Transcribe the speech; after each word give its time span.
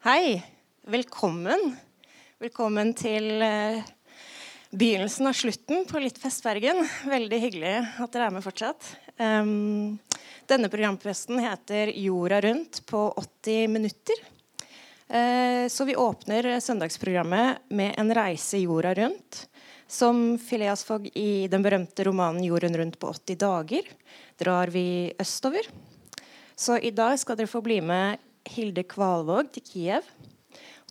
Hei. 0.00 0.38
Velkommen. 0.88 1.74
Velkommen 2.40 2.94
til 2.96 3.42
uh, 3.44 3.82
begynnelsen 4.72 5.28
av 5.28 5.34
slutten 5.36 5.82
på 5.84 6.00
Litt 6.00 6.16
Festbergen. 6.16 6.80
Veldig 7.04 7.40
hyggelig 7.42 7.72
at 8.00 8.14
dere 8.14 8.30
er 8.30 8.32
med 8.32 8.40
fortsatt. 8.46 8.86
Um, 9.20 9.98
denne 10.48 10.70
programfesten 10.72 11.42
heter 11.44 11.92
'Jorda 11.92 12.38
rundt 12.46 12.80
på 12.88 13.02
80 13.12 13.68
minutter'. 13.74 14.24
Uh, 15.12 15.68
så 15.68 15.84
vi 15.84 15.98
åpner 16.00 16.48
søndagsprogrammet 16.64 17.68
med 17.68 17.92
en 18.00 18.14
reise 18.16 18.62
jorda 18.64 18.94
rundt. 18.96 19.42
Som 19.84 20.38
Phileas 20.40 20.80
Fogg 20.88 21.12
i 21.12 21.44
den 21.52 21.60
berømte 21.60 22.08
romanen 22.08 22.40
'Jorden 22.48 22.80
rundt 22.80 22.96
på 22.96 23.12
80 23.12 23.36
dager' 23.44 23.92
drar 24.40 24.72
vi 24.72 25.12
østover. 25.20 25.68
Så 26.56 26.80
i 26.80 26.90
dag 26.90 27.20
skal 27.20 27.36
dere 27.36 27.52
få 27.52 27.60
bli 27.60 27.82
med 27.84 28.29
Hilde 28.48 28.84
Kvalvåg 28.88 29.50
til 29.54 29.64
Kiev. 29.66 30.06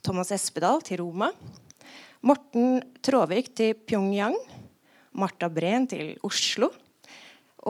Thomas 0.04 0.32
Espedal 0.36 0.84
til 0.86 1.02
Roma. 1.02 1.32
Morten 2.22 2.80
Tråvik 3.04 3.52
til 3.58 3.74
Pyongyang. 3.74 4.38
Marta 5.18 5.50
Breen 5.50 5.88
til 5.90 6.14
Oslo. 6.24 6.70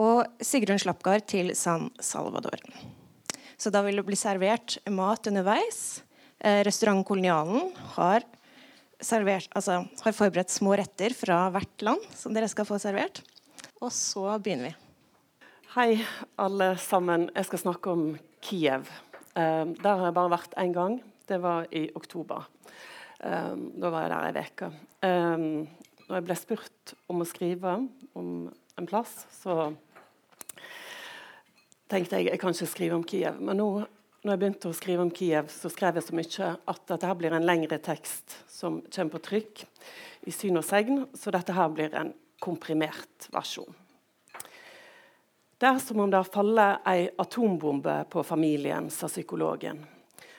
Og 0.00 0.24
Sigrun 0.44 0.78
Slapgard 0.78 1.26
til 1.30 1.54
San 1.58 1.88
Salvador. 2.00 2.60
Så 3.60 3.72
da 3.72 3.82
vil 3.84 3.98
det 3.98 4.06
bli 4.06 4.18
servert 4.18 4.78
mat 4.88 5.26
underveis. 5.30 6.02
Eh, 6.38 6.62
restaurant 6.64 7.04
Kolonialen 7.06 7.74
har, 7.96 8.24
servert, 9.00 9.50
altså, 9.56 9.82
har 10.04 10.16
forberedt 10.16 10.52
små 10.54 10.76
retter 10.80 11.12
fra 11.16 11.42
hvert 11.52 11.84
land 11.84 12.06
som 12.16 12.36
dere 12.36 12.48
skal 12.48 12.68
få 12.68 12.78
servert. 12.80 13.20
Og 13.80 13.92
så 13.92 14.38
begynner 14.38 14.70
vi. 14.70 14.74
Hei, 15.76 16.00
alle 16.40 16.72
sammen. 16.82 17.28
Jeg 17.36 17.46
skal 17.50 17.64
snakke 17.66 17.92
om 17.92 18.04
Kiev. 18.42 18.88
Um, 19.34 19.76
der 19.78 19.94
har 19.94 20.08
jeg 20.08 20.16
bare 20.16 20.32
vært 20.32 20.56
én 20.58 20.74
gang. 20.74 20.96
Det 21.28 21.38
var 21.42 21.68
i 21.70 21.84
oktober. 21.94 22.48
Um, 23.22 23.70
da 23.78 23.92
var 23.92 24.06
jeg 24.06 24.10
der 24.10 24.40
ei 24.40 24.48
uke. 24.48 24.70
Um, 25.06 25.46
når 26.08 26.18
jeg 26.18 26.26
ble 26.26 26.36
spurt 26.40 26.94
om 27.12 27.22
å 27.22 27.28
skrive 27.28 27.76
om 28.18 28.32
en 28.50 28.88
plass, 28.90 29.12
så 29.30 29.70
tenkte 31.90 32.18
jeg 32.18 32.30
jeg 32.32 32.40
kan 32.42 32.54
ikke 32.54 32.70
skrive 32.72 32.98
om 32.98 33.06
Kiev. 33.06 33.38
Men 33.38 33.60
nå 33.62 33.70
når 34.20 34.34
jeg 34.34 34.40
begynte 34.42 34.68
å 34.68 34.76
skrive 34.76 35.04
om 35.06 35.12
Kiev, 35.16 35.46
så 35.48 35.70
skrev 35.72 35.96
jeg 35.96 36.04
så 36.04 36.16
mye 36.18 36.48
at 36.68 36.82
dette 36.90 37.08
her 37.08 37.16
blir 37.16 37.32
en 37.32 37.46
lengre 37.46 37.78
tekst 37.80 38.34
som 38.52 38.82
kommer 38.92 39.14
på 39.14 39.22
trykk 39.30 39.62
i 40.28 40.34
syn 40.34 40.60
og 40.60 40.66
segn. 40.66 41.06
Så 41.16 41.32
dette 41.32 41.54
her 41.56 41.70
blir 41.72 41.94
en 41.96 42.12
komprimert 42.42 43.30
versjon. 43.32 43.70
Det 45.60 45.66
er 45.66 45.78
som 45.78 46.00
om 46.00 46.10
det 46.10 46.16
har 46.16 46.24
fallet 46.24 46.86
ei 46.88 47.10
atombombe 47.20 47.94
på 48.08 48.22
familien, 48.24 48.86
sa 48.90 49.08
psykologen. 49.08 49.82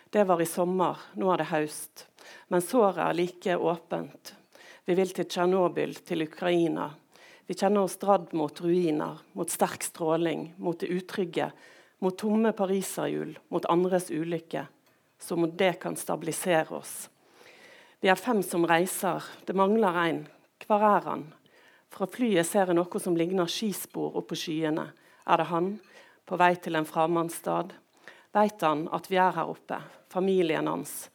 Det 0.10 0.24
var 0.26 0.40
i 0.42 0.46
sommer, 0.50 0.98
nå 1.14 1.28
er 1.30 1.44
det 1.44 1.52
høst. 1.52 2.08
Men 2.50 2.64
såret 2.66 2.98
er 3.06 3.14
like 3.14 3.58
åpent. 3.58 4.32
Vi 4.86 4.96
vil 4.98 5.12
til 5.14 5.28
Tsjernobyl, 5.30 5.94
til 6.02 6.26
Ukraina. 6.26 6.88
Vi 7.46 7.54
kjenner 7.54 7.86
oss 7.86 8.00
dradd 8.02 8.34
mot 8.34 8.62
ruiner, 8.66 9.20
mot 9.38 9.54
sterk 9.54 9.86
stråling, 9.86 10.56
mot 10.58 10.82
det 10.82 10.90
utrygge, 10.90 11.52
mot 12.02 12.18
tomme 12.18 12.50
pariserhjul, 12.58 13.36
mot 13.54 13.68
andres 13.70 14.10
ulykke. 14.10 14.66
Som 15.22 15.46
om 15.46 15.54
det 15.54 15.76
kan 15.84 16.00
stabilisere 16.02 16.80
oss. 16.80 16.96
Vi 18.02 18.10
er 18.10 18.18
fem 18.18 18.42
som 18.42 18.66
reiser, 18.66 19.22
det 19.46 19.54
mangler 19.54 20.02
en. 20.08 20.26
Hvor 20.66 20.82
er 20.82 21.06
han? 21.12 21.28
Fra 21.94 22.10
flyet 22.10 22.50
ser 22.50 22.74
jeg 22.74 22.80
noe 22.82 23.04
som 23.06 23.14
ligner 23.22 23.46
skispor 23.46 24.18
oppå 24.18 24.34
skyene. 24.48 24.88
Er 25.28 25.42
det 25.42 25.50
han, 25.52 25.72
på 26.26 26.38
vei 26.40 26.56
til 26.58 26.78
en 26.80 26.88
fremmedstad? 26.88 27.74
Vet 28.34 28.64
han 28.64 28.88
at 28.96 29.10
vi 29.12 29.20
er 29.20 29.36
her 29.36 29.50
oppe, 29.52 29.82
familien 30.12 30.70
hans, 30.72 31.10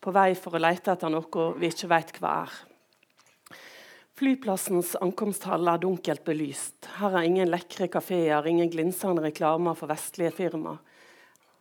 på 0.00 0.12
vei 0.14 0.34
for 0.38 0.54
å 0.54 0.62
lete 0.62 0.94
etter 0.94 1.12
noe 1.12 1.52
vi 1.58 1.70
ikke 1.72 1.90
vet 1.90 2.18
hva 2.20 2.34
er? 2.44 2.58
Flyplassens 4.18 4.96
ankomsthall 4.98 5.70
er 5.70 5.78
dunkelt 5.78 6.24
belyst. 6.26 6.88
Her 6.98 7.20
er 7.20 7.26
ingen 7.28 7.52
lekre 7.52 7.86
kafeer, 7.86 8.48
ingen 8.50 8.70
glinsende 8.72 9.22
reklamer 9.22 9.78
for 9.78 9.90
vestlige 9.92 10.32
firma. 10.34 10.72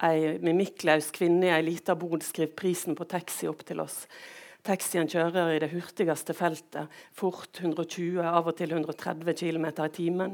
Ei 0.01 0.39
mimikklaus 0.41 1.11
kvinne 1.13 1.45
i 1.45 1.53
ei 1.53 1.61
lita 1.61 1.94
bod 1.97 2.25
skriver 2.25 2.55
prisen 2.57 2.97
på 2.97 3.05
taxi 3.09 3.45
opp 3.50 3.61
til 3.66 3.81
oss. 3.81 4.03
Taxien 4.66 5.05
kjører 5.09 5.53
i 5.53 5.61
det 5.61 5.69
hurtigste 5.71 6.33
feltet, 6.33 6.89
fort 7.13 7.61
120, 7.61 8.25
av 8.25 8.50
og 8.50 8.57
til 8.57 8.73
130 8.73 9.38
km 9.38 9.69
i 9.71 9.89
timen. 9.94 10.33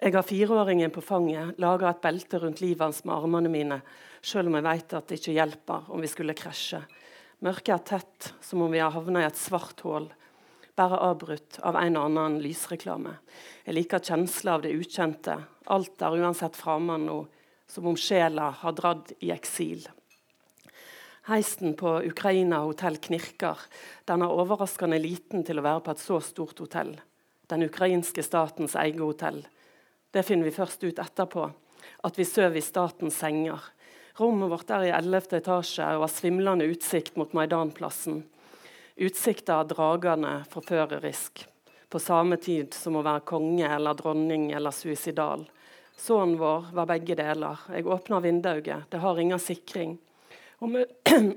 Jeg 0.00 0.14
har 0.14 0.24
fireåringen 0.24 0.92
på 0.94 1.02
fanget, 1.04 1.58
lager 1.60 1.90
et 1.90 2.00
belte 2.00 2.38
rundt 2.40 2.62
livet 2.62 2.80
hans 2.80 3.02
med 3.04 3.18
armene 3.18 3.50
mine, 3.52 3.76
selv 4.24 4.48
om 4.48 4.54
jeg 4.56 4.64
vet 4.64 4.94
at 4.96 5.10
det 5.10 5.18
ikke 5.20 5.34
hjelper 5.34 5.90
om 5.92 6.00
vi 6.00 6.08
skulle 6.08 6.36
krasje. 6.38 6.80
Mørket 7.44 7.74
er 7.74 7.84
tett, 7.90 8.30
som 8.40 8.62
om 8.64 8.72
vi 8.72 8.80
har 8.80 8.94
havna 8.94 9.20
i 9.20 9.26
et 9.28 9.36
svart 9.36 9.84
hull, 9.84 10.08
bare 10.72 11.02
avbrutt 11.04 11.58
av 11.68 11.76
en 11.76 12.00
og 12.00 12.06
annen 12.08 12.38
lysreklame. 12.40 13.12
Jeg 13.66 13.76
liker 13.76 14.00
kjensla 14.08 14.56
av 14.56 14.64
det 14.64 14.72
ukjente. 14.72 15.36
Alt 15.68 16.00
er 16.00 16.16
uansett 16.16 16.56
framme 16.56 16.96
nå, 17.04 17.20
som 17.68 17.92
om 17.92 18.00
sjela 18.00 18.48
har 18.62 18.80
dratt 18.80 19.12
i 19.20 19.34
eksil. 19.36 19.84
Heisen 21.28 21.76
på 21.76 21.98
Ukraina 22.08 22.64
hotell 22.64 22.96
knirker. 23.04 23.60
Den 24.08 24.24
er 24.24 24.32
overraskende 24.32 24.96
liten 24.96 25.44
til 25.44 25.60
å 25.60 25.68
være 25.68 25.84
på 25.84 25.92
et 25.92 26.08
så 26.08 26.24
stort 26.24 26.64
hotell. 26.64 26.96
Den 27.52 27.68
ukrainske 27.68 28.24
statens 28.24 28.80
eget 28.80 29.04
hotell. 29.04 29.44
Det 30.10 30.22
finner 30.22 30.44
vi 30.44 30.54
først 30.54 30.82
ut 30.84 30.98
etterpå, 30.98 31.44
at 32.02 32.18
vi 32.18 32.24
sover 32.26 32.58
i 32.58 32.64
statens 32.64 33.18
senger. 33.22 33.62
Rommet 34.18 34.50
vårt 34.50 34.72
er 34.74 34.88
i 34.88 34.90
11. 34.90 35.36
etasje 35.38 35.86
og 35.94 36.02
har 36.04 36.10
svimlende 36.10 36.66
utsikt 36.66 37.14
mot 37.20 37.30
Maidanplassen. 37.36 38.24
Utsikta 39.00 39.60
er 39.60 39.68
dragende 39.70 40.32
forførerisk, 40.50 41.44
på 41.88 42.00
samme 42.02 42.40
tid 42.42 42.74
som 42.74 42.98
å 42.98 43.04
være 43.06 43.22
konge 43.30 43.70
eller 43.70 43.94
dronning 43.96 44.50
eller 44.52 44.74
suicidal. 44.74 45.46
Sønnen 45.96 46.38
vår 46.40 46.72
var 46.74 46.90
begge 46.90 47.14
deler. 47.14 47.62
Jeg 47.70 47.86
åpner 47.86 48.24
vinduet, 48.24 48.90
det 48.90 49.00
har 49.00 49.18
ingen 49.20 49.40
sikring. 49.40 49.94
Om 50.58 50.74
jeg, 50.76 50.90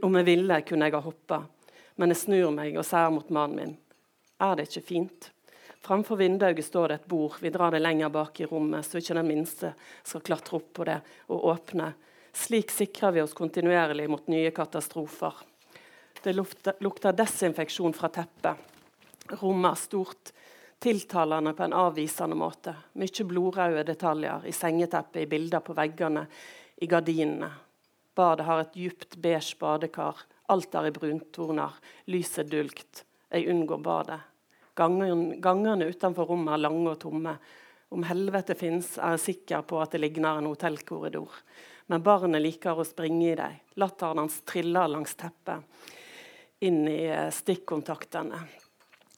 om 0.06 0.18
jeg 0.18 0.28
ville, 0.28 0.60
kunne 0.66 0.90
jeg 0.90 0.98
ha 0.98 1.04
hoppa, 1.06 1.44
men 2.02 2.12
jeg 2.12 2.24
snur 2.26 2.52
meg 2.58 2.76
og 2.80 2.90
ser 2.90 3.14
mot 3.14 3.30
mannen 3.30 3.60
min. 3.60 3.78
Er 4.42 4.58
det 4.58 4.68
ikke 4.72 4.88
fint? 4.90 5.30
Framfor 5.84 6.16
vinduet 6.16 6.66
står 6.66 6.88
det 6.88 6.96
et 6.96 7.08
bord. 7.12 7.34
Vi 7.42 7.50
drar 7.50 7.72
det 7.72 7.82
lenger 7.84 8.10
bak 8.10 8.40
i 8.40 8.46
rommet, 8.48 8.86
så 8.88 9.02
ikke 9.02 9.18
den 9.18 9.28
minste 9.28 9.74
skal 10.08 10.24
klatre 10.24 10.56
opp 10.56 10.70
på 10.80 10.86
det 10.88 11.02
og 11.28 11.50
åpne. 11.52 11.90
Slik 12.32 12.72
sikrer 12.72 13.12
vi 13.12 13.22
oss 13.22 13.36
kontinuerlig 13.36 14.06
mot 14.08 14.32
nye 14.32 14.54
katastrofer. 14.56 15.44
Det 16.24 16.32
lukter 16.34 17.12
desinfeksjon 17.12 17.94
fra 18.00 18.08
teppet. 18.16 18.64
Rommet 19.44 19.74
er 19.74 19.84
stort, 19.84 20.34
tiltalende 20.80 21.52
på 21.52 21.68
en 21.68 21.76
avvisende 21.76 22.40
måte. 22.40 22.78
Mye 22.96 23.28
blodraude 23.28 23.84
detaljer 23.84 24.48
i 24.48 24.56
sengeteppet, 24.56 25.26
i 25.26 25.32
bilder 25.36 25.68
på 25.68 25.76
veggene, 25.76 26.30
i 26.80 26.88
gardinene. 26.88 27.52
Badet 28.16 28.48
har 28.48 28.64
et 28.64 28.76
djupt 28.80 29.20
beige 29.20 29.60
badekar. 29.60 30.30
Alt 30.48 30.76
er 30.80 30.88
i 30.88 30.96
bruntoner. 30.96 31.76
Lyset 32.08 32.48
dulgt. 32.48 33.04
Jeg 33.28 33.52
unngår 33.52 33.84
badet. 33.84 34.24
Gangene 34.76 35.90
utenfor 35.90 36.32
rommet 36.32 36.56
er 36.56 36.64
lange 36.64 36.94
og 36.96 37.02
tomme. 37.04 37.36
Om 37.94 38.06
helvete 38.10 38.56
fins, 38.58 38.96
er 38.98 39.16
jeg 39.16 39.26
sikker 39.28 39.66
på 39.70 39.78
at 39.82 39.94
det 39.94 40.02
ligner 40.02 40.40
en 40.40 40.50
hotellkorridor. 40.50 41.36
Men 41.92 42.02
barnet 42.02 42.42
liker 42.42 42.80
å 42.80 42.88
springe 42.88 43.28
i 43.30 43.36
dem. 43.38 43.60
Latteren 43.78 44.24
hans 44.24 44.40
triller 44.50 44.90
langs 44.90 45.14
teppet 45.20 45.62
inn 46.64 46.88
i 46.88 47.04
eh, 47.12 47.30
stikkontaktene. 47.34 48.40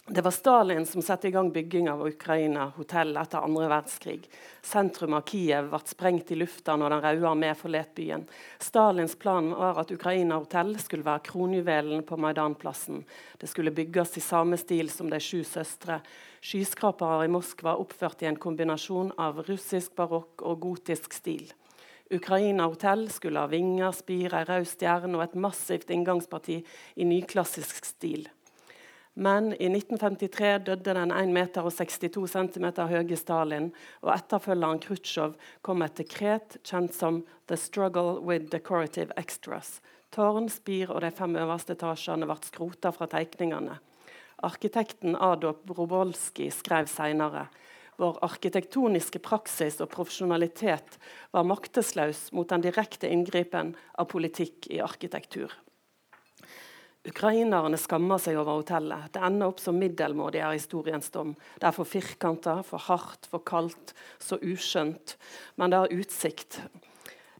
Det 0.07 0.21
var 0.21 0.31
Stalin 0.31 0.85
som 0.85 1.01
satte 1.01 1.27
i 1.27 1.31
gang 1.31 1.51
bygging 1.51 1.89
av 1.89 2.07
Ukraina 2.07 2.67
hotell 2.75 3.17
etter 3.17 3.41
andre 3.41 3.65
verdenskrig. 3.71 4.27
Sentrum 4.61 5.15
av 5.17 5.23
Kiev 5.25 5.71
ble 5.71 5.79
sprengt 5.89 6.29
i 6.29 6.37
lufta 6.37 6.75
når 6.77 6.93
Den 6.93 7.01
røde 7.01 7.31
armé 7.31 7.49
forlot 7.57 7.95
byen. 7.97 8.27
Stalins 8.61 9.15
plan 9.17 9.49
var 9.49 9.81
at 9.81 9.95
Ukraina 9.95 10.37
hotell 10.37 10.75
skulle 10.77 11.07
være 11.07 11.25
kronjuvelen 11.31 12.05
på 12.05 12.19
Maidanplassen. 12.21 13.01
Det 13.41 13.49
skulle 13.49 13.73
bygges 13.73 14.13
i 14.21 14.23
samme 14.27 14.61
stil 14.61 14.93
som 14.93 15.09
De 15.09 15.17
sju 15.17 15.41
søstre. 15.41 15.97
Skyskrapere 16.37 17.25
i 17.25 17.33
Moskva 17.33 17.73
oppført 17.73 18.21
i 18.21 18.29
en 18.29 18.37
kombinasjon 18.37 19.09
av 19.17 19.41
russisk 19.49 19.97
barokk 19.97 20.45
og 20.45 20.61
gotisk 20.69 21.17
stil. 21.17 21.49
Ukraina 22.13 22.69
hotell 22.69 23.07
skulle 23.09 23.41
ha 23.41 23.49
vinger, 23.49 23.89
spir, 23.89 24.37
ei 24.37 24.45
rød 24.45 24.85
og 25.15 25.21
et 25.23 25.35
massivt 25.35 25.89
inngangsparti 25.89 26.61
i 26.93 27.09
nyklassisk 27.09 27.81
stil. 27.89 28.29
Men 29.15 29.53
i 29.53 29.69
1953 29.71 30.57
døde 30.67 30.93
den 30.93 31.11
1 31.15 31.31
meter 31.31 31.63
og 31.63 31.71
62 31.71 32.27
cm 32.33 32.65
høye 32.91 33.15
Stalin, 33.15 33.69
og 34.03 34.11
etterfølgeren 34.11 34.81
Khrusjtsjov 34.83 35.37
kom 35.63 35.79
med 35.79 35.93
et 35.93 36.01
dekret 36.03 36.57
kjent 36.67 36.93
som 36.93 37.23
'The 37.47 37.55
Struggle 37.55 38.19
with 38.19 38.51
Decorative 38.51 39.15
Extras'. 39.15 39.79
Tårn, 40.11 40.49
spir 40.49 40.91
og 40.91 41.01
de 41.01 41.11
fem 41.11 41.35
øverste 41.35 41.75
etasjene 41.75 42.27
ble 42.27 42.37
skrota 42.43 42.91
fra 42.91 43.07
tegningene. 43.07 43.79
Arkitekten 44.43 45.15
Adop 45.15 45.63
Robolski 45.71 46.49
skrev 46.51 46.87
senere 46.91 47.47
vår 47.97 48.19
arkitektoniske 48.27 49.21
praksis 49.23 49.79
og 49.83 49.91
profesjonalitet 49.93 50.97
var 51.31 51.47
maktesløs 51.47 52.27
mot 52.35 52.49
den 52.51 52.65
direkte 52.65 53.07
inngripen 53.11 53.73
av 53.95 54.09
politikk 54.11 54.67
i 54.71 54.81
arkitektur. 54.83 55.53
Ukrainerne 57.05 57.77
skammer 57.77 58.17
seg 58.17 58.39
over 58.39 58.63
hotellet. 58.63 59.11
Det 59.13 59.21
ender 59.21 59.51
opp 59.51 59.59
som 59.61 59.77
middelmådig 59.77 60.39
er 60.41 60.55
historiens 60.55 61.11
dom. 61.13 61.35
Det 61.61 61.67
er 61.69 61.75
for 61.75 61.85
firkanta, 61.85 62.57
for 62.65 62.81
hardt, 62.87 63.27
for 63.29 63.45
kaldt, 63.45 63.93
så 64.17 64.39
uskjønt. 64.41 65.13
Men 65.61 65.69
det 65.69 65.83
har 65.83 65.93
utsikt. 65.93 66.59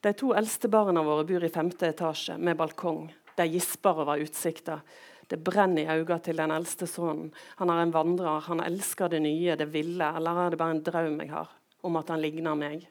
De 0.05 0.13
to 0.13 0.35
eldste 0.37 0.69
barna 0.69 1.01
våre 1.01 1.25
bor 1.25 1.43
i 1.43 1.49
femte 1.49 1.89
etasje 1.89 2.37
med 2.37 2.59
balkong. 2.59 3.07
De 3.35 3.47
gisper 3.49 4.03
over 4.05 4.21
utsikta. 4.21 4.77
Det 5.25 5.41
brenner 5.41 5.81
i 5.81 5.89
øynene 5.89 6.19
til 6.21 6.37
den 6.37 6.53
eldste 6.53 6.85
sønnen. 6.85 7.31
Han 7.57 7.73
er 7.73 7.81
en 7.81 7.93
vandrer. 7.95 8.45
Han 8.45 8.61
elsker 8.61 9.09
det 9.09 9.23
nye, 9.25 9.57
det 9.57 9.71
ville. 9.73 10.11
Eller 10.19 10.43
er 10.43 10.53
det 10.53 10.61
bare 10.61 10.77
en 10.77 10.83
drøm 10.85 11.17
jeg 11.23 11.33
har 11.33 11.49
om 11.85 11.97
at 11.97 12.13
han 12.13 12.21
ligner 12.21 12.57
meg? 12.57 12.85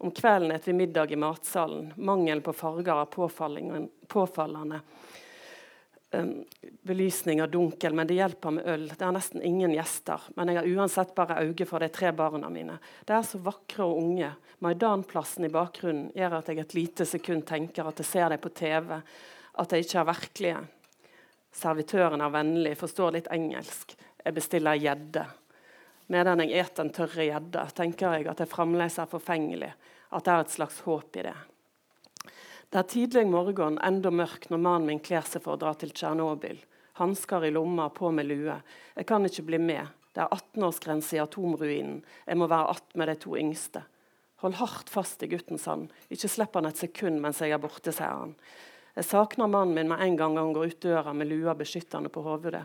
Om 0.00 0.16
kvelden 0.16 0.56
etter 0.56 0.72
middag 0.72 1.12
i 1.12 1.20
matsalen. 1.20 1.92
Mangelen 2.00 2.40
på 2.40 2.56
farger 2.56 3.02
er 3.02 3.84
påfallende 4.08 4.80
um, 6.12 7.42
og 7.44 7.50
dunkel, 7.52 7.94
men 7.94 8.06
det 8.06 8.16
hjelper 8.18 8.54
med 8.56 8.66
øl. 8.66 8.88
Det 8.88 9.06
er 9.06 9.14
nesten 9.14 9.42
ingen 9.46 9.74
gjester. 9.74 10.26
Men 10.36 10.50
jeg 10.50 10.58
har 10.60 10.70
uansett 10.74 11.14
bare 11.14 11.40
øye 11.44 11.66
for 11.66 11.78
de 11.78 11.88
tre 11.88 12.12
barna 12.12 12.50
mine. 12.50 12.78
De 13.06 13.14
er 13.14 13.26
så 13.26 13.38
vakre 13.38 13.86
og 13.86 14.00
unge. 14.02 14.32
Maidanplassen 14.60 15.46
i 15.46 15.52
bakgrunnen 15.52 16.10
gjør 16.16 16.38
at 16.40 16.50
jeg 16.50 16.62
et 16.62 16.76
lite 16.76 17.06
sekund 17.08 17.46
tenker 17.48 17.86
at 17.86 18.02
jeg 18.02 18.10
ser 18.10 18.28
dem 18.28 18.42
på 18.42 18.52
TV, 18.52 18.96
at 19.54 19.70
de 19.70 19.82
ikke 19.82 20.00
er 20.00 20.10
virkelige. 20.10 20.62
Servitøren 21.52 22.22
er 22.22 22.34
vennlig, 22.34 22.76
forstår 22.78 23.16
litt 23.16 23.30
engelsk. 23.32 23.96
Jeg 24.24 24.36
bestiller 24.36 24.78
gjedde. 24.78 25.24
Medan 26.10 26.42
jeg 26.42 26.58
eter 26.58 26.84
den 26.84 26.92
tørre 26.94 27.26
gjedda, 27.26 27.68
tenker 27.74 28.18
jeg 28.18 28.28
at 28.30 28.42
jeg 28.42 28.50
fremdeles 28.50 28.98
er 28.98 29.10
forfengelig, 29.10 29.70
at 30.10 30.26
det 30.26 30.34
er 30.34 30.44
et 30.44 30.54
slags 30.58 30.80
håp 30.86 31.18
i 31.20 31.26
det. 31.28 31.38
Det 32.70 32.78
er 32.78 32.86
tidlig 32.86 33.24
morgen, 33.26 33.80
enda 33.82 34.12
mørk, 34.14 34.44
når 34.46 34.60
mannen 34.62 34.84
min 34.86 35.00
kler 35.02 35.24
seg 35.26 35.42
for 35.42 35.56
å 35.56 35.58
dra 35.58 35.72
til 35.74 35.90
Tsjernobyl. 35.90 36.60
Hansker 37.00 37.42
i 37.42 37.50
lomma, 37.50 37.88
på 37.90 38.12
med 38.14 38.28
lue. 38.28 38.60
Jeg 38.94 39.06
kan 39.08 39.24
ikke 39.26 39.42
bli 39.48 39.58
med. 39.58 39.88
Det 40.14 40.22
er 40.22 40.30
18-årsgrense 40.36 41.16
i 41.16 41.22
atomruinen. 41.22 41.96
Jeg 42.28 42.38
må 42.38 42.46
være 42.46 42.68
att 42.70 42.94
med 42.94 43.08
de 43.08 43.16
to 43.18 43.34
yngste. 43.36 43.82
Hold 44.44 44.54
hardt 44.54 44.88
fast 44.88 45.22
i 45.22 45.26
guttens 45.26 45.66
hånd. 45.66 45.88
Ikke 46.14 46.30
slipp 46.30 46.54
han 46.54 46.68
et 46.70 46.78
sekund 46.78 47.18
mens 47.20 47.40
jeg 47.42 47.50
er 47.50 47.58
borte, 47.58 47.90
sier 47.90 48.14
han. 48.22 48.36
Jeg 48.94 49.08
savner 49.08 49.50
mannen 49.50 49.74
min 49.74 49.90
med 49.90 50.04
en 50.04 50.16
gang 50.16 50.38
han 50.38 50.52
går 50.54 50.70
ut 50.70 50.80
døra 50.80 51.12
med 51.12 51.26
lua 51.26 51.56
beskyttende 51.58 52.08
på 52.08 52.22
hodet. 52.22 52.62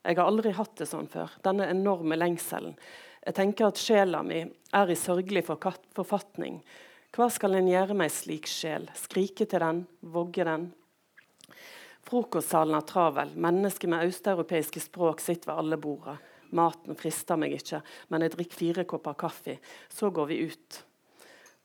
Jeg 0.00 0.16
har 0.16 0.30
aldri 0.30 0.54
hatt 0.56 0.78
det 0.80 0.88
sånn 0.88 1.12
før. 1.12 1.28
Denne 1.44 1.68
enorme 1.68 2.16
lengselen. 2.16 2.72
Jeg 3.20 3.36
tenker 3.36 3.68
at 3.68 3.84
sjela 3.84 4.24
mi 4.24 4.40
er 4.48 4.88
i 4.88 4.96
sørgelig 4.96 5.44
forfatning. 5.44 6.62
Hva 7.12 7.26
skal 7.28 7.58
en 7.58 7.66
gjøre 7.68 7.92
med 7.92 8.08
ei 8.08 8.12
slik 8.14 8.46
sjel? 8.48 8.86
Skrike 8.96 9.44
til 9.44 9.60
den? 9.60 9.82
Vogge 10.14 10.46
den? 10.48 10.62
Frokostsalen 12.08 12.78
er 12.78 12.86
travel. 12.88 13.34
Mennesker 13.36 13.92
med 13.92 14.08
østeuropeiske 14.08 14.80
språk 14.80 15.20
sitter 15.20 15.50
ved 15.50 15.60
alle 15.60 15.78
bordene. 15.82 16.16
Maten 16.56 16.96
frister 16.96 17.36
meg 17.36 17.58
ikke, 17.58 17.82
men 18.08 18.24
jeg 18.24 18.32
drikker 18.32 18.60
fire 18.62 18.86
kopper 18.88 19.20
kaffe. 19.26 19.58
Så 19.92 20.08
går 20.08 20.32
vi 20.32 20.40
ut. 20.48 20.80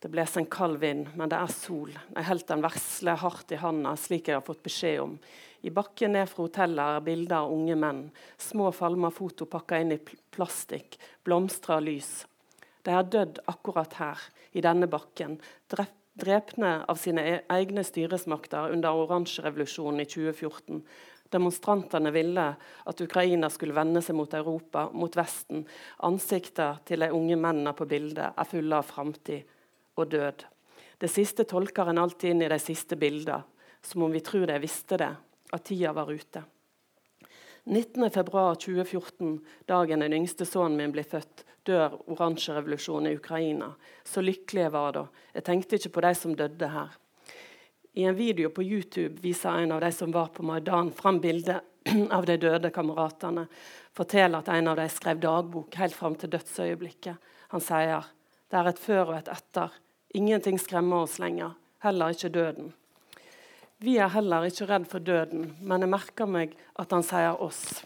Det 0.04 0.12
blåser 0.12 0.44
en 0.44 0.52
kald 0.52 0.76
vind, 0.84 1.08
men 1.16 1.32
det 1.32 1.40
er 1.40 1.56
sol. 1.56 1.96
Jeg 1.96 2.28
holder 2.28 2.52
den 2.52 2.68
vesle 2.68 3.18
hardt 3.24 3.56
i 3.56 3.64
handa, 3.64 3.96
slik 3.96 4.28
jeg 4.28 4.42
har 4.42 4.44
fått 4.44 4.64
beskjed 4.68 5.00
om. 5.00 5.18
I 5.64 5.72
bakken 5.72 6.12
ned 6.12 6.28
fra 6.28 6.44
hotellet 6.44 6.98
er 6.98 7.06
bilder 7.08 7.40
av 7.40 7.56
unge 7.56 7.80
menn. 7.88 8.10
Små 8.36 8.68
falmer 8.76 9.16
foto 9.16 9.48
pakka 9.48 9.80
inn 9.80 9.96
i 9.96 10.02
plastikk. 10.04 11.00
Blomstrer 11.24 11.80
lys. 11.88 12.18
De 12.88 12.94
har 12.96 13.04
dødd 13.04 13.42
akkurat 13.52 13.98
her, 14.00 14.20
i 14.56 14.62
denne 14.64 14.86
bakken, 14.88 15.34
drepne 16.16 16.70
av 16.88 16.96
sine 16.96 17.20
e-, 17.28 17.42
egne 17.52 17.82
styresmakter 17.84 18.72
under 18.72 18.96
oransjerevolusjonen 18.96 20.00
i 20.00 20.06
2014. 20.08 20.78
Demonstrantene 21.28 22.08
ville 22.14 22.46
at 22.88 23.02
Ukraina 23.04 23.50
skulle 23.52 23.76
vende 23.76 24.00
seg 24.00 24.16
mot 24.16 24.32
Europa, 24.32 24.86
mot 24.96 25.18
Vesten. 25.20 25.66
Ansiktene 26.08 26.80
til 26.88 27.04
de 27.04 27.10
unge 27.12 27.36
mennene 27.36 27.74
på 27.76 27.84
bildet 27.90 28.32
er 28.32 28.48
fulle 28.48 28.78
av 28.80 28.88
framtid 28.88 29.44
og 30.00 30.08
død. 30.14 30.46
Det 30.98 31.10
siste 31.12 31.44
tolker 31.44 31.92
en 31.92 32.00
alltid 32.00 32.32
inn 32.32 32.46
i 32.46 32.48
de 32.48 32.58
siste 32.62 32.96
bildene, 32.96 33.42
som 33.84 34.06
om 34.06 34.16
vi 34.16 34.24
tror 34.24 34.48
de 34.48 34.56
visste 34.64 34.96
det, 34.96 35.10
at 35.52 35.68
tida 35.68 35.92
var 35.92 36.08
ute. 36.08 36.40
19.2.2014, 37.68 39.36
dagen 39.68 40.00
den 40.06 40.16
yngste 40.22 40.48
sønnen 40.48 40.80
min 40.80 40.96
ble 40.96 41.04
født, 41.04 41.44
dør 41.68 41.98
oransjerevolusjonen 42.10 43.12
i 43.12 43.18
Ukraina. 43.18 43.72
Så 44.04 44.24
lykkelig 44.24 44.64
jeg 44.64 44.74
var 44.74 44.96
da. 44.96 45.04
Jeg 45.36 45.46
tenkte 45.46 45.78
ikke 45.78 45.94
på 45.96 46.04
de 46.06 46.14
som 46.16 46.36
døde 46.36 46.70
her. 46.72 46.96
I 47.98 48.04
en 48.08 48.16
video 48.16 48.50
på 48.54 48.62
YouTube 48.62 49.20
viser 49.22 49.58
en 49.58 49.72
av 49.74 49.82
de 49.82 49.90
som 49.92 50.12
var 50.14 50.30
på 50.34 50.44
Maidan, 50.46 50.92
fram 50.94 51.20
bildet 51.20 51.64
av 52.16 52.26
de 52.28 52.36
døde 52.38 52.70
kameratene. 52.70 53.48
Forteller 53.96 54.38
at 54.38 54.50
en 54.54 54.70
av 54.70 54.78
dem 54.78 54.92
skrev 54.92 55.20
dagbok 55.22 55.74
helt 55.80 55.96
fram 55.96 56.14
til 56.18 56.30
dødsøyeblikket. 56.36 57.16
Han 57.54 57.64
sier 57.64 58.06
det 58.48 58.56
er 58.56 58.70
et 58.70 58.80
før 58.80 59.10
og 59.10 59.16
et 59.18 59.32
etter. 59.32 59.74
Ingenting 60.16 60.60
skremmer 60.60 61.04
oss 61.04 61.18
lenger, 61.20 61.56
heller 61.84 62.14
ikke 62.14 62.32
døden. 62.32 62.72
Vi 63.84 63.98
er 64.00 64.14
heller 64.14 64.46
ikke 64.48 64.66
redd 64.70 64.88
for 64.90 65.04
døden, 65.04 65.52
men 65.60 65.84
jeg 65.84 65.92
merker 65.92 66.30
meg 66.30 66.56
at 66.80 66.94
han 66.94 67.04
sier 67.06 67.36
oss. 67.44 67.82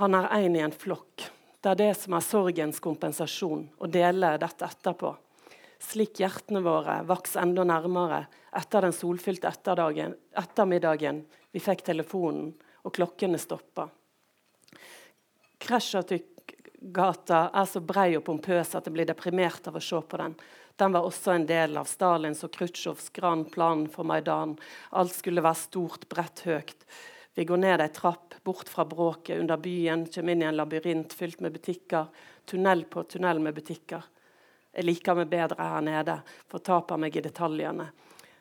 Han 0.00 0.16
er 0.18 0.32
én 0.36 0.56
i 0.58 0.64
en 0.64 0.74
flokk. 0.74 1.28
Det 1.66 1.72
er 1.72 1.78
det 1.80 1.94
som 1.98 2.14
er 2.14 2.22
sorgens 2.22 2.76
kompensasjon, 2.78 3.64
å 3.82 3.88
dele 3.90 4.36
dette 4.38 4.62
etterpå. 4.68 5.08
Slik 5.82 6.20
hjertene 6.22 6.60
våre 6.62 7.00
vokser 7.08 7.42
enda 7.42 7.64
nærmere 7.66 8.20
etter 8.54 8.86
den 8.86 8.94
solfylte 8.94 9.50
ettermiddagen 9.50 11.18
vi 11.50 11.62
fikk 11.64 11.82
telefonen 11.88 12.52
og 12.86 12.94
klokkene 12.94 13.40
stoppa. 13.42 13.88
Krasjatyk-gata 15.66 17.42
er 17.50 17.66
så 17.66 17.82
brei 17.82 18.12
og 18.14 18.22
pompøs 18.30 18.76
at 18.78 18.86
jeg 18.86 18.94
blir 18.94 19.10
deprimert 19.10 19.66
av 19.66 19.80
å 19.80 19.82
se 19.82 19.98
på 19.98 20.22
den. 20.22 20.38
Den 20.78 20.94
var 20.94 21.10
også 21.10 21.34
en 21.34 21.50
del 21.50 21.74
av 21.82 21.90
Stalins 21.90 22.46
og 22.46 22.54
Khrusjtsjovs 22.54 23.10
grand 23.18 23.50
plan 23.50 23.88
for 23.90 24.06
Maidan. 24.06 24.54
Alt 24.94 25.18
skulle 25.18 25.42
være 25.42 25.64
stort, 25.66 26.06
bredt, 26.14 26.46
høyt. 26.46 26.86
Vi 27.36 27.44
går 27.44 27.56
ned 27.60 27.82
ei 27.84 27.92
trapp, 27.92 28.34
bort 28.42 28.68
fra 28.72 28.86
bråket, 28.88 29.36
under 29.36 29.60
byen, 29.60 30.06
kommer 30.08 30.32
inn 30.32 30.42
i 30.42 30.46
en 30.48 30.56
labyrint 30.56 31.12
fylt 31.12 31.42
med 31.44 31.52
butikker. 31.52 32.06
Tunnel 32.48 32.86
på 32.88 33.02
tunnel 33.04 33.42
med 33.44 33.52
butikker. 33.58 34.06
Jeg 34.72 34.86
liker 34.86 35.18
meg 35.18 35.28
bedre 35.28 35.66
her 35.68 35.84
nede, 35.84 36.14
fortaper 36.48 36.96
meg 36.96 37.18
i 37.20 37.22
detaljene. 37.26 37.90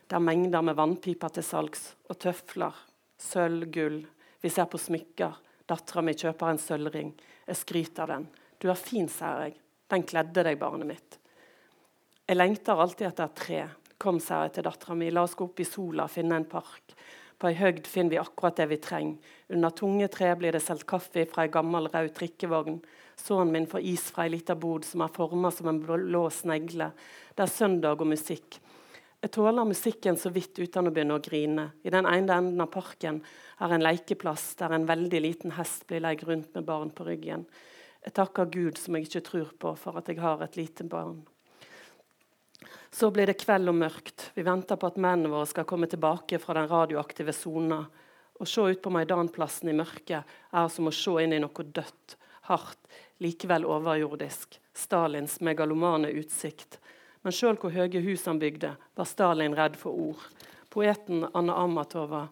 Det 0.07 0.15
er 0.15 0.23
mengder 0.23 0.63
med 0.63 0.79
vannpiper 0.79 1.35
til 1.35 1.43
salgs, 1.43 1.83
og 2.07 2.21
tøfler. 2.23 2.79
Sølv, 3.19 3.67
gull. 3.67 3.99
Vi 4.39 4.53
ser 4.55 4.71
på 4.71 4.79
smykker. 4.79 5.43
Dattera 5.67 6.05
mi 6.07 6.15
kjøper 6.15 6.53
en 6.53 6.63
sølvring. 6.63 7.11
Jeg 7.49 7.63
skryter 7.65 8.05
av 8.05 8.13
den. 8.13 8.29
Du 8.63 8.69
er 8.71 8.79
fin, 8.79 9.11
sier 9.11 9.49
jeg. 9.49 9.57
Den 9.91 10.07
kledde 10.07 10.47
deg, 10.47 10.55
barnet 10.61 10.87
mitt. 10.93 11.19
Jeg 12.23 12.39
lengter 12.39 12.79
alltid 12.79 13.09
etter 13.11 13.27
et 13.27 13.41
tre. 13.43 13.63
Kom, 13.99 14.23
sier 14.23 14.47
jeg 14.47 14.55
til 14.55 14.71
dattera 14.71 14.95
mi, 14.95 15.11
la 15.11 15.27
oss 15.27 15.35
gå 15.35 15.51
opp 15.51 15.59
i 15.59 15.67
sola 15.67 16.07
og 16.07 16.15
finne 16.15 16.39
en 16.39 16.47
park. 16.47 16.94
På 17.39 17.49
ei 17.49 17.57
høgd 17.59 17.87
finner 17.91 18.15
vi 18.15 18.19
akkurat 18.21 18.55
det 18.59 18.69
vi 18.71 18.77
trenger. 18.79 19.33
Under 19.51 19.73
tunge 19.75 20.07
tre 20.11 20.29
blir 20.39 20.55
det 20.55 20.63
solgt 20.63 20.87
kaffe 20.87 21.25
fra 21.29 21.43
ei 21.43 21.51
gammel, 21.51 21.89
rød 21.91 22.13
trikkevogn. 22.15 22.79
Sønnen 23.19 23.51
min 23.51 23.67
får 23.67 23.83
is 23.91 24.05
fra 24.11 24.25
ei 24.25 24.31
lita 24.35 24.55
bod 24.55 24.87
som 24.87 25.03
er 25.03 25.11
forma 25.15 25.51
som 25.51 25.69
en 25.71 25.81
blå 25.83 26.23
snegle. 26.31 26.91
Det 27.35 27.43
er 27.43 27.51
søndag 27.51 27.99
og 27.99 28.11
musikk. 28.11 28.59
Jeg 29.25 29.31
tåler 29.33 29.65
musikken 29.65 30.19
så 30.21 30.29
vidt 30.29 30.59
uten 30.59 30.85
å 30.85 30.91
begynne 30.93 31.15
å 31.17 31.23
grine. 31.23 31.69
I 31.81 31.89
den 31.89 32.05
ene 32.05 32.35
enden 32.39 32.61
av 32.61 32.69
parken 32.69 33.23
er 33.57 33.71
en 33.73 33.83
lekeplass 33.83 34.51
der 34.59 34.75
en 34.75 34.85
veldig 34.85 35.21
liten 35.23 35.55
hest 35.57 35.87
blir 35.89 36.03
leid 36.05 36.21
rundt 36.27 36.51
med 36.53 36.67
barn 36.67 36.91
på 36.93 37.07
ryggen. 37.07 37.47
Jeg 38.05 38.13
takker 38.19 38.51
Gud 38.53 38.77
som 38.77 38.95
jeg 38.95 39.07
ikke 39.07 39.25
tror 39.25 39.55
på, 39.57 39.71
for 39.81 39.97
at 39.97 40.11
jeg 40.11 40.21
har 40.21 40.43
et 40.45 40.59
lite 40.59 40.85
barn. 40.85 41.23
Så 42.95 43.11
blir 43.11 43.27
det 43.27 43.33
kveld 43.41 43.67
og 43.67 43.75
mørkt. 43.75 44.29
Vi 44.37 44.43
venter 44.47 44.79
på 44.79 44.87
at 44.87 44.95
mennene 44.95 45.27
våre 45.27 45.49
skal 45.49 45.65
komme 45.67 45.89
tilbake 45.91 46.37
fra 46.39 46.53
den 46.55 46.69
radioaktive 46.71 47.33
sona. 47.35 47.81
Å 48.39 48.47
se 48.47 48.63
ut 48.71 48.79
på 48.85 48.93
Maidanplassen 48.95 49.67
i 49.67 49.75
mørket 49.75 50.37
er 50.55 50.69
som 50.71 50.87
å 50.87 50.93
se 50.95 51.11
inn 51.19 51.35
i 51.35 51.41
noe 51.43 51.65
dødt, 51.75 52.15
hardt, 52.47 52.79
likevel 53.19 53.67
overjordisk. 53.67 54.55
Stalins 54.71 55.41
megalomane 55.43 56.13
utsikt. 56.21 56.79
Men 57.27 57.35
sjøl 57.35 57.59
hvor 57.59 57.75
høye 57.75 58.05
hus 58.07 58.23
han 58.31 58.39
bygde, 58.39 58.71
var 58.95 59.11
Stalin 59.11 59.59
redd 59.59 59.75
for 59.81 59.91
ord. 60.07 60.23
Poeten 60.71 61.27
Anna 61.33 61.59
Amatova 61.65 62.29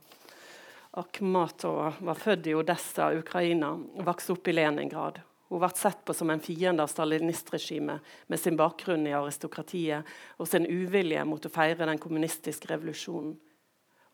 Akhmatova 1.04 1.92
var 2.00 2.24
født 2.24 2.48
i 2.48 2.56
Odessa, 2.56 3.12
Ukraina, 3.20 3.76
og 3.76 4.08
vokste 4.08 4.38
opp 4.38 4.48
i 4.48 4.56
Leningrad. 4.56 5.20
Hun 5.54 5.62
ble 5.62 5.70
sett 5.78 6.00
på 6.02 6.14
som 6.18 6.32
en 6.34 6.40
fiende 6.42 6.82
av 6.82 6.90
stalinistregimet 6.90 8.02
med 8.26 8.40
sin 8.42 8.56
bakgrunn 8.58 9.04
i 9.06 9.12
aristokratiet 9.14 10.08
og 10.42 10.48
sin 10.50 10.64
uvilje 10.66 11.22
mot 11.30 11.44
å 11.46 11.52
feire 11.54 11.86
den 11.86 12.00
kommunistiske 12.02 12.72
revolusjonen. 12.72 13.36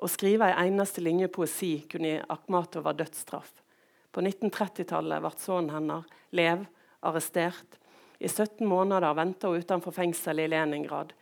Å 0.03 0.07
skrive 0.11 0.49
en 0.51 0.59
eneste 0.65 0.99
linje 0.99 1.29
poesi 1.31 1.85
kunne 1.87 2.09
gi 2.11 2.25
Akhmatova 2.35 2.91
dødsstraff. 2.91 3.53
På 4.11 4.19
1930-tallet 4.19 5.23
ble 5.23 5.31
sønnen 5.39 5.71
hennes, 5.77 6.09
Lev, 6.35 6.65
arrestert. 7.07 7.79
I 8.19 8.27
17 8.27 8.67
måneder 8.67 9.15
venta 9.15 9.47
hun 9.47 9.63
utenfor 9.63 9.95
fengselet 9.95 10.49
i 10.49 10.51
Leningrad. 10.51 11.13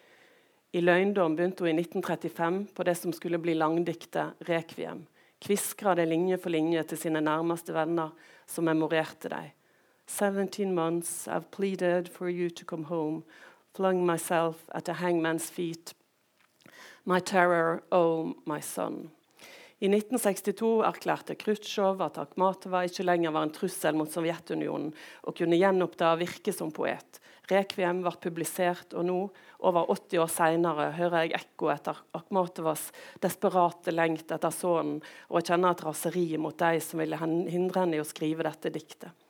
I 0.74 0.82
løgndom 0.82 1.38
begynte 1.38 1.68
hun 1.68 1.76
i 1.76 1.84
1935 1.84 2.60
på 2.74 2.88
det 2.90 2.98
som 2.98 3.14
skulle 3.14 3.38
bli 3.38 3.54
langdiktet 3.54 4.42
'Rekviem'. 4.42 5.06
kviskra 5.46 5.94
det 5.96 6.10
linje 6.10 6.38
for 6.42 6.50
linje 6.50 6.84
til 6.84 6.98
sine 6.98 7.22
nærmeste 7.22 7.74
venner, 7.74 8.10
som 8.48 8.66
memorerte 8.66 9.30
dem. 9.30 9.54
17 10.08 10.74
months 10.74 11.28
I've 11.28 11.52
pleaded 11.52 12.10
for 12.10 12.30
you 12.30 12.50
to 12.50 12.66
come 12.66 12.86
home, 12.86 13.24
flung 13.74 14.06
myself 14.06 14.70
at 14.74 14.90
a 14.90 14.94
hangman's 14.94 15.50
feet. 15.50 15.94
My 17.06 17.20
terror, 17.20 17.84
oh 17.92 18.36
my 18.46 18.60
son. 18.60 19.12
I 19.80 19.86
1962 19.92 20.82
erklærte 20.88 21.36
Khrusjtsjov 21.38 22.00
at 22.02 22.16
Akhmatova 22.18 22.82
ikke 22.88 23.04
lenger 23.06 23.36
var 23.36 23.46
en 23.46 23.52
trussel 23.54 23.94
mot 23.94 24.10
Sovjetunionen 24.10 24.90
og 25.22 25.36
kunne 25.38 25.60
gjenoppta 25.60 26.16
virke 26.18 26.50
som 26.56 26.72
poet. 26.74 27.20
Rekviem 27.48 28.02
var 28.04 28.18
publisert, 28.20 28.96
og 28.98 29.06
nå, 29.08 29.20
over 29.70 29.86
80 29.94 30.24
år 30.24 30.32
seinere, 30.34 30.90
hører 30.98 31.28
jeg 31.28 31.38
ekko 31.38 31.70
etter 31.72 32.02
Akhmatovas 32.18 32.90
desperate 33.24 33.94
lengt 33.94 34.34
etter 34.34 34.52
sønnen, 34.52 34.98
og 35.30 35.40
jeg 35.40 35.52
kjenner 35.52 35.78
et 35.78 35.86
raseri 35.86 36.26
mot 36.42 36.58
de 36.58 36.82
som 36.84 37.04
ville 37.04 37.22
hindre 37.22 37.86
henne 37.86 38.00
i 38.00 38.04
å 38.04 38.10
skrive 38.10 38.50
dette 38.50 38.74
diktet. 38.74 39.27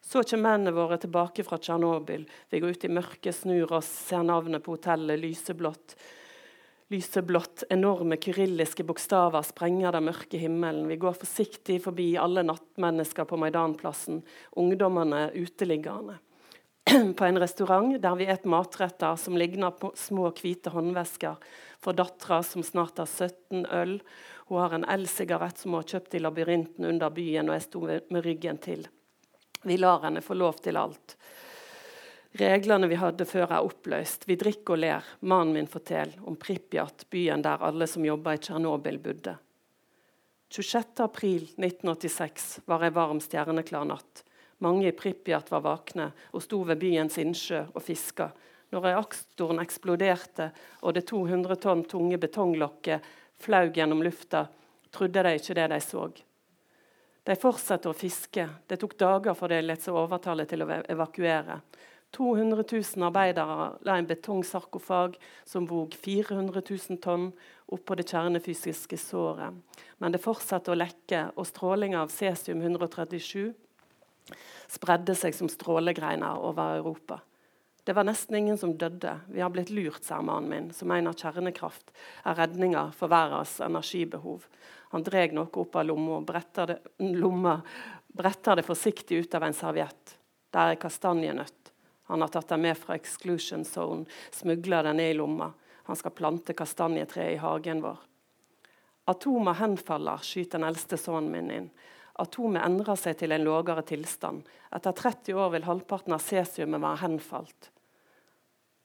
Så 0.00 0.22
kommer 0.24 0.56
mennene 0.56 0.72
våre 0.74 0.96
tilbake 0.98 1.44
fra 1.44 1.58
Tsjernobyl. 1.60 2.24
Vi 2.50 2.60
går 2.60 2.76
ut 2.76 2.84
i 2.88 2.92
mørket, 2.92 3.36
snur 3.36 3.72
oss, 3.78 3.90
ser 4.08 4.24
navnet 4.26 4.64
på 4.64 4.78
hotellet 4.78 5.20
lyseblått 5.20 5.96
lyseblått, 6.90 7.64
enorme 7.70 8.16
kyrilliske 8.18 8.84
bokstaver 8.86 9.44
sprenger 9.46 9.94
den 9.94 10.08
mørke 10.08 10.40
himmelen. 10.40 10.88
Vi 10.90 10.98
går 10.98 11.20
forsiktig 11.20 11.78
forbi 11.84 12.08
alle 12.18 12.42
nattmennesker 12.46 13.28
på 13.30 13.38
Maidanplassen, 13.38 14.24
ungdommene 14.58 15.28
uteliggerne. 15.38 16.18
På 17.18 17.26
en 17.28 17.38
restaurant 17.38 17.94
der 18.02 18.16
vi 18.18 18.26
et 18.32 18.46
matretter 18.48 19.14
som 19.20 19.36
ligner 19.38 19.70
på 19.76 19.92
små, 19.94 20.30
hvite 20.34 20.72
håndvesker 20.74 21.36
for 21.78 21.94
dattera 21.94 22.40
som 22.42 22.64
snart 22.66 22.98
har 22.98 23.06
17 23.06 23.68
øl. 23.68 24.00
Hun 24.48 24.58
har 24.58 24.74
en 24.74 24.88
elsigarett 24.96 25.60
som 25.60 25.76
hun 25.76 25.84
har 25.84 25.90
kjøpt 25.92 26.16
i 26.16 26.22
labyrinten 26.24 26.88
under 26.88 27.12
byen, 27.14 27.52
og 27.52 27.58
jeg 27.58 27.66
sto 27.68 27.84
med 27.84 28.24
ryggen 28.24 28.58
til. 28.64 28.88
Vi 29.62 29.76
lar 29.76 30.00
henne 30.02 30.24
få 30.24 30.34
lov 30.34 30.62
til 30.64 30.80
alt. 30.80 31.16
Reglene 32.32 32.86
vi 32.88 32.94
hadde 32.94 33.24
før, 33.26 33.50
er 33.50 33.64
oppløst. 33.66 34.28
Vi 34.28 34.36
drikker 34.38 34.72
og 34.76 34.80
ler. 34.84 35.02
Mannen 35.26 35.54
min 35.56 35.66
forteller 35.68 36.18
om 36.24 36.36
Pripjat, 36.38 37.06
byen 37.10 37.42
der 37.42 37.62
alle 37.66 37.86
som 37.90 38.04
jobba 38.06 38.34
i 38.36 38.38
Tsjernobyl, 38.38 38.98
bodde. 39.02 39.34
26.4.1986 40.50 42.60
var 42.70 42.84
ei 42.86 42.90
varm, 42.94 43.20
stjerneklar 43.22 43.84
natt. 43.86 44.24
Mange 44.62 44.88
i 44.88 44.92
Pripjat 44.94 45.50
var 45.50 45.60
vakne 45.64 46.12
og 46.30 46.42
sto 46.44 46.64
ved 46.68 46.78
byens 46.80 47.18
innsjø 47.18 47.64
og 47.74 47.82
fiska. 47.82 48.30
Når 48.70 48.80
reaktoren 48.86 49.60
eksploderte 49.62 50.50
og 50.86 50.94
det 50.94 51.06
200 51.10 51.56
tonn 51.62 51.84
tunge 51.90 52.18
betonglokket 52.22 53.00
flaug 53.40 53.74
gjennom 53.74 54.02
lufta, 54.06 54.46
trodde 54.94 55.22
de 55.26 55.30
ikke 55.38 55.54
det 55.58 55.68
de 55.72 55.80
så. 55.82 56.02
De 57.30 57.36
fortsatte 57.38 57.86
å 57.86 57.94
fiske. 57.94 58.42
Det 58.66 58.80
tok 58.82 58.96
dager 58.98 59.36
for 59.38 59.52
de 59.52 59.60
lot 59.62 59.84
seg 59.84 59.94
overtale 59.94 60.48
til 60.50 60.64
å 60.64 60.70
evakuere. 60.90 61.60
200 62.10 62.64
000 62.66 63.06
arbeidere 63.06 63.68
la 63.86 63.94
en 64.00 64.08
betongsarkofag 64.08 65.14
som 65.46 65.68
vog 65.70 65.94
400 65.94 66.58
000 66.58 66.98
tonn 67.04 67.28
oppå 67.70 67.94
det 67.94 68.08
kjernefysiske 68.10 68.98
såret. 68.98 69.54
Men 70.02 70.10
det 70.10 70.24
fortsatte 70.24 70.74
å 70.74 70.78
lekke, 70.80 71.28
og 71.38 71.46
stråling 71.46 71.94
av 71.94 72.10
cesium-137 72.10 73.52
spredde 74.74 75.14
seg 75.14 75.36
som 75.38 75.50
strålegreiner 75.50 76.42
over 76.42 76.80
Europa. 76.80 77.20
Det 77.86 77.94
var 77.94 78.10
nesten 78.10 78.40
ingen 78.40 78.58
som 78.58 78.74
døde. 78.74 79.14
Vi 79.30 79.40
har 79.40 79.54
blitt 79.54 79.70
lurt, 79.70 80.02
sier 80.02 80.26
mannen 80.26 80.50
min, 80.50 80.68
som 80.74 80.90
mener 80.90 81.14
kjernekraft 81.14 81.94
er 82.26 82.42
redninga 82.42 82.88
for 82.98 83.10
verdens 83.10 83.54
energibehov. 83.62 84.50
Han 84.90 85.04
dreg 85.06 85.34
noe 85.36 85.50
opp 85.62 85.76
av 85.78 85.86
lomma 85.86 86.18
bretter 86.26 86.72
det, 86.72 86.78
lomma, 86.98 87.60
bretter 88.06 88.58
det 88.58 88.66
forsiktig 88.66 89.22
ut 89.22 89.34
av 89.38 89.46
en 89.46 89.54
serviett. 89.54 90.16
Der 90.50 90.72
er 90.72 90.80
kastanjenøtt. 90.82 91.70
Han 92.10 92.24
har 92.24 92.32
tatt 92.34 92.50
den 92.50 92.64
med 92.64 92.78
fra 92.78 92.96
exclusion 92.98 93.62
zone, 93.64 94.08
smugler 94.34 94.88
den 94.88 94.98
ned 94.98 95.12
i 95.12 95.18
lomma. 95.18 95.52
Han 95.86 95.98
skal 95.98 96.14
plante 96.14 96.56
kastanjetre 96.58 97.28
i 97.32 97.38
hagen 97.38 97.84
vår. 97.84 98.02
Atomer 99.10 99.54
henfaller, 99.62 100.22
skyter 100.26 100.58
den 100.58 100.68
eldste 100.68 100.98
sønnen 100.98 101.30
min 101.30 101.50
inn. 101.54 101.70
Atomet 102.20 102.66
endrer 102.66 102.98
seg 102.98 103.16
til 103.18 103.32
en 103.32 103.46
lavere 103.46 103.82
tilstand. 103.86 104.42
Etter 104.74 104.94
30 104.96 105.38
år 105.38 105.54
vil 105.54 105.66
halvparten 105.66 106.14
av 106.14 106.22
cesiumet 106.24 106.82
være 106.82 107.04
henfalt. 107.04 107.70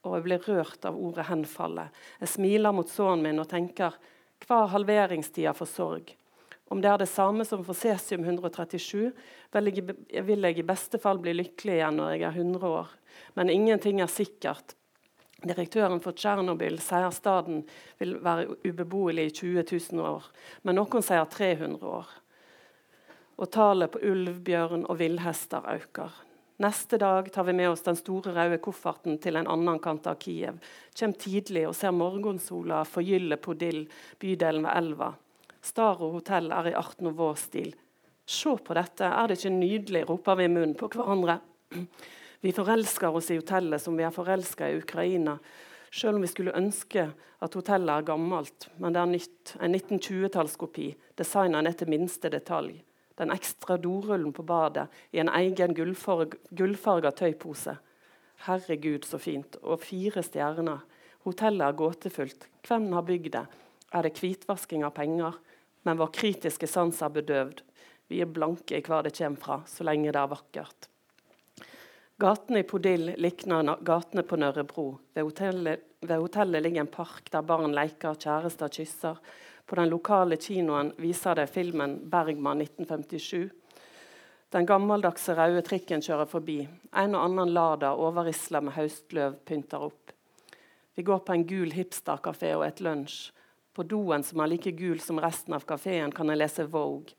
Og 0.06 0.14
jeg 0.16 0.24
blir 0.24 0.46
rørt 0.46 0.86
av 0.86 0.96
ordet 0.96 1.26
'henfalle'. 1.26 1.90
Jeg 2.20 2.28
smiler 2.28 2.72
mot 2.72 2.88
sønnen 2.88 3.22
min 3.22 3.42
og 3.42 3.48
tenker 3.48 3.98
hva 4.46 4.62
er 4.62 4.72
halveringstida 4.74 5.52
for 5.56 5.68
sorg? 5.70 6.12
Om 6.68 6.80
det 6.82 6.90
er 6.90 6.98
det 6.98 7.10
samme 7.10 7.44
som 7.46 7.62
for 7.66 7.78
cesium 7.78 8.24
137, 8.26 9.12
vil 9.54 9.70
jeg, 9.70 10.24
vil 10.26 10.48
jeg 10.48 10.58
i 10.58 10.66
beste 10.66 10.98
fall 11.02 11.20
bli 11.22 11.36
lykkelig 11.36 11.76
igjen 11.78 12.00
når 12.00 12.12
jeg 12.14 12.24
er 12.26 12.40
100 12.42 12.66
år. 12.66 12.90
Men 13.38 13.52
ingenting 13.52 14.02
er 14.02 14.10
sikkert. 14.10 14.74
Direktøren 15.46 16.00
for 16.02 16.16
Tsjernobyl 16.16 16.78
sier 16.82 17.10
staden 17.14 17.60
vil 18.00 18.16
være 18.24 18.56
ubeboelig 18.64 19.28
i 19.28 19.34
20 19.36 19.66
000 19.92 20.02
år, 20.02 20.30
men 20.64 20.78
noen 20.80 21.04
sier 21.04 21.26
300 21.30 21.86
år. 21.86 22.14
Og 23.36 23.50
tallet 23.52 23.92
på 23.92 24.00
ulv, 24.08 24.40
bjørn 24.46 24.86
og 24.88 24.98
villhester 24.98 25.66
øker. 25.76 26.25
Neste 26.56 26.96
dag 26.98 27.32
tar 27.32 27.44
vi 27.44 27.52
med 27.52 27.70
oss 27.70 27.82
den 27.84 27.96
store 27.96 28.32
røde 28.32 28.56
kofferten 28.64 29.18
til 29.20 29.36
en 29.36 29.48
annen 29.52 29.76
kant 29.84 30.06
av 30.08 30.16
Kiev. 30.22 30.56
Kjem 30.96 31.12
tidlig 31.20 31.66
og 31.68 31.74
ser 31.76 31.92
morgensola 31.92 32.78
forgylle 32.88 33.36
Podil, 33.36 33.82
bydelen 34.22 34.64
ved 34.64 34.78
elva. 34.80 35.10
Staro 35.60 36.08
hotell 36.14 36.48
er 36.56 36.70
i 36.70 36.74
Art 36.80 37.04
Nouveau-stil. 37.04 37.74
Se 38.24 38.54
på 38.56 38.78
dette, 38.78 39.04
er 39.04 39.28
det 39.28 39.36
ikke 39.36 39.52
nydelig, 39.52 40.02
roper 40.08 40.40
vi 40.40 40.48
i 40.48 40.54
munnen 40.54 40.72
på 40.80 40.88
hverandre. 40.94 41.42
Vi 42.40 42.52
forelsker 42.54 43.14
oss 43.16 43.30
i 43.32 43.38
hotellet 43.38 43.80
som 43.82 43.96
vi 43.96 44.04
er 44.04 44.12
forelska 44.14 44.68
i 44.68 44.76
Ukraina. 44.78 45.32
Selv 45.90 46.18
om 46.18 46.22
vi 46.22 46.28
skulle 46.30 46.52
ønske 46.54 47.06
at 47.42 47.54
hotellet 47.56 47.90
er 47.90 48.04
gammelt, 48.06 48.68
men 48.76 48.94
det 48.94 49.00
er 49.00 49.08
nytt. 49.10 49.54
En 49.58 49.74
1920-tallskopi, 49.74 50.90
designa 51.18 51.62
ned 51.64 51.78
til 51.80 51.90
minste 51.90 52.30
detalj. 52.30 52.76
Den 53.16 53.32
ekstra 53.32 53.78
dorullen 53.80 54.32
på 54.36 54.44
badet 54.46 54.86
i 55.12 55.20
en 55.22 55.32
egen 55.32 55.74
gullfarga 55.74 57.12
tøypose. 57.16 57.76
Herregud, 58.46 59.06
så 59.08 59.18
fint. 59.18 59.56
Og 59.62 59.80
fire 59.80 60.22
stjerner. 60.24 60.82
Hotellet 61.24 61.64
er 61.66 61.78
gåtefullt. 61.78 62.48
Hvem 62.66 62.90
har 62.92 63.06
bygd 63.06 63.32
det? 63.38 63.46
Er 63.94 64.04
det 64.04 64.18
hvitvasking 64.20 64.84
av 64.84 64.92
penger? 64.98 65.38
Men 65.86 65.98
vår 66.00 66.12
kritiske 66.12 66.68
sans 66.68 67.00
er 67.02 67.14
bedøvd. 67.14 67.62
Vi 68.10 68.20
er 68.22 68.30
blanke 68.30 68.76
i 68.76 68.84
hva 68.84 69.00
det 69.02 69.16
kommer 69.16 69.42
fra, 69.42 69.56
så 69.66 69.86
lenge 69.86 70.12
det 70.12 70.20
er 70.20 70.30
vakkert. 70.30 70.88
Gatene 72.22 72.62
i 72.62 72.64
Podil 72.68 73.10
likner 73.20 73.74
gatene 73.84 74.22
på 74.24 74.38
Nørrebro. 74.40 74.86
Ved 75.12 75.26
hotellet, 75.26 75.82
ved 76.00 76.22
hotellet, 76.22 76.62
ligger 76.62 76.84
en 76.84 76.92
park 76.92 77.28
der 77.32 77.44
barn 77.44 77.74
leker, 77.76 78.16
kjærester 78.16 78.72
kysser. 78.72 79.18
På 79.66 79.74
den 79.74 79.88
lokale 79.88 80.36
kinoen 80.36 80.92
viser 80.96 81.34
det 81.34 81.46
filmen 81.46 82.10
'Bergman 82.10 82.62
1957'. 82.62 83.50
Den 84.48 84.66
gammeldagse 84.66 85.34
røde 85.34 85.62
trikken 85.62 86.02
kjører 86.02 86.28
forbi. 86.30 86.60
En 86.94 87.14
og 87.18 87.24
annen 87.24 87.50
Lada 87.50 87.90
overrisla 87.98 88.60
med 88.62 88.76
høstløv 88.76 89.40
pynter 89.44 89.82
opp. 89.88 90.12
Vi 90.94 91.02
går 91.02 91.18
på 91.18 91.32
en 91.32 91.46
gul 91.46 91.74
hipsterkafé 91.74 92.54
og 92.54 92.62
et 92.66 92.80
lunsj. 92.80 93.32
På 93.74 93.82
doen, 93.82 94.22
som 94.22 94.40
er 94.40 94.48
like 94.48 94.70
gul 94.72 95.00
som 95.00 95.18
resten 95.20 95.52
av 95.52 95.66
kafeen, 95.68 96.12
kan 96.12 96.30
jeg 96.32 96.38
lese 96.38 96.64
Vogue. 96.72 97.12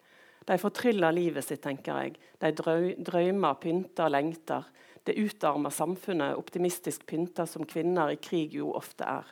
De 0.48 0.58
fortryller 0.58 1.12
livet 1.12 1.46
sitt, 1.46 1.62
tenker 1.62 2.00
jeg. 2.02 2.16
De 2.40 2.50
drømmer, 2.56 3.60
pynter, 3.62 4.10
lengter. 4.10 4.64
Det 5.04 5.14
utarmer 5.20 5.70
samfunnet, 5.70 6.40
optimistisk 6.40 7.06
pynta 7.06 7.46
som 7.46 7.68
kvinner 7.68 8.16
i 8.16 8.18
krig 8.18 8.56
jo 8.56 8.72
ofte 8.74 9.06
er. 9.06 9.30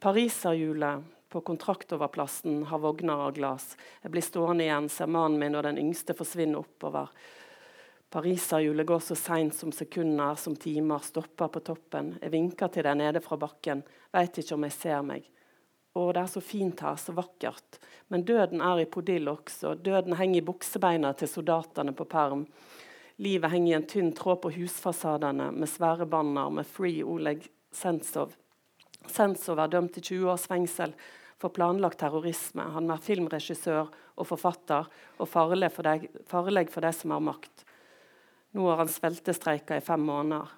Pariserhjulet 0.00 1.04
på 1.34 1.40
kontraktoverplassen 1.40 2.62
har 2.70 2.78
vogner 2.78 3.26
av 3.26 3.32
glass. 3.34 3.72
Jeg 4.02 4.12
blir 4.14 4.22
stående 4.22 4.62
igjen, 4.62 4.86
ser 4.86 5.10
mannen 5.10 5.40
min 5.40 5.56
og 5.58 5.64
den 5.66 5.80
yngste 5.82 6.14
forsvinne 6.14 6.60
oppover. 6.60 7.08
Pariserhjulet 8.14 8.86
går 8.86 9.00
så 9.02 9.16
seint 9.18 9.56
som 9.58 9.72
sekunder, 9.74 10.38
som 10.38 10.54
timer, 10.54 11.02
stopper 11.02 11.50
på 11.50 11.62
toppen. 11.66 12.12
Jeg 12.22 12.30
vinker 12.30 12.70
til 12.70 12.86
deg 12.86 13.00
nede 13.00 13.22
fra 13.24 13.34
bakken, 13.42 13.82
veit 14.14 14.38
ikke 14.38 14.54
om 14.54 14.66
jeg 14.68 14.76
ser 14.76 15.00
meg. 15.08 15.26
Å, 15.94 16.04
det 16.14 16.22
er 16.22 16.30
så 16.36 16.42
fint 16.52 16.84
her, 16.86 17.00
så 17.02 17.16
vakkert. 17.16 17.80
Men 18.14 18.22
døden 18.30 18.62
er 18.62 18.84
i 18.84 18.86
podill 18.86 19.32
også. 19.34 19.74
Døden 19.74 20.14
henger 20.20 20.38
i 20.38 20.46
buksebeina 20.46 21.10
til 21.18 21.32
soldatene 21.32 21.96
på 21.98 22.06
perm. 22.14 22.46
Livet 23.26 23.50
henger 23.50 23.72
i 23.72 23.76
en 23.80 23.88
tynn 23.90 24.14
tråd 24.14 24.38
på 24.46 24.54
husfasadene 24.54 25.50
med 25.50 25.74
svære 25.74 26.06
banner 26.06 26.54
med 26.60 26.70
'Free 26.70 27.02
Oleg 27.02 27.50
Sentsov'. 27.74 28.38
Sentsov 29.10 29.58
er 29.58 29.74
dømt 29.74 29.98
til 29.98 30.02
20 30.22 30.30
års 30.30 30.46
fengsel 30.46 30.94
for 31.38 31.52
planlagt 31.54 31.98
terrorisme. 32.00 32.66
Han 32.74 32.90
er 32.90 33.02
filmregissør 33.02 33.90
og 33.90 34.28
forfatter 34.28 34.88
og 35.18 35.28
farleg 35.28 35.72
for 35.72 35.86
de, 35.86 36.08
for 36.70 36.84
de 36.84 36.92
som 36.94 37.14
har 37.14 37.24
makt. 37.24 37.64
Nå 38.54 38.68
har 38.68 38.84
han 38.84 38.92
sveltestreika 38.92 39.76
i 39.76 39.84
fem 39.84 40.04
måneder. 40.06 40.52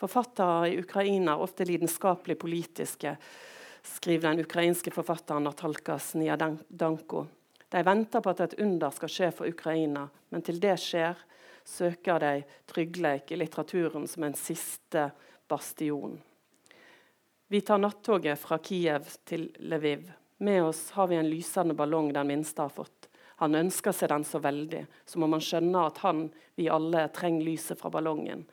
Forfattere 0.00 0.70
i 0.70 0.78
Ukraina 0.80 1.34
er 1.34 1.42
ofte 1.44 1.66
lidenskapelig 1.68 2.38
politiske, 2.40 3.12
skriver 3.84 4.30
den 4.30 4.46
ukrainske 4.46 4.92
forfatteren 4.94 5.44
Natalka 5.44 5.98
Sniadanko. 6.00 7.26
De 7.68 7.82
venter 7.84 8.24
på 8.24 8.32
at 8.32 8.40
et 8.46 8.56
under 8.64 8.96
skal 8.96 9.12
skje 9.12 9.28
for 9.36 9.52
Ukraina, 9.52 10.06
men 10.32 10.42
til 10.42 10.58
det 10.62 10.78
skjer, 10.80 11.20
søker 11.68 12.24
de 12.24 12.32
trygghet 12.72 13.30
i 13.30 13.38
litteraturen 13.38 14.08
som 14.08 14.24
en 14.24 14.34
siste 14.38 15.10
bastion. 15.48 16.16
Vi 17.52 17.60
tar 17.60 17.78
nattoget 17.78 18.38
fra 18.38 18.58
Kiev 18.58 19.08
til 19.24 19.48
Lviv. 19.58 20.12
Med 20.38 20.62
oss 20.62 20.90
har 20.90 21.08
vi 21.10 21.16
en 21.16 21.30
lysende 21.30 21.74
ballong 21.74 22.12
den 22.12 22.28
minste 22.28 22.62
har 22.62 22.70
fått. 22.70 23.08
Han 23.42 23.58
ønsker 23.58 23.90
seg 23.90 24.12
den 24.12 24.22
så 24.24 24.38
veldig, 24.38 24.84
så 25.02 25.18
må 25.18 25.26
man 25.26 25.42
skjønne 25.42 25.82
at 25.82 25.98
han, 26.04 26.20
vi 26.54 26.68
alle, 26.70 27.08
trenger 27.10 27.48
lyset 27.48 27.80
fra 27.80 27.90
ballongen. 27.90 28.44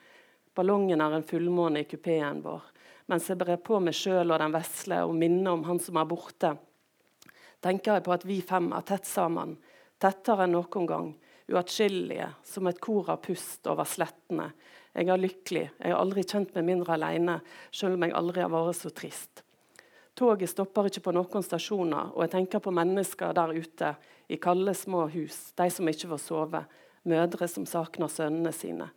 Ballongen 0.57 1.03
er 1.05 1.13
en 1.13 1.27
fullmåne 1.29 1.83
i 1.83 1.87
kupeen 1.91 2.41
vår. 2.41 2.65
Mens 3.13 3.29
jeg 3.29 3.37
brer 3.37 3.61
på 3.61 3.77
meg 3.85 3.93
sjøl 3.93 4.33
og 4.33 4.41
den 4.41 4.57
vesle 4.57 5.03
og 5.05 5.13
minner 5.13 5.51
om 5.53 5.67
han 5.69 5.83
som 5.83 6.01
er 6.01 6.09
borte, 6.09 6.55
tenker 7.61 7.99
jeg 7.99 8.07
på 8.09 8.17
at 8.17 8.25
vi 8.25 8.39
fem 8.41 8.73
er 8.73 8.89
tett 8.89 9.05
sammen, 9.05 9.59
tettere 10.01 10.49
enn 10.49 10.57
noen 10.57 10.89
gang, 10.89 11.13
uatskillelige, 11.53 12.31
som 12.41 12.65
et 12.65 12.81
kor 12.81 13.13
av 13.13 13.21
pust 13.29 13.69
over 13.69 13.85
slettene, 13.85 14.49
jeg 14.97 15.11
er 15.13 15.21
lykkelig. 15.21 15.65
Jeg 15.77 15.93
har 15.93 15.99
aldri 16.01 16.23
kjent 16.25 16.55
meg 16.57 16.65
mindre 16.65 16.95
alene, 16.95 17.39
selv 17.71 17.97
om 17.97 18.05
jeg 18.05 18.15
aldri 18.17 18.41
har 18.41 18.49
vært 18.53 18.79
så 18.79 18.89
trist. 18.89 19.43
Toget 20.17 20.49
stopper 20.49 20.89
ikke 20.89 21.03
på 21.05 21.13
noen 21.13 21.45
stasjoner, 21.45 22.13
og 22.15 22.23
jeg 22.25 22.33
tenker 22.33 22.63
på 22.63 22.73
mennesker 22.73 23.35
der 23.37 23.53
ute 23.53 23.91
i 24.27 24.39
kalde, 24.41 24.73
små 24.73 25.05
hus, 25.13 25.51
de 25.53 25.69
som 25.69 25.91
ikke 25.91 26.09
får 26.15 26.23
sove, 26.23 26.63
mødre 27.07 27.47
som 27.47 27.67
savner 27.69 28.09
sønnene 28.09 28.53
sine. 28.55 28.89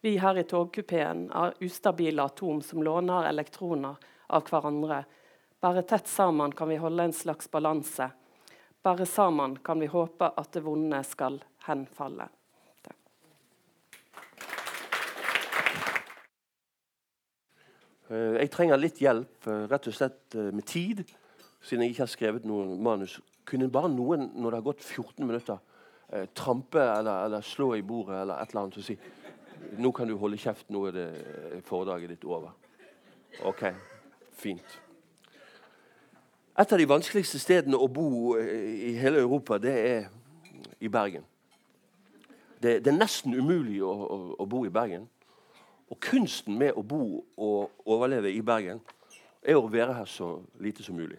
Vi 0.00 0.14
her 0.22 0.38
i 0.38 0.46
togkupeen 0.46 1.26
er 1.34 1.58
ustabile 1.66 2.22
atom 2.30 2.62
som 2.62 2.84
låner 2.86 3.26
elektroner 3.26 3.98
av 4.30 4.46
hverandre. 4.46 5.02
Bare 5.58 5.82
tett 5.82 6.06
sammen 6.06 6.54
kan 6.54 6.70
vi 6.70 6.78
holde 6.78 7.08
en 7.08 7.12
slags 7.12 7.50
balanse. 7.50 8.12
Bare 8.82 9.06
sammen 9.06 9.58
kan 9.58 9.82
vi 9.82 9.90
håpe 9.90 10.30
at 10.30 10.52
det 10.54 10.62
vonde 10.62 11.02
skal 11.02 11.42
henfalle. 11.66 12.28
Eh, 12.28 12.94
jeg 18.10 18.50
trenger 18.52 18.80
litt 18.80 19.00
hjelp, 19.02 19.46
eh, 19.46 19.64
rett 19.68 19.88
og 19.90 19.96
slett 19.96 20.36
eh, 20.38 20.50
med 20.54 20.64
tid, 20.68 21.02
siden 21.60 21.84
jeg 21.84 21.94
ikke 21.94 22.04
har 22.04 22.12
skrevet 22.12 22.46
noen 22.48 22.76
manus. 22.82 23.18
Kunne 23.48 23.68
bare 23.72 23.90
noen, 23.92 24.30
når 24.34 24.50
det 24.50 24.60
har 24.60 24.68
gått 24.70 24.84
14 24.84 25.26
minutter, 25.26 25.64
trampe 26.32 26.80
eller, 26.80 27.26
eller 27.26 27.44
slå 27.44 27.74
i 27.76 27.82
bordet 27.84 28.22
eller 28.22 28.38
et 28.40 28.48
eller 28.48 28.62
annet 28.62 28.76
og 28.80 28.84
si 28.86 28.94
nå 29.76 29.90
kan 29.92 30.08
du 30.08 30.14
holde 30.16 30.38
kjeft, 30.40 30.70
nå 30.72 30.86
er 30.88 30.94
det 30.94 31.08
foredraget 31.66 32.14
ditt 32.14 32.24
over. 32.24 32.54
OK, 33.44 33.66
fint. 34.40 34.78
Et 36.58 36.72
av 36.72 36.80
de 36.80 36.86
vanskeligste 36.88 37.40
stedene 37.42 37.76
å 37.76 37.90
bo 37.92 38.38
i 38.40 38.94
hele 38.96 39.20
Europa, 39.20 39.58
det 39.60 39.74
er 39.90 40.08
i 40.80 40.88
Bergen. 40.88 41.26
Det, 42.58 42.78
det 42.82 42.90
er 42.90 42.98
nesten 42.98 43.36
umulig 43.36 43.82
å, 43.84 43.92
å, 43.92 44.18
å 44.42 44.46
bo 44.50 44.64
i 44.66 44.72
Bergen. 44.72 45.04
Og 45.88 46.00
kunsten 46.00 46.58
med 46.58 46.76
å 46.76 46.84
bo 46.84 47.24
og 47.36 47.88
overleve 47.88 48.32
i 48.32 48.42
Bergen 48.44 48.80
er 49.42 49.56
å 49.56 49.70
være 49.72 49.94
her 49.96 50.08
så 50.10 50.34
lite 50.60 50.84
som 50.84 50.96
mulig. 50.98 51.18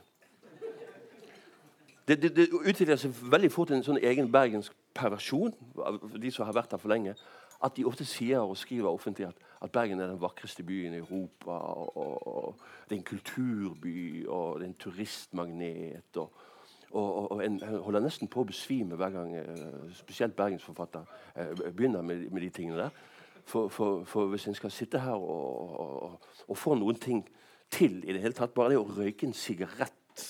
Det, 2.09 2.21
det, 2.21 2.35
det 2.35 2.47
utvikler 2.49 2.97
seg 2.97 3.13
veldig 3.31 3.51
fort 3.53 3.71
en 3.73 3.85
sånn 3.85 3.99
egen 4.01 4.31
bergensk 4.33 4.73
perversjon 4.97 5.53
av 5.85 5.99
de 6.17 6.31
som 6.33 6.47
har 6.47 6.55
vært 6.57 6.73
her 6.73 6.81
for 6.81 6.89
lenge. 6.89 7.13
At 7.61 7.75
de 7.75 7.85
ofte 7.85 8.05
sier 8.07 8.39
og 8.39 8.57
skriver 8.57 8.89
offentlig 8.89 9.27
at, 9.27 9.41
at 9.61 9.71
Bergen 9.71 9.99
er 9.99 10.07
den 10.07 10.21
vakreste 10.21 10.63
byen 10.63 10.95
i 10.95 11.01
Europa. 11.03 11.51
Og, 11.51 11.97
og, 11.97 12.27
og, 12.27 12.67
Det 12.89 12.95
er 12.95 12.99
en 12.99 13.05
kulturby, 13.05 14.25
og 14.27 14.59
det 14.59 14.65
er 14.65 14.69
en 14.69 14.79
turistmagnet. 14.79 16.17
og, 16.17 16.31
og, 16.91 17.43
en 17.45 17.59
holder 17.61 18.01
nesten 18.01 18.27
på 18.27 18.41
å 18.41 18.49
besvime 18.49 18.97
hver 18.97 19.13
gang 19.13 19.35
eh, 19.37 19.91
spesielt 19.93 20.35
bergensforfatter 20.35 21.05
eh, 21.35 21.51
begynner 21.69 22.01
med, 22.01 22.31
med 22.31 22.41
de 22.41 22.49
tingene 22.49 22.79
der. 22.87 23.03
For, 23.49 23.69
for, 23.73 24.03
for, 24.05 24.27
hvis 24.29 24.45
en 24.47 24.53
skal 24.53 24.71
sitte 24.71 24.99
her 25.01 25.17
og, 25.17 25.79
og, 25.79 26.27
og, 26.47 26.57
få 26.57 26.75
noen 26.77 26.99
ting 27.01 27.23
til 27.73 27.95
i 28.03 28.13
det 28.13 28.21
hele 28.21 28.37
tatt, 28.37 28.53
bare 28.53 28.75
det 28.75 28.77
å 28.77 28.85
røyke 28.85 29.25
en 29.25 29.33
sigarett 29.33 30.25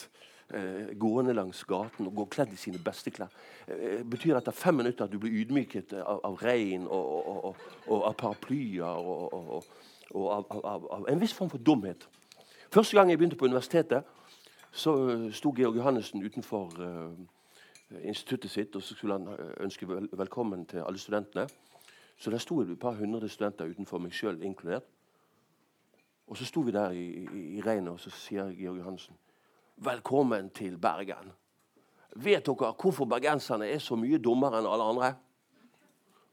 eh, 0.56 0.94
gående 0.96 1.36
langs 1.36 1.66
gaten 1.68 2.08
og 2.08 2.16
gå 2.16 2.26
kledd 2.38 2.54
i 2.56 2.60
sine 2.62 2.80
beste 2.84 3.12
klær, 3.12 3.34
eh, 3.68 4.06
betyr 4.08 4.40
etter 4.40 4.56
fem 4.56 4.80
minutter 4.80 5.04
at 5.04 5.12
du 5.12 5.20
blir 5.20 5.36
ydmyket 5.42 5.98
av, 6.00 6.22
av 6.30 6.40
regn 6.46 6.88
og, 6.88 7.60
og, 7.90 7.98
av 7.98 8.16
paraplyer 8.22 9.12
og, 9.12 9.68
av, 10.16 10.48
av, 10.64 10.88
av, 10.88 11.10
en 11.12 11.20
viss 11.20 11.36
form 11.36 11.52
for 11.52 11.60
dumhet. 11.60 12.08
Første 12.72 12.96
gang 12.96 13.12
jeg 13.12 13.20
begynte 13.20 13.40
på 13.40 13.50
universitetet, 13.52 14.08
så 14.72 14.94
sto 15.36 15.52
Georg 15.58 15.76
Johannessen 15.76 16.24
utenfor 16.24 16.80
eh, 16.86 18.04
instituttet 18.04 18.52
sitt 18.52 18.76
og 18.78 18.84
så 18.86 18.96
skulle 18.96 19.18
han 19.18 19.28
eh, 19.34 19.56
ønske 19.66 19.88
vel, 19.90 20.08
velkommen 20.14 20.64
til 20.70 20.86
alle 20.86 21.02
studentene. 21.02 21.50
Så 22.20 22.32
der 22.32 22.38
sto 22.38 22.62
et 22.62 22.80
par 22.80 22.98
hundre 23.00 23.30
studenter 23.30 23.70
utenfor, 23.72 24.00
meg 24.04 24.12
sjøl 24.14 24.42
inkludert. 24.44 24.84
Og 26.28 26.38
så 26.38 26.46
sto 26.46 26.62
vi 26.62 26.72
der 26.76 26.92
i, 26.92 27.06
i, 27.24 27.44
i 27.58 27.62
regnet, 27.64 27.94
og 27.94 28.00
så 28.00 28.12
sier 28.14 28.52
Georg 28.54 28.78
Johansen 28.78 29.16
Velkommen 29.80 30.50
til 30.50 30.78
Bergen. 30.78 31.32
Vet 32.16 32.46
dere 32.46 32.74
hvorfor 32.82 33.06
bergenserne 33.06 33.70
er 33.72 33.80
så 33.80 33.96
mye 33.96 34.20
dummere 34.20 34.60
enn 34.60 34.68
alle 34.68 34.88
andre? 34.92 35.14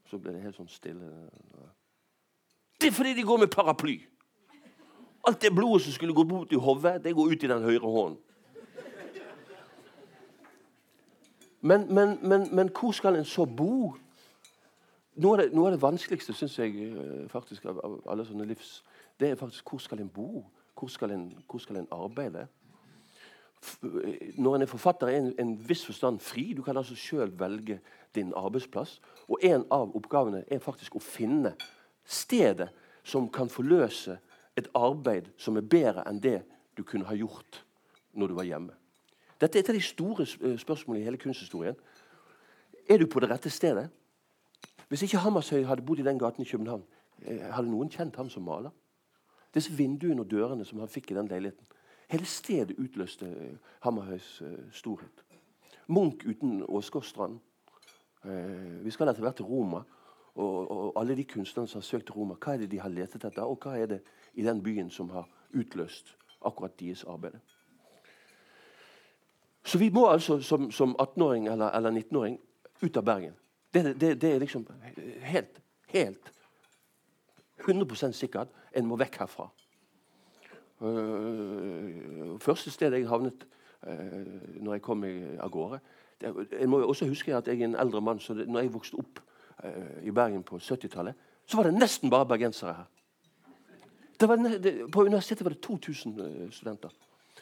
Så 0.09 0.19
ble 0.19 0.33
det 0.35 0.43
helt 0.43 0.57
sånn 0.57 0.67
stille. 0.67 1.07
Det 2.81 2.89
er 2.89 2.95
fordi 2.95 3.13
de 3.15 3.23
går 3.23 3.39
med 3.45 3.51
paraply. 3.53 3.95
Alt 5.27 5.41
det 5.41 5.53
blodet 5.55 5.85
som 5.85 5.95
skulle 5.95 6.15
gått 6.15 6.27
bort 6.27 6.51
i 6.51 6.59
hodet, 6.59 6.97
det 7.03 7.15
går 7.15 7.31
ut 7.31 7.43
i 7.43 7.51
den 7.51 7.63
høyre 7.63 7.93
hånden. 7.95 8.19
Men, 11.61 11.87
men, 11.93 12.19
men, 12.21 12.47
men 12.55 12.69
hvor 12.69 12.91
skal 12.91 13.15
en 13.15 13.25
så 13.25 13.47
bo? 13.47 13.95
Noe 15.17 15.33
av, 15.33 15.41
det, 15.41 15.53
noe 15.55 15.69
av 15.69 15.73
det, 15.73 15.81
vanskeligste 15.81 16.33
synes 16.37 16.59
jeg 16.59 16.75
eh, 16.91 17.25
faktisk 17.31 17.65
av, 17.65 17.79
av, 17.81 17.97
alle 18.11 18.25
sånne 18.25 18.45
livs 18.45 18.83
Det 19.17 19.31
er 19.31 19.39
faktisk 19.39 19.71
hvor 19.71 19.81
skal 19.81 20.03
en 20.03 20.11
bo? 20.13 20.43
Hvor 20.77 20.91
skal 20.93 21.11
en, 21.15 21.31
hvor 21.49 21.61
skal 21.63 21.79
en 21.81 21.89
arbeide? 21.91 22.45
Eh, 23.81 24.33
når 24.37 24.55
en 24.55 24.61
er 24.67 24.69
forfatter, 24.69 25.09
er 25.09 25.23
en, 25.23 25.31
en 25.41 25.55
viss 25.69 25.85
forstand 25.85 26.21
fri. 26.21 26.51
Du 26.53 26.61
kan 26.61 26.77
altså 26.77 26.95
sjøl 26.95 27.33
velge 27.39 27.79
din 28.15 28.33
arbeidsplass. 28.37 28.99
Og 29.25 29.41
en 29.41 29.65
av 29.73 29.95
oppgavene 29.97 30.43
er 30.53 30.61
faktisk 30.61 30.99
å 30.99 31.03
finne 31.03 31.55
stedet 32.05 32.69
som 33.07 33.25
kan 33.33 33.49
forløse 33.49 34.19
et 34.57 34.69
arbeid 34.77 35.31
som 35.37 35.57
er 35.57 35.65
bedre 35.65 36.05
enn 36.05 36.21
det 36.21 36.43
du 36.77 36.83
kunne 36.85 37.09
ha 37.09 37.17
gjort 37.17 37.63
når 38.13 38.29
du 38.29 38.37
var 38.37 38.47
hjemme. 38.49 38.73
Dette 39.41 39.57
er 39.57 39.65
et 39.65 39.69
av 39.73 39.77
de 39.77 39.85
store 39.85 40.25
spørsmålene 40.57 41.01
i 41.01 41.07
hele 41.09 41.21
kunsthistorien. 41.21 41.77
Er 42.89 43.01
du 43.01 43.09
på 43.09 43.21
det 43.21 43.29
rette 43.29 43.49
stedet? 43.53 43.89
Hvis 44.87 45.01
ikke 45.01 45.17
Hammershøi 45.17 45.63
hadde 45.63 45.85
bodd 45.85 45.99
i 45.99 46.03
den 46.03 46.19
gaten 46.19 46.41
i 46.41 46.49
København, 46.49 46.83
eh, 47.21 47.41
hadde 47.53 47.71
noen 47.71 47.89
kjent 47.89 48.15
ham 48.15 48.29
som 48.29 48.43
maler? 48.43 48.69
Disse 49.53 49.71
vinduene 49.71 50.21
og 50.21 50.31
dørene 50.31 50.65
som 50.65 50.79
han 50.79 50.87
fikk 50.91 51.11
i 51.11 51.15
den 51.15 51.27
leiligheten. 51.27 51.67
Hele 52.09 52.25
stedet 52.25 52.79
utløste 52.79 53.27
eh, 53.27 53.57
Hammerhøis 53.83 54.41
uh, 54.41 54.71
storhet. 54.71 55.23
Munch 55.87 56.25
uten 56.27 56.63
Åsgårdstrand. 56.67 57.39
Vi 58.83 58.91
skal 58.91 59.07
etter 59.07 59.21
hvert 59.21 59.35
til 59.35 59.45
Roma. 59.45 59.83
Og, 60.35 60.71
og, 60.71 60.99
alle 60.99 61.15
de 61.15 61.23
kunstnerne 61.23 61.67
som 61.67 61.79
har 61.79 61.85
søkt 61.85 62.11
Roma, 62.15 62.35
hva 62.35 62.53
er 62.53 62.57
det 62.57 62.71
de 62.71 62.79
har 62.79 62.91
letet 62.91 63.23
etter? 63.23 63.41
Og 63.43 63.57
hva 63.63 63.77
er 63.77 63.85
det 63.85 63.99
i 64.33 64.43
den 64.43 64.59
byen 64.63 64.89
som 64.89 65.09
har 65.09 65.29
utløst 65.55 66.11
akkurat 66.45 66.75
deres 66.79 67.03
arbeid? 67.03 67.39
Så 69.65 69.77
vi 69.77 69.89
må 69.89 70.05
altså 70.07 70.41
som, 70.41 70.71
som 70.71 70.95
18-åring 70.99 71.47
eller, 71.47 71.71
eller 71.71 71.91
19-åring 71.91 72.37
ut 72.81 72.97
av 72.97 73.03
Bergen. 73.03 73.33
Det, 73.73 74.01
det, 74.01 74.21
det 74.21 74.33
er 74.33 74.39
liksom 74.39 74.67
helt, 75.21 75.61
helt 75.87 76.31
100 77.67 78.13
sikkert 78.13 78.47
en 78.73 78.85
må 78.87 78.97
vekk 78.99 79.19
herfra. 79.23 79.49
Uh, 80.81 82.37
første 82.39 82.71
sted 82.71 82.93
jeg 82.93 83.07
havnet 83.09 83.47
uh, 83.87 84.61
når 84.61 84.77
jeg 84.77 84.83
kom 84.85 85.03
av 85.41 85.49
gårde 85.49 85.79
det, 86.21 86.29
Jeg 86.51 86.69
må 86.69 86.83
også 86.85 87.07
huske 87.09 87.33
at 87.35 87.47
jeg 87.47 87.61
er 87.61 87.65
en 87.65 87.75
eldre 87.75 88.01
mann, 88.01 88.19
så 88.19 88.33
det, 88.33 88.45
når 88.47 88.59
jeg 88.59 88.73
vokste 88.73 88.99
opp 89.01 89.19
uh, 89.65 89.97
i 90.03 90.11
Bergen 90.11 90.43
på 90.43 90.57
70-tallet, 90.57 91.13
så 91.45 91.57
var 91.57 91.63
det 91.63 91.79
nesten 91.79 92.09
bare 92.09 92.25
bergensere 92.25 92.73
her. 92.73 92.85
på 94.91 95.03
universitetet 95.03 95.45
var 95.45 95.53
det 95.53 95.61
2000 95.61 96.51
studenter. 96.51 96.89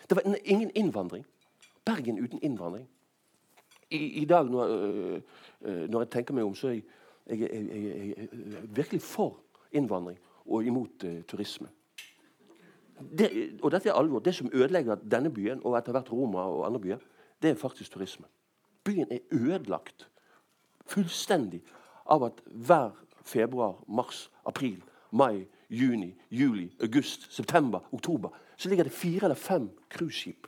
Det 0.09 0.15
var 0.15 0.23
ingen 0.45 0.71
innvandring. 0.75 1.25
Bergen 1.85 2.19
uten 2.19 2.39
innvandring 2.41 2.87
i, 3.95 4.21
i 4.21 4.25
dag, 4.25 4.45
når, 4.45 4.67
øh, 4.67 5.21
øh, 5.61 5.89
når, 5.89 6.01
jeg 6.01 6.09
tenker 6.09 6.33
meg 6.33 6.43
om, 6.43 6.55
så 6.55 6.67
er 6.67 6.71
jeg, 6.71 6.83
jeg, 7.39 7.49
jeg, 7.51 8.15
jeg 8.17 8.29
virkelig 8.75 9.01
for 9.01 9.39
innvandring 9.71 10.19
og 10.45 10.65
imot 10.65 11.03
uh, 11.03 11.21
turisme. 11.27 11.67
Det, 13.17 13.29
og 13.63 13.71
dette 13.71 13.89
er 13.89 13.97
alvor. 13.97 14.19
Det 14.19 14.35
som 14.35 14.49
ødelegger 14.53 14.95
denne 14.95 15.33
byen, 15.33 15.61
og 15.63 15.77
etter 15.77 15.91
hvert 15.91 16.11
Roma 16.11 16.45
og 16.45 16.65
andre 16.67 16.79
byer, 16.79 17.01
det 17.41 17.49
er 17.49 17.55
faktisk 17.59 17.91
turisme. 17.91 18.25
Byen 18.83 19.07
er 19.11 19.19
ødelagt 19.31 20.07
fullstendig 20.85 21.63
av 22.05 22.23
at 22.23 22.41
hver 22.45 22.93
februar, 23.25 23.83
mars, 23.87 24.31
april, 24.45 24.83
mai, 25.11 25.47
juni, 25.69 26.13
juli, 26.31 26.69
august, 26.81 27.33
september, 27.33 27.79
oktober 27.91 28.29
så 28.57 28.69
ligger 28.69 28.83
det 28.83 28.93
fire 28.93 29.23
eller 29.23 29.35
fem 29.35 29.69
cruiseskip 29.89 30.47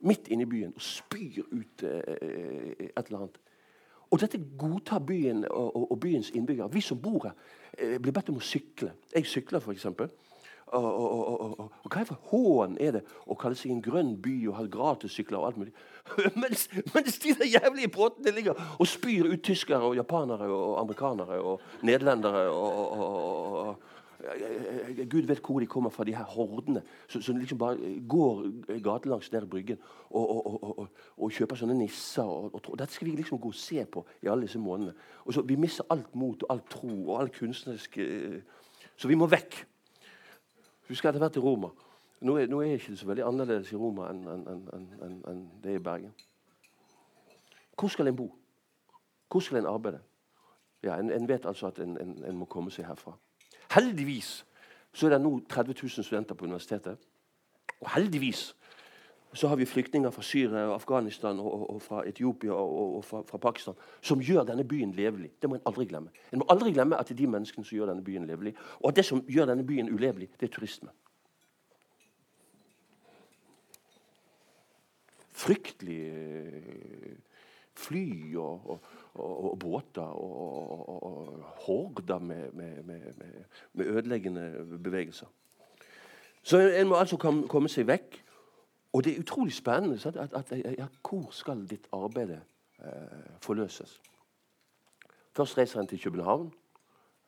midt 0.00 0.28
inne 0.28 0.46
i 0.46 0.50
byen 0.50 0.74
og 0.76 0.82
spyr 0.82 1.46
ut 1.52 1.84
eh, 1.84 2.88
et 2.88 3.06
eller 3.06 3.24
annet. 3.24 3.40
Og 4.10 4.18
dette 4.20 4.40
godtar 4.58 4.98
byen 5.06 5.44
og, 5.50 5.76
og, 5.76 5.92
og 5.92 6.00
byens 6.00 6.32
innbyggere. 6.34 6.72
Vi 6.72 6.82
som 6.82 6.98
bor 7.02 7.28
her, 7.28 7.36
eh, 7.78 7.98
blir 8.02 8.14
bedt 8.14 8.32
om 8.32 8.40
å 8.40 8.44
sykle. 8.44 8.94
Jeg 9.14 9.28
sykler, 9.30 9.62
f.eks. 9.62 9.86
Og, 10.70 10.84
og, 10.86 11.72
hva 11.90 12.02
for 12.06 12.18
hån 12.30 12.76
er 12.78 12.92
det 12.94 13.00
å 13.26 13.34
kalle 13.38 13.58
seg 13.58 13.72
en 13.74 13.82
grønn 13.82 14.12
by 14.22 14.34
og 14.52 14.54
ha 14.54 14.66
gratissykler 14.70 15.40
og 15.40 15.46
alt 15.48 15.58
mulig? 15.58 15.72
mens, 16.42 16.68
mens 16.94 17.18
de 17.22 17.34
der 17.40 17.50
jævlige 17.56 17.90
båtene 17.90 18.34
ligger 18.36 18.60
og 18.76 18.86
spyr 18.86 19.32
ut 19.32 19.42
tyskere 19.46 19.88
og 19.88 19.98
japanere 19.98 20.46
og 20.46 20.78
amerikanere 20.82 21.40
og 21.42 21.64
nederlendere 21.86 22.44
og, 22.54 23.89
Gud 25.10 25.26
vet 25.28 25.40
hvor 25.40 25.60
de 25.60 25.66
kommer 25.66 25.90
fra, 25.90 26.04
de 26.04 26.14
her 26.14 26.24
hordene 26.24 26.82
som 27.08 27.36
liksom 27.36 27.58
bare 27.58 27.76
går 28.08 28.42
gatelangs 28.84 29.32
ned 29.32 29.46
Bryggen 29.48 29.78
og, 30.10 30.88
og, 31.16 31.30
kjøper 31.32 31.56
sånne 31.56 31.76
nisser. 31.78 32.28
Og, 32.28 32.60
Dette 32.78 32.92
skal 32.92 33.08
vi 33.08 33.16
liksom 33.16 33.40
gå 33.40 33.48
og 33.48 33.56
se 33.56 33.84
på 33.84 34.04
i 34.22 34.28
alle 34.28 34.44
disse 34.48 34.60
månedene. 34.60 34.94
Og 35.24 35.34
så 35.34 35.42
Vi 35.42 35.56
mister 35.56 35.88
alt 35.90 36.14
mot 36.14 36.42
og 36.42 36.52
all 36.52 36.60
tro 36.68 36.90
og 37.10 37.20
all 37.20 37.32
kunstnerisk 37.32 37.98
Så 38.96 39.08
vi 39.08 39.16
må 39.16 39.26
vekk. 39.26 39.66
Husker 40.90 41.08
etter 41.08 41.22
hvert 41.22 41.36
i 41.36 41.40
Roma. 41.40 41.70
Nå 42.20 42.36
er, 42.36 42.50
nå 42.50 42.60
er 42.60 42.74
ikke 42.76 42.92
det 42.92 42.98
så 43.00 43.06
veldig 43.08 43.24
annerledes 43.24 43.72
i 43.72 43.78
Roma 43.80 44.10
enn 44.10 44.26
en, 44.28 44.42
en, 44.74 45.22
en, 45.30 45.44
det 45.62 45.72
er 45.72 45.78
i 45.78 45.82
Bergen. 45.82 46.12
Hvor 47.78 47.88
skal 47.88 48.10
en 48.10 48.16
bo? 48.16 48.26
Hvor 49.30 49.40
skal 49.40 49.62
en 49.62 49.70
arbeide? 49.70 50.02
Ja, 50.82 50.98
En, 50.98 51.28
vet 51.28 51.46
altså 51.46 51.66
at 51.66 51.78
en, 51.78 52.36
må 52.36 52.44
komme 52.44 52.70
seg 52.70 52.84
herfra. 52.88 53.14
Heldigvis 53.74 54.46
så 54.92 55.06
er 55.06 55.14
det 55.14 55.20
nå 55.22 55.40
30 55.48 55.74
000 55.82 56.04
studenter 56.04 56.34
på 56.34 56.44
universitetet. 56.44 56.98
Og 57.80 57.90
heldigvis 57.94 58.56
så 59.32 59.48
har 59.48 59.56
vi 59.56 59.64
flyktninger 59.64 60.10
fra 60.10 60.22
Syria, 60.22 60.64
og 60.66 60.74
Afghanistan, 60.74 61.38
og, 61.38 61.70
og 61.74 61.82
fra 61.82 62.02
Etiopia 62.08 62.52
og, 62.52 62.96
og 62.96 63.04
fra, 63.04 63.22
fra, 63.28 63.38
Pakistan 63.38 63.74
som 64.02 64.20
gjør 64.20 64.42
denne 64.44 64.64
byen 64.64 64.92
levelig. 64.92 65.30
Det 65.42 65.50
må 65.50 65.54
en 65.54 65.62
aldri 65.66 65.86
glemme. 65.86 66.10
En 66.32 66.42
må 66.42 66.48
aldri 66.50 66.72
glemme 66.72 66.98
at 66.98 67.08
det 67.08 67.14
er 67.14 67.22
de 67.22 67.30
menneskene 67.30 67.64
som 67.64 67.76
gjør 67.76 67.92
denne 67.92 68.04
byen 68.04 68.26
levelig. 68.26 68.56
Og 68.80 68.88
at 68.90 68.96
det 68.96 69.04
som 69.06 69.22
gjør 69.28 69.46
denne 69.52 69.66
byen 69.66 69.92
ulevelig, 69.94 70.28
det 70.40 70.48
er 70.48 70.54
turisme. 70.54 70.90
Fryktelig 75.30 76.02
eh, 77.70 77.80
fly 77.80 78.36
og, 78.36 78.80
og 79.14 79.58
båter 79.58 80.02
og, 80.02 81.44
horder 81.66 82.18
med, 82.18 82.52
med, 82.52 82.82
med, 82.82 83.00
med, 83.72 83.86
ødeleggende 83.86 84.78
bevegelser. 84.84 85.26
Så 86.42 86.58
en 86.58 86.88
må 86.88 86.96
altså 86.96 87.16
komme 87.16 87.68
seg 87.68 87.86
vekk. 87.86 88.24
Og 88.92 89.04
det 89.04 89.12
er 89.14 89.20
utrolig 89.20 89.52
spennende 89.54 90.00
at, 90.08 90.32
at, 90.34 90.52
ja, 90.78 90.86
hvor 91.08 91.28
skal 91.30 91.66
ditt 91.70 91.86
arbeid 91.92 92.30
eh, 92.30 92.40
forløses. 93.40 94.00
Først 95.32 95.58
reiser 95.58 95.80
en 95.80 95.86
til 95.86 96.02
København. 96.02 96.52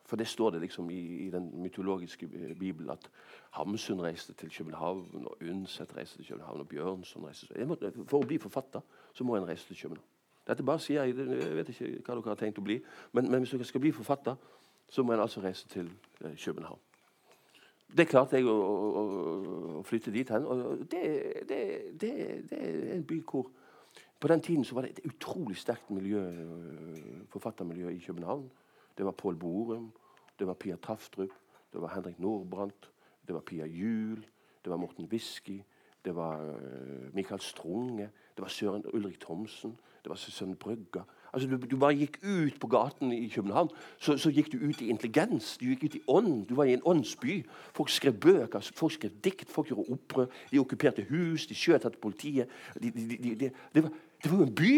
For 0.05 0.15
det 0.15 0.27
står 0.27 0.49
det 0.49 0.61
liksom 0.61 0.89
i, 0.89 0.99
i 1.27 1.29
den 1.31 1.61
mytologiske 1.61 2.27
bibelen 2.59 2.89
at 2.89 3.09
Hamsun 3.51 4.01
reiste 4.01 4.33
til 4.33 4.51
København, 4.57 5.25
og 5.25 5.37
Undset 5.49 5.97
reiste 5.97 6.17
til 6.17 6.27
København, 6.27 6.59
og 6.59 6.67
Bjørnson 6.67 7.25
reiste 7.25 7.47
til 7.47 7.55
København. 7.55 8.07
For 8.07 8.19
å 8.19 8.27
bli 8.27 8.37
forfatter 8.37 8.81
så 9.13 9.23
må 9.23 9.37
en 9.37 9.47
reise 9.47 9.67
til 9.67 9.79
København. 9.81 10.12
Dette 10.47 10.65
bare 10.65 10.81
sier 10.83 11.03
jeg, 11.03 11.15
jeg 11.15 11.55
vet 11.55 11.69
ikke 11.71 11.91
hva 12.03 12.15
dere 12.17 12.33
har 12.33 12.39
tenkt 12.39 12.59
å 12.59 12.65
bli, 12.65 12.79
men, 13.15 13.29
men 13.31 13.43
hvis 13.43 13.53
dere 13.55 13.67
skal 13.67 13.83
bli 13.83 13.93
forfatter, 13.95 14.35
så 14.89 15.03
må 15.03 15.15
en 15.15 15.23
altså 15.23 15.41
reise 15.41 15.67
til 15.71 15.87
eh, 16.21 16.35
København. 16.35 16.81
Det 17.97 18.07
klarte 18.09 18.39
jeg 18.39 18.49
å, 18.49 18.53
å, 18.53 19.03
å 19.79 19.81
flytte 19.85 20.11
dit 20.13 20.29
hen. 20.33 20.45
Og 20.49 20.81
det, 20.89 21.03
det, 21.49 21.59
det, 22.01 22.11
det, 22.49 22.57
er 22.57 22.95
en 22.95 23.05
by 23.05 23.19
hvor 23.21 23.51
På 24.19 24.27
den 24.31 24.41
tiden 24.41 24.63
så 24.65 24.75
var 24.75 24.85
det 24.85 24.93
et 24.93 25.05
utrolig 25.05 25.57
sterkt 25.59 25.89
miljø, 25.91 26.21
forfattermiljø 27.29 27.91
i 27.91 27.99
København. 28.05 28.47
Det 28.97 29.05
var 29.05 29.11
Pål 29.19 29.35
Borum, 29.35 29.91
det 30.39 30.47
var 30.47 30.53
Pia 30.53 30.77
Taftrup, 30.81 31.33
det 31.73 31.81
var 31.81 31.91
Henrik 31.95 32.19
Nordbrandt, 32.19 32.89
det 33.27 33.35
var 33.35 33.41
Pia 33.41 33.65
Juel, 33.65 34.23
det 34.63 34.71
var 34.71 34.77
Morten 34.77 35.09
Whisky, 35.11 35.59
det 36.05 36.15
var 36.15 36.39
uh, 36.39 37.13
Michael 37.13 37.39
Strunge, 37.39 38.09
det 38.35 38.41
var 38.41 38.49
Søren 38.49 38.85
Ulrik 38.93 39.19
Thomsen, 39.21 39.77
det 40.03 40.09
var 40.09 40.15
Søren 40.15 40.55
Brøgga. 40.55 41.03
Altså, 41.33 41.49
du, 41.49 41.57
du, 41.57 41.77
bare 41.77 41.95
gikk 41.97 42.19
ut 42.21 42.59
på 42.61 42.67
gaten 42.67 43.11
i 43.11 43.27
København, 43.27 43.69
så, 43.97 44.17
så, 44.17 44.29
gikk 44.29 44.51
du 44.53 44.59
ut 44.61 44.81
i 44.81 44.89
intelligens. 44.93 45.57
Du 45.57 45.65
gikk 45.65 45.83
ut 45.83 45.95
i 45.95 46.01
ånd. 46.07 46.45
Du 46.45 46.53
var 46.55 46.69
i 46.69 46.73
en 46.73 46.83
åndsby. 46.85 47.39
Folk 47.73 47.89
skrev 47.89 48.13
bøker, 48.13 48.59
folk 48.75 48.93
skrev 48.93 49.15
dikt, 49.23 49.49
folk 49.49 49.71
gjorde 49.71 49.95
opprør. 49.95 50.27
De 50.51 50.61
okkuperte 50.61 51.05
hus, 51.09 51.47
de 51.49 51.57
skjøt 51.57 51.87
etter 51.87 51.97
politiet. 52.01 52.51
De, 52.77 52.91
de, 52.91 53.33
det, 53.39 53.49
var, 53.81 53.89
det, 54.23 54.31
var, 54.31 54.37
jo 54.37 54.45
en 54.45 54.53
by. 54.55 54.75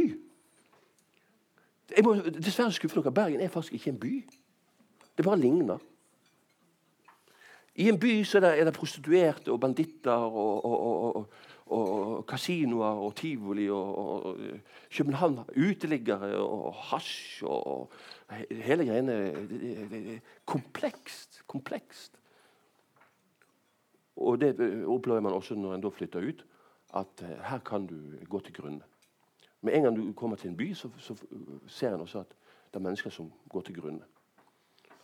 Jeg 1.98 2.08
må 2.08 2.16
dessverre 2.24 2.72
skuffe 2.72 3.02
dere. 3.02 3.14
Bergen 3.20 3.44
er 3.44 3.52
faktisk 3.52 3.76
ikke 3.76 3.92
en 3.92 4.00
by. 4.00 4.14
Det 5.18 5.28
bare 5.28 5.40
ligner. 5.40 5.84
I 7.76 7.90
en 7.92 8.00
by 8.00 8.22
så 8.24 8.40
er 8.40 8.46
det, 8.46 8.54
er 8.60 8.70
det 8.70 8.78
prostituerte 8.78 9.52
og 9.52 9.60
banditter 9.60 10.12
og, 10.12 10.66
og, 10.66 10.80
og, 10.80 11.16
og 11.16 11.30
kasinoer 12.30 13.00
og 13.02 13.16
tivoli 13.18 13.70
og, 13.74 13.98
og 13.98 14.38
København 14.94 15.40
uteliggere 15.58 16.36
og 16.38 16.74
hasj 16.92 17.44
og 17.44 17.92
hele 18.52 18.86
greiene 18.86 20.22
Komplekst. 20.46 21.42
Komplekst. 21.48 22.20
Og 24.16 24.42
det 24.42 24.86
opplever 24.86 25.20
man 25.20 25.34
også 25.34 25.56
når 25.56 25.76
en 25.76 25.82
da 25.82 25.90
flytter 25.90 26.28
ut, 26.28 26.46
at 26.96 27.26
her 27.50 27.60
kan 27.60 27.88
du 27.88 27.98
gå 28.30 28.40
til 28.40 28.54
grunne. 28.54 28.82
Med 29.62 29.74
en 29.76 29.84
gang 29.84 29.98
du 29.98 30.14
kommer 30.14 30.36
til 30.36 30.50
en 30.50 30.58
by, 30.58 30.74
så, 30.74 30.90
så 30.98 31.16
ser 31.68 31.94
en 31.94 32.02
også 32.02 32.20
at 32.20 32.36
det 32.70 32.80
er 32.80 32.84
mennesker 32.84 33.10
som 33.10 33.32
går 33.50 33.62
til 33.62 33.82
grunne. 33.82 34.06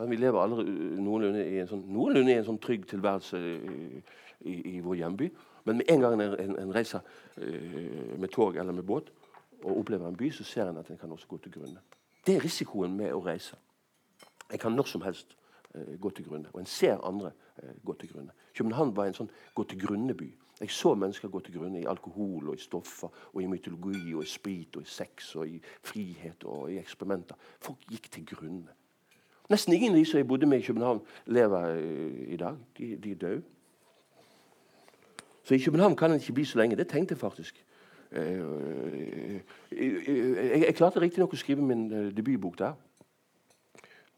Vi 0.09 0.15
lever 0.15 0.41
alle 0.41 0.63
noenlunde 1.01 1.43
i 1.45 1.59
en 1.61 1.67
sånn, 1.69 1.83
noenlunde 1.93 2.33
i 2.33 2.39
en 2.39 2.45
sånn 2.45 2.59
trygg 2.61 2.87
tilværelse 2.89 3.37
i, 3.37 4.01
i, 4.49 4.53
i 4.75 4.79
vår 4.81 4.97
hjemby. 5.01 5.27
Men 5.63 5.77
med 5.77 5.85
en 5.89 5.99
gang 5.99 6.15
en, 6.15 6.39
en, 6.39 6.55
en 6.59 6.75
reiser 6.75 6.99
uh, 7.37 8.19
med 8.19 8.29
tog 8.29 8.55
eller 8.55 8.73
med 8.73 8.83
båt 8.83 9.11
og 9.63 9.77
opplever 9.77 10.07
en 10.07 10.17
by, 10.17 10.31
så 10.31 10.43
ser 10.43 10.69
en 10.69 10.77
at 10.77 10.89
en 10.89 10.97
kan 10.97 11.11
også 11.11 11.27
gå 11.27 11.37
til 11.37 11.51
grunne. 11.51 11.81
Det 12.25 12.35
er 12.35 12.43
risikoen 12.43 12.95
med 12.97 13.13
å 13.13 13.21
reise. 13.25 13.57
En 14.51 14.59
kan 14.59 14.73
når 14.75 14.89
som 14.89 15.05
helst 15.05 15.35
uh, 15.75 15.95
gå 15.99 16.09
til 16.09 16.25
grunne. 16.25 16.49
Og 16.53 16.59
en 16.59 16.69
ser 16.69 16.97
andre 17.07 17.31
uh, 17.63 17.75
gå 17.85 17.93
til 17.93 18.13
grunne. 18.13 18.33
København 18.57 18.95
var 18.95 19.09
en 19.09 19.19
sånn 19.21 19.31
gå 19.55 19.67
til 19.69 19.81
grunne-by. 19.85 20.31
Jeg 20.61 20.69
så 20.69 20.93
mennesker 20.93 21.29
gå 21.33 21.39
til 21.41 21.55
grunne 21.57 21.79
i 21.81 21.87
alkohol 21.89 22.51
og 22.51 22.57
i 22.57 22.61
stoffer 22.61 23.09
og 23.33 23.39
i 23.41 23.47
mytologi 23.49 24.11
og 24.13 24.21
i 24.21 24.29
sprit 24.29 24.75
og 24.77 24.85
i 24.85 24.89
sex 24.89 25.31
og 25.35 25.49
i 25.49 25.57
frihet 25.81 26.45
og 26.45 26.69
i 26.69 26.77
eksperimenter. 26.77 27.39
Folk 27.61 27.81
gikk 27.89 28.11
til 28.13 28.27
grunne. 28.29 28.75
Nesten 29.49 29.73
ingen 29.73 29.95
av 29.95 29.99
de 29.99 30.05
som 30.05 30.19
jeg 30.19 30.27
bodde 30.29 30.45
med 30.45 30.61
i 30.61 30.67
København, 30.67 31.01
lever 31.25 31.73
i 32.29 32.37
dag. 32.37 32.59
De, 32.77 32.91
de 33.03 33.11
er 33.11 33.15
døde. 33.15 33.41
Så 35.43 35.55
i 35.55 35.59
København 35.59 35.95
kan 35.95 36.09
han 36.09 36.19
ikke 36.19 36.33
bli 36.33 36.45
så 36.45 36.59
lenge. 36.59 36.75
Det 36.75 36.87
tenkte 36.87 37.13
jeg 37.13 37.19
faktisk. 37.19 37.65
Jeg, 38.11 38.39
eh, 38.39 39.41
eh, 39.71 40.49
jeg, 40.51 40.63
jeg 40.65 40.75
klarte 40.75 40.99
riktignok 40.99 41.33
å 41.33 41.39
skrive 41.39 41.63
min 41.63 41.85
eh, 41.91 42.09
debutbok 42.15 42.57
der. 42.59 42.73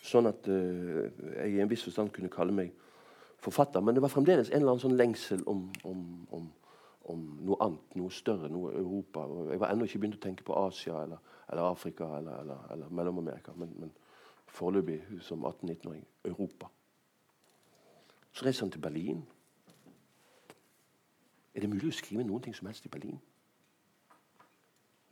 Sånn 0.03 0.27
at 0.27 0.49
jeg 0.49 1.51
i 1.53 1.61
en 1.63 1.69
viss 1.71 1.85
forstand 1.85 2.09
kunne 2.11 2.31
kalle 2.31 2.51
meg 2.51 2.73
forfatter. 3.39 3.79
Men 3.79 3.95
det 3.95 4.01
var 4.03 4.11
fremdeles 4.11 4.49
en 4.49 4.57
eller 4.57 4.73
annen 4.73 4.83
sånn 4.83 4.97
lengsel 4.99 5.45
om, 5.47 5.61
om, 5.87 6.01
om, 6.35 6.49
om 7.13 7.21
noe 7.47 7.59
annet, 7.63 7.95
noe 7.95 8.11
større, 8.11 8.49
noe 8.51 8.73
Europa. 8.75 9.23
Jeg 9.53 9.61
var 9.61 9.71
ennå 9.71 9.87
ikke 9.87 10.01
begynt 10.03 10.17
å 10.19 10.23
tenke 10.25 10.43
på 10.43 10.57
Asia 10.59 11.05
eller, 11.05 11.21
eller 11.47 11.69
Afrika 11.69 12.09
eller, 12.17 12.41
eller, 12.43 12.65
eller 12.75 12.91
Mellom-Amerika. 12.99 13.55
Men, 13.55 13.71
men 13.79 13.93
foreløpig 14.51 14.99
som 15.23 15.45
18-19-åring 15.47 16.03
Europa. 16.27 16.67
Så 18.33 18.43
reiste 18.43 18.65
han 18.65 18.75
til 18.75 18.83
Berlin. 18.83 19.23
Er 21.53 21.61
det 21.61 21.69
mulig 21.69 21.91
å 21.91 21.95
skrive 21.95 22.25
noen 22.25 22.41
ting 22.43 22.55
som 22.55 22.67
helst 22.67 22.85
i 22.85 22.91
Berlin? 22.91 23.19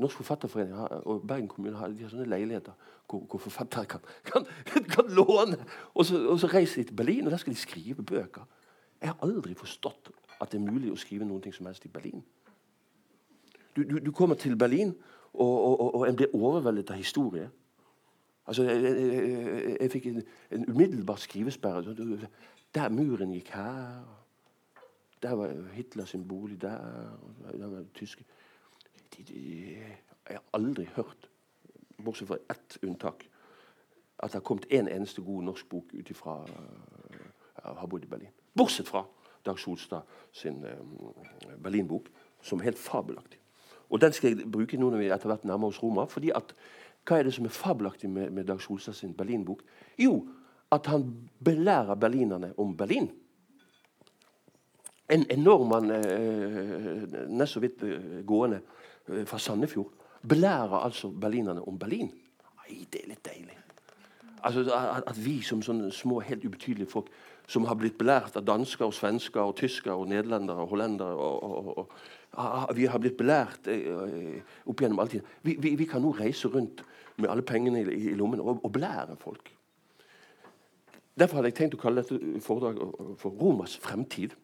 Norsk 0.02 0.18
Forfatterforening 0.18 0.74
og 1.06 1.28
Bergen 1.28 1.48
kommune 1.48 1.78
har, 1.78 1.92
de 1.94 2.04
har 2.04 2.10
sånne 2.10 2.30
leiligheter 2.30 2.74
hvor, 3.10 3.22
hvor 3.30 3.40
forfattere 3.44 3.86
kan, 3.86 4.00
kan, 4.26 4.48
kan, 4.90 5.10
låne. 5.14 5.60
Og 5.94 6.06
så, 6.06 6.18
og 6.28 6.40
så, 6.40 6.48
reiser 6.48 6.82
de 6.82 6.88
til 6.90 6.96
Berlin, 6.96 7.26
og 7.26 7.32
der 7.32 7.38
skal 7.38 7.54
de 7.54 7.60
skrive 7.60 8.04
bøker. 8.04 8.48
Jeg 9.02 9.10
har 9.10 9.18
aldri 9.22 9.54
forstått 9.58 10.12
at 10.42 10.52
det 10.52 10.62
er 10.62 10.72
mulig 10.72 10.92
å 10.92 10.98
skrive 10.98 11.28
noen 11.28 11.42
ting 11.44 11.54
som 11.54 11.68
helst 11.70 11.86
i 11.86 11.92
Berlin. 11.92 12.24
Du, 13.76 13.84
du, 13.84 14.00
du 14.00 14.12
kommer 14.12 14.36
til 14.36 14.56
Berlin, 14.58 14.96
og, 15.34 15.58
og, 15.66 15.96
og, 15.96 16.08
en 16.08 16.16
blir 16.16 16.34
overveldet 16.36 16.90
av 16.92 16.98
historie. 17.00 17.50
Altså, 18.48 18.64
jeg, 18.64 18.82
jeg, 18.84 19.12
jeg, 19.12 19.78
jeg 19.82 19.92
fikk 19.92 20.08
en, 20.10 20.24
en 20.58 20.66
umiddelbar 20.72 21.22
skrivesperre. 21.22 21.94
Der 22.76 22.90
muren 22.90 23.32
gikk 23.36 23.54
her 23.56 24.02
der 25.22 25.36
var 25.38 25.54
Hitler 25.74 26.06
sin 26.06 26.28
bolig 26.28 26.62
der. 26.62 26.78
der 27.54 27.68
var 27.68 27.84
tyske. 27.94 28.24
De, 29.18 29.24
de, 29.24 29.78
jeg 30.30 30.38
har 30.38 30.44
aldri 30.54 30.86
hørt, 30.96 31.30
bortsett 32.04 32.28
fra 32.28 32.38
ett 32.50 32.78
unntak, 32.84 33.26
at 34.20 34.32
det 34.32 34.40
har 34.40 34.46
kommet 34.46 34.66
en 34.70 34.88
eneste 34.88 35.22
god 35.22 35.44
norsk 35.44 35.70
bok 35.70 35.94
ut 35.94 36.10
ifra 36.10 36.40
uh, 36.46 37.78
har 37.78 37.88
bodd 37.88 38.04
i 38.04 38.08
Berlin. 38.08 38.34
Bortsett 38.58 38.88
fra 38.88 39.06
Dag 39.46 39.60
Solstad 39.60 40.02
sin 40.32 40.64
uh, 40.66 41.58
Berlin-bok, 41.64 42.10
som 42.42 42.60
er 42.60 42.64
helt 42.64 42.78
fabelaktig. 42.78 43.40
Og 43.90 44.02
den 44.02 44.14
skal 44.14 44.32
jeg 44.32 44.52
bruke 44.52 44.78
nå 44.78 44.90
når 44.90 45.02
vi 45.02 45.10
etter 45.12 45.28
hvert 45.28 45.46
nærmer 45.46 45.68
oss 45.68 45.84
Roma. 45.84 46.06
fordi 46.06 46.32
at, 46.36 46.56
Hva 47.06 47.18
er 47.18 47.24
det 47.24 47.34
som 47.34 47.46
er 47.46 47.50
fabelaktig 47.50 48.10
med, 48.10 48.30
med 48.30 48.46
Dag 48.46 48.62
Solstad 48.62 48.94
sin 48.94 49.14
Berlin-bok? 49.14 49.64
Jo, 49.98 50.28
at 50.72 50.86
han 50.86 51.30
belærer 51.44 51.96
berlinerne 51.96 52.54
om 52.58 52.78
Berlin. 52.78 53.12
En, 55.12 55.26
en 55.28 55.42
nordmann 55.44 55.92
eh, 55.92 57.28
nest 57.28 57.58
så 57.58 57.64
vidt 57.64 57.84
eh, 57.84 58.22
gående 58.28 58.62
eh, 59.10 59.26
fra 59.28 59.40
Sandefjord 59.40 59.92
belærer 60.28 60.86
altså 60.86 61.10
berlinerne 61.10 61.68
om 61.68 61.80
Berlin. 61.80 62.12
Nei, 62.62 62.86
det 62.94 63.04
er 63.04 63.12
litt 63.12 63.26
deilig. 63.26 63.58
Altså, 64.42 64.64
at, 64.74 65.04
at 65.08 65.20
vi 65.26 65.42
som 65.46 65.62
sånne 65.62 65.92
små, 65.94 66.20
helt 66.26 66.46
ubetydelige 66.46 66.90
folk 66.90 67.12
som 67.52 67.66
har 67.68 67.76
blitt 67.78 67.98
belært 68.00 68.38
av 68.40 68.46
dansker 68.48 68.88
og 68.88 68.96
svensker 68.96 69.42
og 69.44 69.58
tyskere 69.60 69.98
og 69.98 70.08
nederlendere 70.10 70.64
og 70.64 70.72
hollendere 70.72 71.14
og, 71.14 71.44
og, 71.44 71.78
og, 71.78 72.76
Vi 72.76 72.86
har 72.88 73.00
blitt 73.04 73.18
belært 73.20 73.68
eh, 73.68 74.40
opp 74.66 74.82
gjennom 74.82 75.02
all 75.04 75.10
tid. 75.12 75.26
Vi, 75.44 75.58
vi, 75.60 75.76
vi, 75.76 75.86
kan 75.86 76.02
nå 76.02 76.14
reise 76.16 76.48
rundt 76.48 76.84
med 77.18 77.30
alle 77.30 77.44
pengene 77.44 77.84
i, 77.84 77.98
i 78.12 78.16
lommen 78.16 78.40
og, 78.40 78.62
og 78.64 78.72
belære 78.72 79.18
folk. 79.20 79.52
Derfor 81.20 81.38
hadde 81.38 81.52
jeg 81.52 81.58
tenkt 81.58 81.76
å 81.76 81.82
kalle 81.82 82.06
dette 82.06 82.40
foredraget 82.42 83.20
for 83.20 83.36
Romas 83.36 83.76
fremtid. 83.78 84.38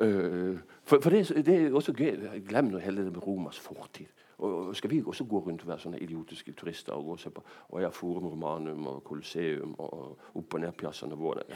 Uh, 0.00 0.58
for, 0.88 1.00
for 1.00 1.10
det, 1.10 1.46
det, 1.46 1.56
er 1.56 1.74
også 1.74 1.92
gøy. 1.92 2.40
Glem 2.48 2.70
nå 2.72 2.78
hele 2.78 3.04
det 3.04 3.12
med 3.12 3.26
Romas 3.26 3.58
fortid. 3.58 4.06
Og 4.38 4.76
Skal 4.76 4.90
vi 4.90 5.02
også 5.06 5.24
gå 5.24 5.38
rundt 5.38 5.62
og 5.62 5.68
være 5.68 5.80
sånne 5.80 5.98
idiotiske 5.98 6.52
turister 6.52 6.92
og 6.92 7.04
gå 7.04 7.12
og 7.16 7.20
se 7.20 7.30
på 7.30 7.42
og 7.68 7.80
ja, 7.82 7.88
Forum 7.88 8.26
Romanum 8.28 8.86
og 8.86 9.02
Colosseum 9.04 9.74
og 9.78 10.18
opp 10.34 10.54
og 10.54 10.60
ned 10.60 10.72
Piazza 10.72 11.06
våre? 11.06 11.46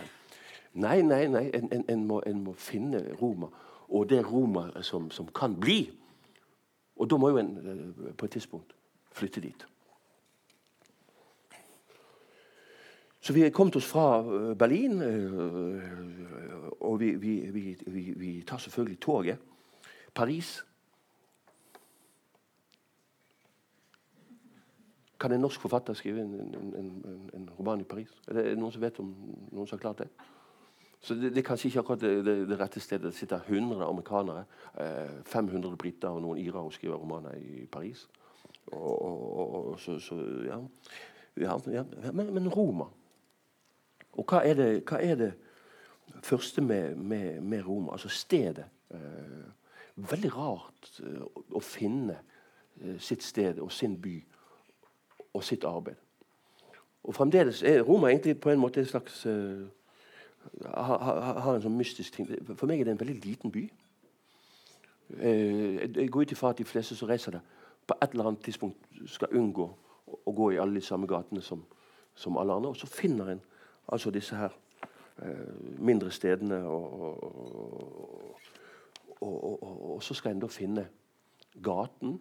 Nei, 0.74 1.02
nei, 1.02 1.26
nei. 1.26 1.50
En, 1.54 1.68
en, 1.72 1.84
en, 1.88 2.06
må, 2.06 2.22
en, 2.26 2.44
må, 2.44 2.52
finne 2.52 3.02
Roma, 3.20 3.50
og 3.88 4.08
det 4.08 4.22
Roma 4.32 4.70
som, 4.82 5.10
som 5.10 5.26
kan 5.26 5.56
bli. 5.60 5.90
Og 6.96 7.10
da 7.10 7.16
må 7.16 7.28
jo 7.32 7.40
en 7.40 7.50
eh, 7.58 8.14
på 8.16 8.24
et 8.24 8.30
tidspunkt 8.30 8.72
flytte 9.12 9.40
dit. 9.40 9.66
Så 13.20 13.32
vi 13.32 13.42
er 13.44 13.52
kommet 13.52 13.76
oss 13.76 13.86
fra 13.86 14.20
eh, 14.20 14.56
Berlin, 14.56 15.02
eh, 15.02 16.80
og 16.80 17.00
vi, 17.00 17.14
vi, 17.20 17.76
vi, 17.86 18.12
vi 18.16 18.42
tar 18.48 18.58
selvfølgelig 18.58 19.00
toget. 19.00 19.38
Paris 20.14 20.64
Kan 25.20 25.32
en 25.32 25.40
norsk 25.40 25.60
forfatter 25.60 25.92
skrive 25.94 26.22
en, 26.22 26.34
en, 26.34 26.74
en, 26.76 27.30
en, 27.34 27.50
roman 27.58 27.80
i 27.80 27.84
Paris? 27.84 28.08
Er 28.28 28.38
det 28.38 28.54
noen 28.56 28.72
som 28.72 28.80
vet 28.80 29.00
om 29.02 29.10
noen 29.52 29.66
som 29.68 29.76
har 29.76 29.82
klart 29.82 29.98
det? 29.98 30.06
Så 31.00 31.14
Det, 31.14 31.28
det 31.34 31.42
er 31.42 31.44
kanskje 31.44 31.68
ikke 31.68 31.82
akkurat 31.82 32.00
det, 32.00 32.24
det, 32.24 32.36
det, 32.48 32.56
rette 32.60 32.80
stedet. 32.80 33.12
Det 33.12 33.18
sitter 33.18 33.40
100 33.44 33.84
amerikanere, 33.84 34.44
eh, 34.80 35.20
500 35.28 35.76
briter 35.76 36.08
og 36.08 36.22
noen 36.24 36.40
irer 36.40 36.62
og 36.62 36.72
skriver 36.72 36.96
romaner 36.96 37.36
i 37.36 37.66
Paris. 37.66 38.06
Og, 38.72 39.02
og, 39.02 39.54
og 39.72 39.80
så, 39.80 39.98
så, 40.00 40.16
ja. 40.46 40.56
ja, 41.36 41.58
ja. 41.68 41.84
Men, 42.12 42.32
men, 42.34 42.48
Roma 42.48 42.88
Og 44.20 44.26
hva 44.28 44.42
er 44.44 44.58
det, 44.58 44.68
hva 44.84 45.00
er 45.00 45.16
det 45.16 45.30
første 46.22 46.60
med, 46.60 46.96
med, 46.96 47.40
med, 47.40 47.64
Roma? 47.66 47.92
Altså 47.92 48.08
stedet. 48.08 48.66
Eh, 48.90 49.48
veldig 49.96 50.30
rart 50.36 50.90
eh, 51.00 51.24
å 51.56 51.62
finne 51.64 52.18
eh, 52.82 52.98
sitt 53.00 53.24
sted 53.24 53.60
og 53.64 53.72
sin 53.72 53.96
by 54.00 54.18
og 55.32 55.44
sitt 55.44 55.64
arbeid. 55.64 55.96
Og 57.04 57.16
Fremdeles 57.16 57.62
er 57.64 57.80
Roma 57.80 58.10
egentlig 58.10 58.36
på 58.40 58.50
en 58.52 58.60
måte 58.60 58.82
en 58.82 58.86
slags 58.86 59.22
uh, 59.26 59.62
har, 60.66 61.20
ha 61.40 61.54
en 61.54 61.62
sånn 61.64 61.78
mystisk 61.78 62.12
ting. 62.12 62.28
For 62.50 62.68
meg 62.68 62.82
er 62.82 62.90
det 62.90 62.92
en 62.92 63.00
veldig 63.00 63.14
liten 63.24 63.52
by. 63.54 63.62
Uh, 65.14 65.78
jeg 65.86 66.10
går 66.12 66.26
ut 66.26 66.34
ifra 66.36 66.50
at 66.52 66.60
de 66.60 66.66
fleste 66.68 66.98
som 66.98 67.08
reiser 67.08 67.38
der, 67.38 67.46
på 67.88 67.96
et 67.96 68.12
eller 68.12 68.28
annet 68.28 68.44
tidspunkt 68.44 69.00
skal 69.08 69.32
unngå 69.38 69.70
å 70.10 70.34
gå 70.36 70.50
i 70.52 70.60
alle 70.60 70.76
de 70.76 70.84
samme 70.84 71.08
gatene 71.08 71.40
som, 71.40 71.62
som 72.14 72.36
alle 72.36 72.58
andre. 72.58 72.74
Og 72.74 72.82
så 72.82 72.90
finner 72.90 73.32
en 73.32 73.42
altså 73.88 74.10
disse 74.10 74.36
her 74.36 74.48
uh, 75.22 75.80
mindre 75.80 76.10
stedene, 76.10 76.66
og, 76.66 77.02
og, 79.20 79.62
og, 79.62 79.94
og, 79.94 80.02
så 80.02 80.14
skal 80.14 80.34
en 80.34 80.40
da 80.40 80.46
finne 80.46 80.88
gaten, 81.62 82.20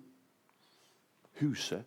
huset 1.39 1.83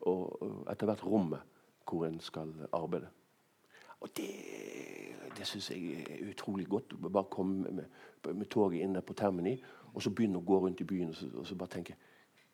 og 0.00 0.66
etter 0.70 0.86
hvert 0.86 1.06
rommet 1.06 1.40
hvor 1.88 2.06
en 2.06 2.20
skal 2.20 2.52
arbeide. 2.72 3.08
Og 4.00 4.08
det, 4.16 4.28
det 5.36 5.46
syns 5.46 5.70
jeg 5.70 6.04
er 6.10 6.30
utrolig 6.30 6.66
godt. 6.66 6.94
Bare 7.12 7.24
komme 7.24 7.70
med, 7.70 7.84
med, 8.34 8.46
toget 8.46 8.82
inn 8.82 8.94
der 8.94 9.00
på 9.00 9.14
Termini 9.14 9.56
og 9.94 10.02
så 10.02 10.10
begynne 10.10 10.40
å 10.40 10.46
gå 10.46 10.58
rundt 10.58 10.80
i 10.80 10.88
byen 10.88 11.12
og 11.12 11.16
så, 11.16 11.28
og 11.34 11.46
så 11.46 11.54
bare 11.54 11.76
tenke 11.76 11.96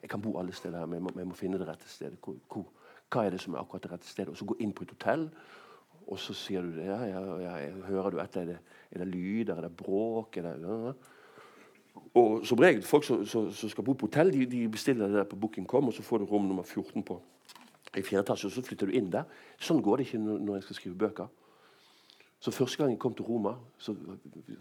jeg 0.03 0.11
kan 0.11 0.23
bo 0.23 0.38
alle 0.38 0.53
steder 0.53 0.79
her, 0.79 0.87
men 0.87 0.94
jeg 0.94 1.03
må, 1.03 1.11
jeg 1.16 1.27
må 1.27 1.35
finne 1.35 1.59
det 1.59 1.66
rette 1.68 1.88
stedet. 1.88 2.18
Hvor, 2.23 2.37
hvor, 2.53 2.66
hva 3.11 3.25
er 3.27 3.35
det 3.35 3.40
som 3.42 3.55
er 3.55 3.59
akkurat 3.59 3.83
det 3.83 3.90
rette 3.92 4.07
stedet? 4.07 4.31
Og 4.31 4.37
så 4.38 4.47
gå 4.47 4.55
inn 4.62 4.73
på 4.73 4.85
et 4.87 4.92
hotell, 4.94 5.25
og 6.09 6.18
så 6.21 6.35
sier 6.37 6.64
du. 6.64 6.81
Ja, 6.81 6.99
ja, 7.05 7.23
ja, 7.42 7.55
hører 7.87 8.14
du 8.14 8.21
etter? 8.23 8.42
Er 8.42 8.53
det, 8.55 8.59
er 8.90 9.05
det 9.05 9.09
lyder? 9.12 9.59
Er 9.59 9.68
det 9.68 9.77
bråk? 9.77 10.38
Er 10.40 10.49
det, 10.49 10.55
ja, 10.64 10.92
og 12.14 12.47
som 12.47 12.59
regel, 12.59 12.83
folk 12.83 13.05
som, 13.05 13.25
skal 13.53 13.85
bo 13.85 13.92
på 13.92 14.07
hotell, 14.07 14.33
de, 14.33 14.47
de 14.47 14.68
bestiller 14.68 15.07
det 15.07 15.16
der 15.16 15.25
på 15.29 15.37
Booking.com, 15.37 15.90
og 15.90 15.92
så 15.92 16.03
får 16.03 16.18
du 16.18 16.25
rom 16.25 16.47
nummer 16.49 16.62
14 16.62 17.03
på 17.03 17.21
i 17.97 18.03
fjerde 18.03 18.27
etasje, 18.27 18.47
og 18.47 18.53
så 18.53 18.62
flytter 18.62 18.87
du 18.87 18.97
inn 18.99 19.09
der. 19.12 19.25
Sånn 19.61 19.81
går 19.83 19.99
det 19.99 20.09
ikke 20.09 20.21
når 20.21 20.59
jeg 20.59 20.66
skal 20.66 20.79
skrive 20.79 20.99
bøker. 21.05 21.31
Så 22.40 22.53
Første 22.55 22.79
gang 22.79 22.92
jeg 22.92 23.01
kom 23.03 23.14
til 23.18 23.27
Roma, 23.27 23.57
så, 23.79 23.94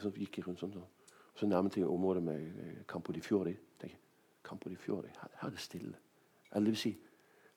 så 0.02 0.12
gikk 0.16 0.40
jeg 0.40 0.48
rundt 0.48 0.64
sånn, 0.64 0.74
så, 0.74 1.12
så 1.38 1.50
nærmet 1.50 1.78
jeg 1.78 1.90
området 1.90 2.24
med 2.26 2.62
eh, 2.64 2.78
Campo 2.90 3.14
di 3.14 3.22
Fiori. 3.22 3.54
Tenker, 3.78 4.00
Campo 4.48 4.72
di 4.72 4.80
Fiori, 4.80 5.12
her, 5.12 5.34
her, 5.42 5.50
er 5.50 5.54
det 5.54 5.62
stille. 5.62 5.94
Eller 6.54 6.72
det 6.72 6.74
vil 6.74 6.82
si, 6.82 6.94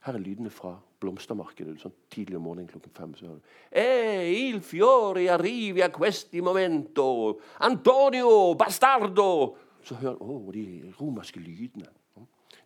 her 0.00 0.16
er 0.16 0.22
lydene 0.22 0.50
fra 0.50 0.74
blomstermarkedet. 1.00 1.76
sånn 1.80 1.92
Tidlig 2.12 2.38
om 2.38 2.46
morgenen 2.48 2.68
klokken 2.70 2.92
fem. 2.96 3.14
så 3.14 3.26
hører 3.26 3.40
du 3.40 3.42
Hey, 3.70 4.48
il 4.48 4.60
fiori 4.60 5.28
arrivi 5.28 5.82
a 5.82 5.90
questi 5.90 6.40
momento. 6.40 7.40
Antonio 7.58 8.54
Bastardo. 8.54 9.56
Så 9.82 9.94
hører 9.94 10.16
du 10.18 10.24
oh, 10.24 10.52
de 10.52 10.92
romerske 11.00 11.40
lydene. 11.40 11.88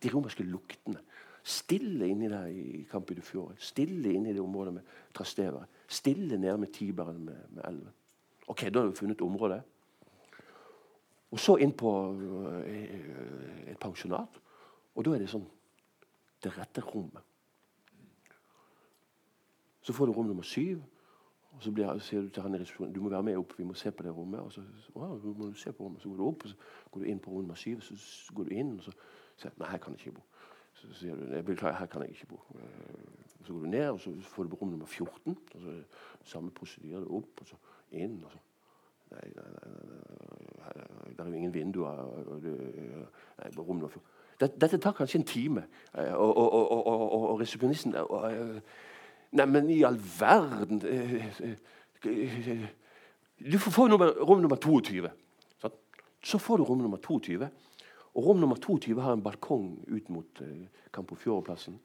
De 0.01 0.09
romerske 0.09 0.43
luktene. 0.43 1.01
Stille 1.45 2.07
inni 2.07 2.27
der 2.27 2.47
i 2.47 2.87
Campi 2.89 3.13
du 3.13 3.21
Fiore. 3.21 3.55
Stille 3.57 4.13
inni 4.13 4.33
det 4.33 4.41
området 4.41 4.73
med 4.73 4.81
Trastevere. 5.13 5.67
Stille 5.87 6.37
nede 6.37 6.57
med 6.57 6.73
Tiberen 6.73 7.19
med, 7.25 7.37
med 7.49 7.63
elven. 7.67 7.93
Ok, 8.47 8.61
Da 8.73 8.79
har 8.79 8.87
vi 8.87 8.95
funnet 8.95 9.21
området. 9.21 9.61
Og 11.31 11.39
så 11.39 11.57
inn 11.57 11.73
på 11.73 11.91
uh, 12.11 12.61
et 13.67 13.77
pensjonat. 13.79 14.41
Og 14.95 15.05
da 15.05 15.13
er 15.13 15.19
det 15.19 15.29
sånn 15.29 15.45
det 16.45 16.53
rette 16.57 16.81
rommet. 16.81 17.24
Så 19.85 19.93
får 19.93 20.05
du 20.05 20.11
rom 20.11 20.25
nummer 20.25 20.43
syv. 20.43 20.81
Og 21.55 21.63
så 21.63 21.71
blir, 21.71 21.99
sier 22.03 22.21
du 22.21 22.29
til 22.29 22.43
han 22.43 22.55
i 22.55 22.59
resepsjonen 22.59 22.93
du 22.93 23.03
må 23.03 23.09
være 23.09 23.23
med 23.23 23.37
opp, 23.37 23.53
vi 23.57 23.63
må 23.63 23.73
se 23.77 23.91
på 23.91 24.03
det 24.03 24.11
rommet. 24.15 24.41
Og 24.41 24.51
så, 24.51 24.63
å, 24.95 25.11
du 25.21 25.53
se 25.55 25.71
på 25.71 25.85
rommet. 25.85 26.01
så 26.01 26.09
går 26.09 26.17
du 26.17 26.23
opp, 26.25 26.43
og 26.43 26.49
så 26.49 26.89
går 26.91 27.03
du 27.03 27.11
inn 27.11 27.19
på 27.21 27.31
rom 27.31 27.45
nummer 27.45 27.59
syv. 27.59 27.83
Så 27.85 28.33
går 28.35 28.49
du 28.49 28.55
inn, 28.57 28.73
og 28.79 28.87
så 28.87 28.95
sier 29.37 29.53
nei, 29.61 29.69
her 29.69 29.83
kan 29.83 29.93
jeg 29.93 30.07
ikke 30.07 30.17
bo. 30.17 30.25
Så 30.75 30.89
sier 30.99 31.19
du 31.21 31.29
jeg 31.31 31.45
beklager, 31.45 31.77
her 31.77 31.91
kan 31.91 32.03
jeg 32.03 32.17
ikke 32.17 32.31
bo. 32.33 32.41
Så 33.45 33.53
går 33.53 33.61
du 33.61 33.69
ned, 33.75 33.85
og 33.91 34.01
så 34.01 34.15
får 34.33 34.43
du 34.47 34.51
på 34.55 34.59
rom 34.63 34.73
nummer 34.73 34.89
14. 34.89 35.37
og 35.53 35.61
så 35.67 35.77
Samme 36.25 36.51
prosedyre. 36.51 37.05
Opp, 37.05 37.45
og 37.45 37.47
så 37.53 37.61
inn. 37.91 38.17
og 38.25 38.33
så 38.33 38.41
Nei, 39.13 39.27
nei, 39.35 39.43
nei, 39.53 41.11
det 41.13 41.19
er 41.21 41.27
jo 41.29 41.37
ingen 41.37 41.53
vinduer. 41.53 42.01
Nei, 42.41 43.51
rom 43.53 43.77
nummer 43.77 43.93
14. 43.93 44.01
Dette 44.41 44.81
tar 44.81 44.97
kanskje 44.97 45.21
en 45.21 45.29
time. 45.29 45.67
Og, 45.93 46.37
og, 46.37 46.53
og, 46.53 46.87
og, 46.87 47.29
og 47.29 47.39
resepsjonisten 47.39 47.93
Neimen, 49.35 49.69
i 49.69 49.83
all 49.83 49.99
verden 49.99 50.79
Du 53.35 53.57
får 53.59 53.71
få 53.71 53.87
nummer, 53.91 54.13
rom 54.23 54.41
nummer 54.41 54.55
22. 54.55 55.09
Så 56.23 56.39
får 56.39 56.57
du 56.57 56.63
rom 56.63 56.81
nummer 56.81 56.97
22. 56.97 57.49
Og 58.15 58.25
Rom 58.25 58.39
nummer 58.39 58.55
22 58.55 59.01
har 59.01 59.13
en 59.13 59.23
balkong 59.23 59.83
ut 59.91 60.09
mot 60.09 60.41
Kampofjordplassen. 60.93 61.79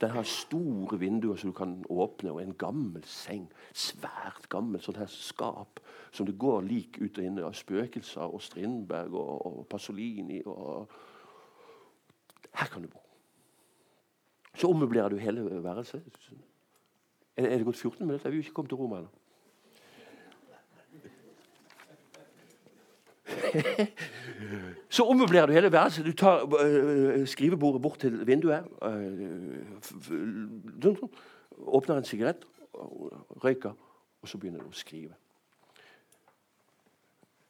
Den 0.00 0.10
har 0.10 0.22
store 0.28 0.98
vinduer 0.98 1.36
som 1.36 1.52
du 1.52 1.56
kan 1.56 1.84
åpne, 1.88 2.32
og 2.32 2.42
en 2.42 2.54
gammel 2.58 3.04
seng. 3.08 3.46
Svært 3.72 4.48
gammel 4.52 4.80
sånn 4.84 4.98
her 5.00 5.08
skap 5.12 5.80
som 6.12 6.28
det 6.28 6.36
går 6.40 6.64
lik 6.64 6.98
ut 7.00 7.18
og 7.18 7.24
inn 7.24 7.40
av 7.40 7.56
spøkelser 7.56 8.24
og 8.24 8.44
Strindberg 8.44 9.16
og, 9.16 9.46
og 9.46 9.62
Pasolini. 9.68 10.42
Og, 10.44 10.88
her 12.56 12.72
kan 12.72 12.84
du 12.84 12.92
bo. 12.92 13.00
Så 14.56 14.68
ommøblerer 14.72 15.12
du 15.12 15.20
hele 15.20 15.44
værelset. 15.64 16.04
Er, 17.36 17.58
det 17.58 17.64
gått 17.64 17.76
14 17.76 18.06
minutter? 18.06 18.30
Vi 18.30 18.36
har 18.36 18.42
ikke 18.42 18.54
kommet 18.54 18.70
til 18.70 18.76
Roma 18.76 18.98
ennå. 18.98 19.08
Så 24.88 25.04
ommøblerer 25.04 25.46
du 25.46 25.52
hele 25.52 25.72
værelset. 25.72 26.06
Du 26.06 26.12
tar 26.12 26.44
uh, 26.44 27.26
skrivebordet 27.26 27.82
bort 27.82 27.98
til 27.98 28.26
vinduet. 28.26 28.64
Uh, 28.82 28.88
åpner 31.66 31.96
en 31.96 32.04
sigarett, 32.04 32.46
røyker, 33.44 33.72
og 34.22 34.28
så 34.28 34.38
begynner 34.38 34.60
du 34.60 34.68
å 34.68 34.76
skrive. 34.76 35.14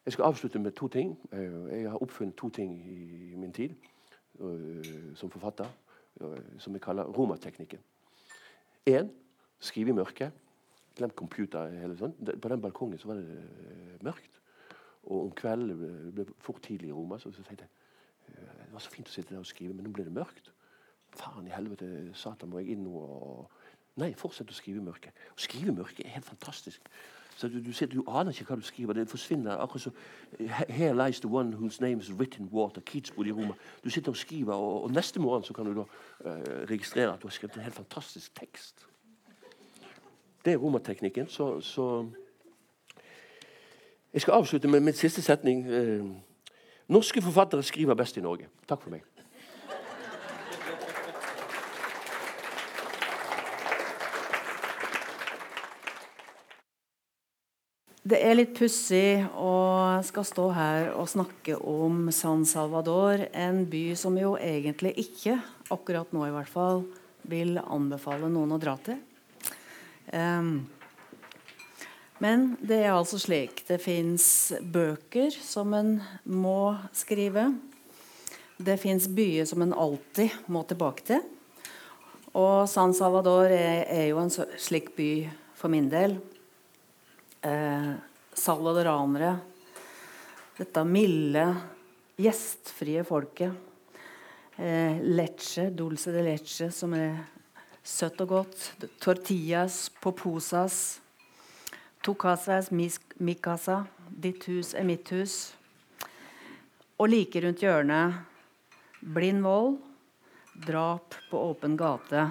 Jeg 0.06 0.12
skal 0.12 0.24
avslutte 0.24 0.58
med 0.58 0.72
to 0.72 0.88
ting. 0.88 1.18
Jeg 1.32 1.90
har 1.90 2.02
oppfunnet 2.02 2.36
to 2.38 2.48
ting 2.48 2.90
i 2.90 3.34
min 3.36 3.52
tid. 3.52 3.74
uh, 4.40 5.14
som 5.14 5.30
forfatter, 5.30 5.66
som 6.58 6.74
vi 6.74 6.78
kaller 6.78 7.04
romateknikken. 7.04 7.78
Én 8.88 9.10
skrive 9.60 9.92
i 9.92 9.96
mørket. 9.96 10.42
Glemt 10.96 11.16
computer. 11.16 11.72
Hele 11.82 11.96
sånn. 11.98 12.14
På 12.16 12.52
den 12.52 12.62
balkongen 12.62 13.00
så 13.00 13.12
var 13.12 13.20
det 13.20 13.40
uh, 13.40 13.96
mørkt. 14.06 14.40
Og 15.06 15.28
om 15.28 15.34
kvelden 15.38 15.72
det 15.72 16.14
ble 16.16 16.26
fort 16.42 16.62
tidlig 16.66 16.90
i 16.90 16.96
Roma, 16.96 17.18
så, 17.22 17.30
så 17.30 17.44
tenkte 17.46 17.68
jeg 17.68 17.74
det 18.36 18.72
var 18.72 18.82
så 18.82 18.90
fint 18.90 19.08
å 19.08 19.12
sitte 19.14 19.32
der 19.32 19.40
og 19.40 19.46
skrive, 19.46 19.72
men 19.72 19.86
nå 19.86 19.92
ble 19.94 20.04
det 20.04 20.12
mørkt. 20.12 20.50
Faen 21.16 21.46
i 21.46 21.52
helvete, 21.54 21.86
satan, 22.18 22.50
må 22.50 22.60
jeg 22.60 22.74
inn 22.74 22.82
nå 22.84 23.04
og 23.04 23.62
Nei, 23.96 24.10
fortsett 24.12 24.50
å 24.52 24.54
skrive 24.56 24.82
i 24.82 24.84
mørket. 24.84 25.16
Å 25.32 25.40
skrive 25.40 25.70
i 25.72 25.72
mørket 25.72 26.02
er 26.04 26.18
helt 26.18 26.26
fantastisk. 26.26 26.90
Så 27.36 27.48
du, 27.48 27.54
du, 27.64 27.70
sitter, 27.72 27.96
du, 27.96 28.02
aner 28.12 28.36
ikke 28.36 28.50
hva 28.50 28.58
du 28.60 28.64
skriver. 28.68 28.92
Det 28.92 29.06
forsvinner. 29.08 29.56
akkurat 29.56 29.86
så 29.86 29.92
Here 30.68 30.92
lies 30.92 31.20
the 31.24 31.30
one 31.32 31.56
whose 31.56 31.80
name 31.80 32.00
is 32.04 32.10
written 32.12 32.50
water. 32.52 32.84
Keats 32.84 33.14
bodde 33.16 33.32
i 33.32 33.32
Roma. 33.32 33.56
Du 33.84 33.88
sitter 33.88 34.12
og 34.12 34.20
skriver, 34.20 34.52
og, 34.52 34.82
og 34.84 34.92
neste 34.92 35.20
morgen 35.20 35.48
så 35.48 35.56
kan 35.56 35.64
du 35.64 35.72
da 35.78 35.86
uh, 35.86 36.68
registrere 36.68 37.14
at 37.14 37.22
du 37.22 37.28
har 37.30 37.32
skrevet 37.38 37.56
en 37.56 37.64
helt 37.64 37.78
fantastisk 37.80 38.36
tekst. 38.36 38.84
Det 40.46 40.52
er 40.52 40.60
romateknikken. 40.62 41.26
Så, 41.26 41.60
så 41.60 42.06
Jeg 44.12 44.22
skal 44.22 44.34
avslutte 44.34 44.68
med 44.68 44.80
mitt 44.80 44.96
siste 44.96 45.22
setning. 45.22 45.64
Uh, 45.66 46.06
norske 46.88 47.22
forfattere 47.22 47.66
skriver 47.66 47.98
best 47.98 48.16
i 48.16 48.22
Norge. 48.22 48.46
Takk 48.68 48.84
for 48.84 48.94
meg. 48.94 49.02
Det 58.06 58.20
er 58.22 58.36
litt 58.38 58.54
pussig 58.54 59.26
å 59.34 59.50
skal 60.06 60.28
stå 60.28 60.46
her 60.54 60.92
og 60.94 61.10
snakke 61.10 61.58
om 61.58 62.06
San 62.14 62.46
Salvador, 62.46 63.26
en 63.34 63.64
by 63.66 63.96
som 63.98 64.14
jo 64.14 64.36
egentlig 64.38 64.94
ikke, 65.02 65.40
akkurat 65.74 66.14
nå 66.14 66.28
i 66.28 66.34
hvert 66.38 66.54
fall, 66.54 66.84
vil 67.26 67.58
anbefale 67.58 68.30
noen 68.30 68.54
å 68.54 68.62
dra 68.62 68.78
til. 68.86 69.02
Men 72.18 72.44
det 72.60 72.78
er 72.84 72.94
altså 72.94 73.18
slik. 73.20 73.64
Det 73.68 73.80
fins 73.82 74.52
bøker 74.62 75.34
som 75.34 75.74
en 75.76 75.98
må 76.24 76.76
skrive. 76.96 77.50
Det 78.56 78.78
fins 78.80 79.08
byer 79.12 79.44
som 79.44 79.64
en 79.66 79.74
alltid 79.76 80.32
må 80.48 80.62
tilbake 80.64 81.04
til. 81.10 81.20
Og 82.36 82.68
San 82.68 82.94
Salvador 82.96 83.50
er, 83.50 83.84
er 83.88 84.06
jo 84.10 84.20
en 84.22 84.32
slik 84.32 84.94
by 84.96 85.10
for 85.56 85.72
min 85.72 85.90
del 85.92 86.16
eh, 87.44 87.92
salvadoranere. 88.36 89.36
Dette 90.56 90.84
milde, 90.88 91.46
gjestfrie 92.20 93.04
folket. 93.04 93.52
Eh, 94.56 95.00
leche, 95.04 95.68
dulce 95.76 96.12
de 96.12 96.24
leche, 96.24 96.70
som 96.72 96.94
er 96.96 97.18
søtt 97.86 98.20
og 98.24 98.32
godt. 98.34 98.70
Tortillas, 99.00 99.86
poposas. 100.02 100.98
To 102.02 102.14
casas, 102.18 102.70
mi 102.70 103.34
casa. 103.34 103.84
Ditt 104.10 104.46
hus 104.50 104.74
er 104.74 104.86
mitt 104.86 105.08
hus. 105.14 105.54
Og 106.98 107.10
like 107.12 107.42
rundt 107.42 107.62
hjørnet 107.62 108.24
blind 109.06 109.42
vold, 109.44 109.76
drap 110.66 111.14
på 111.30 111.40
åpen 111.50 111.76
gate. 111.78 112.22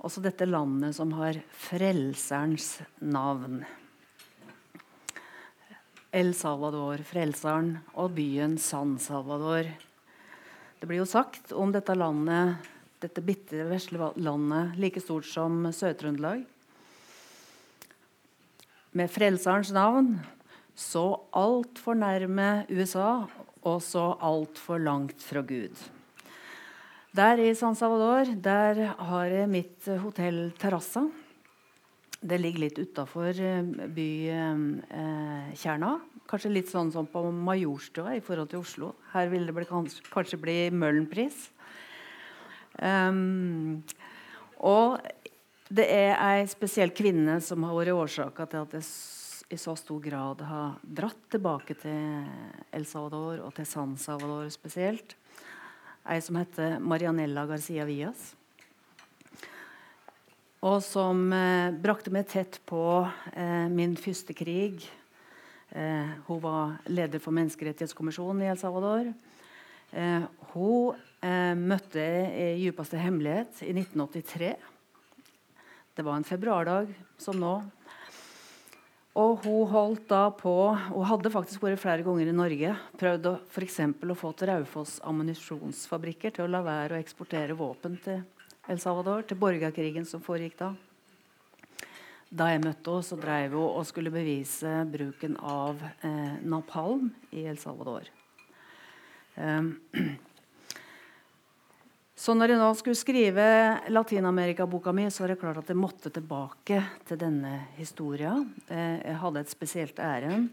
Også 0.00 0.22
dette 0.24 0.48
landet 0.48 0.96
som 0.96 1.12
har 1.16 1.38
Frelserens 1.56 2.80
navn. 3.00 3.62
El 6.10 6.32
Salvador, 6.34 7.04
Frelseren, 7.06 7.76
og 7.94 8.16
byen 8.16 8.58
San 8.58 8.96
Salvador. 8.98 9.68
Det 10.80 10.88
blir 10.88 11.02
jo 11.02 11.08
sagt 11.08 11.52
om 11.52 11.70
dette 11.72 11.94
landet, 11.94 12.58
dette 13.00 13.22
bitte 13.24 13.64
vesle 13.70 14.10
landet, 14.20 14.76
like 14.80 15.00
stort 15.00 15.24
som 15.28 15.64
Sør-Trøndelag. 15.72 16.44
Med 18.92 19.10
Frelserens 19.12 19.70
navn 19.72 20.18
så 20.74 21.04
altfor 21.36 21.94
nærme 21.98 22.66
USA 22.72 23.26
og 23.60 23.82
så 23.84 24.16
altfor 24.20 24.80
langt 24.82 25.22
fra 25.22 25.40
Gud. 25.46 25.76
Der 27.16 27.40
i 27.42 27.54
San 27.58 27.74
Salvador 27.74 28.24
der 28.38 28.94
har 28.98 29.26
jeg 29.26 29.48
mitt 29.50 29.88
hotell 30.02 30.52
Terrassa. 30.58 31.08
Det 32.20 32.38
ligger 32.40 32.60
litt 32.66 32.78
utafor 32.78 33.32
eh, 33.32 33.64
bykjerna. 33.96 35.90
Eh, 35.96 36.24
kanskje 36.30 36.52
litt 36.52 36.70
sånn 36.70 36.92
som 36.94 37.08
på 37.10 37.24
Majorstua 37.32 38.14
i 38.14 38.22
forhold 38.22 38.52
til 38.52 38.60
Oslo. 38.60 38.92
Her 39.14 39.30
vil 39.32 39.48
det 39.48 39.66
kanskje, 39.66 40.38
bli 40.38 40.70
Møhlenpris. 40.70 41.48
Um, 42.78 43.82
og 44.62 45.00
det 45.70 45.86
er 45.90 46.14
ei 46.14 46.44
spesiell 46.50 46.92
kvinne 46.94 47.38
som 47.44 47.66
har 47.66 47.76
vært 47.76 47.96
årsaka 47.96 48.46
til 48.50 48.66
at 48.66 48.76
jeg 48.78 48.86
i 49.50 49.58
så 49.58 49.74
stor 49.74 49.98
grad 50.02 50.42
har 50.46 50.76
dratt 50.82 51.24
tilbake 51.32 51.74
til 51.82 52.26
El 52.70 52.84
Salvador 52.86 53.42
og 53.46 53.54
til 53.56 53.66
San 53.66 53.96
Salvador 53.98 54.46
spesielt. 54.54 55.16
Ei 56.06 56.20
som 56.22 56.38
heter 56.38 56.78
Marianella 56.78 57.48
Garcia 57.50 57.86
Villas 57.88 58.30
og 60.60 60.82
som 60.84 61.30
eh, 61.32 61.72
brakte 61.72 62.12
meg 62.12 62.28
tett 62.28 62.58
på 62.68 62.82
eh, 63.32 63.66
min 63.72 63.94
første 63.96 64.36
krig. 64.36 64.84
Eh, 65.72 66.10
hun 66.26 66.40
var 66.42 66.74
leder 66.90 67.22
for 67.22 67.32
Menneskerettighetskommisjonen 67.36 68.44
i 68.44 68.50
El 68.52 68.60
Salvador. 68.60 69.12
Hun 70.52 70.96
eh, 71.22 71.54
møtte 71.54 72.02
i 72.02 72.46
djupeste 72.62 72.98
hemmelighet 72.98 73.62
i 73.66 73.72
1983. 73.74 74.54
Det 75.94 76.06
var 76.06 76.16
en 76.16 76.26
februardag 76.26 76.90
som 77.20 77.38
nå. 77.38 77.54
Og 79.20 79.42
hun 79.44 79.66
holdt 79.72 80.04
da 80.08 80.28
på 80.30 80.52
Hun 80.70 81.06
hadde 81.08 81.32
faktisk 81.34 81.64
vært 81.64 81.82
flere 81.82 82.04
ganger 82.06 82.30
i 82.30 82.34
Norge. 82.34 82.74
Prøvd 82.98 83.26
f.eks. 83.50 83.80
å 83.90 84.18
få 84.18 84.30
til 84.38 84.52
Raufoss 84.52 85.00
ammunisjonsfabrikker 85.06 86.36
til 86.36 86.46
å 86.46 86.52
la 86.52 86.62
være 86.66 86.94
å 86.94 87.02
eksportere 87.02 87.58
våpen 87.58 87.98
til 88.04 88.22
El 88.70 88.78
Salvador, 88.78 89.24
til 89.26 89.40
borgerkrigen 89.40 90.06
som 90.06 90.22
foregikk 90.22 90.56
da. 90.60 90.70
Da 92.30 92.52
jeg 92.52 92.62
møtte 92.62 92.92
henne, 92.94 93.06
så 93.06 93.18
drev 93.18 93.56
hun 93.58 93.66
og 93.66 93.86
skulle 93.88 94.14
bevise 94.14 94.84
bruken 94.86 95.34
av 95.42 95.82
eh, 96.06 96.38
napalm 96.46 97.10
i 97.34 97.42
El 97.50 97.58
Salvador. 97.58 98.06
Um, 99.34 99.72
så 102.20 102.34
når 102.36 102.52
jeg 102.52 102.60
nå 102.60 102.68
skulle 102.76 102.98
skrive 102.98 103.44
Latin-Amerika-boka 103.88 104.92
mi, 104.92 105.06
så 105.08 105.22
var 105.22 105.32
det 105.32 105.38
klart 105.40 105.62
at 105.62 105.70
jeg 105.72 105.78
måtte 105.80 106.10
tilbake 106.12 106.82
til 107.08 107.20
denne 107.20 107.54
historia. 107.78 108.34
Eh, 108.68 108.98
jeg 109.06 109.20
hadde 109.22 109.40
et 109.40 109.52
spesielt 109.52 110.02
ærend. 110.04 110.50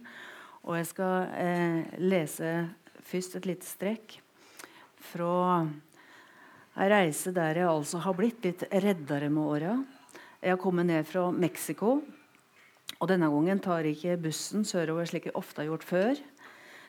Og 0.64 0.78
jeg 0.78 0.88
skal 0.88 1.34
eh, 1.36 1.98
lese 2.00 2.54
først 3.10 3.36
et 3.36 3.50
lite 3.52 3.68
strekk 3.68 4.16
fra 5.10 5.66
Ei 6.78 6.88
reise 6.94 7.34
der 7.34 7.58
jeg 7.58 7.68
altså 7.68 8.00
har 8.06 8.16
blitt 8.16 8.44
litt 8.46 8.64
reddere 8.72 9.28
med 9.34 9.44
åra. 9.44 9.76
Jeg 10.40 10.54
har 10.54 10.62
kommet 10.62 10.88
ned 10.88 11.08
fra 11.10 11.26
Mexico. 11.34 11.98
Og 12.96 13.12
denne 13.12 13.28
gangen 13.34 13.60
tar 13.60 13.84
jeg 13.84 13.98
ikke 13.98 14.20
bussen 14.30 14.64
sørover 14.64 15.10
slik 15.10 15.28
jeg 15.28 15.36
ofte 15.36 15.66
har 15.66 15.72
gjort 15.74 15.88
før. 15.90 16.28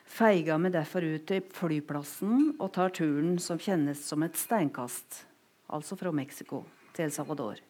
Feiga 0.09 0.57
meg 0.57 0.73
derfor 0.73 1.05
ut 1.05 1.27
til 1.29 1.43
flyplassen 1.53 2.55
og 2.57 2.71
tar 2.75 2.93
turen 2.97 3.37
som 3.41 3.61
kjennes 3.61 4.01
som 4.03 4.25
et 4.25 4.37
steinkast. 4.39 5.23
Altså 5.69 5.95
fra 5.99 6.11
Mexico 6.11 6.63
til 6.95 7.05
El 7.05 7.13
Salvador. 7.13 7.61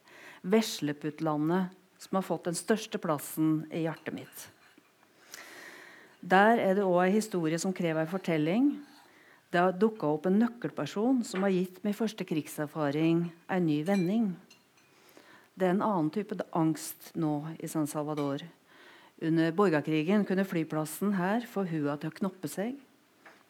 Vesleputtlandet 0.48 1.76
som 2.00 2.16
har 2.16 2.24
fått 2.24 2.48
den 2.48 2.56
største 2.56 3.02
plassen 3.02 3.66
i 3.76 3.84
hjertet 3.84 4.16
mitt. 4.16 4.46
Der 6.20 6.60
er 6.64 6.78
det 6.80 6.88
òg 6.88 7.04
ei 7.06 7.18
historie 7.18 7.60
som 7.60 7.76
krever 7.76 8.06
ei 8.06 8.12
fortelling, 8.12 8.72
det 9.50 9.58
har 9.58 9.74
dukka 9.74 10.06
opp 10.14 10.28
en 10.30 10.38
nøkkelperson 10.44 11.24
som 11.26 11.42
har 11.42 11.54
gitt 11.56 11.80
min 11.82 11.96
første 11.98 12.26
krigserfaring 12.28 13.24
en 13.50 13.66
ny 13.66 13.80
vending. 13.88 14.28
Det 15.58 15.66
er 15.66 15.74
en 15.74 15.82
annen 15.86 16.12
type 16.14 16.38
angst 16.54 17.10
nå 17.18 17.34
i 17.58 17.68
San 17.68 17.90
Salvador. 17.90 18.44
Under 19.22 19.52
borgerkrigen 19.52 20.24
kunne 20.26 20.46
flyplassen 20.48 21.14
her 21.18 21.44
få 21.50 21.66
hua 21.68 21.98
til 22.00 22.12
å 22.12 22.18
knoppe 22.22 22.48
seg. 22.48 22.78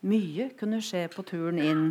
Mye 0.01 0.49
kunne 0.57 0.80
skje 0.82 1.03
på 1.13 1.26
turen 1.28 1.59
inn 1.61 1.84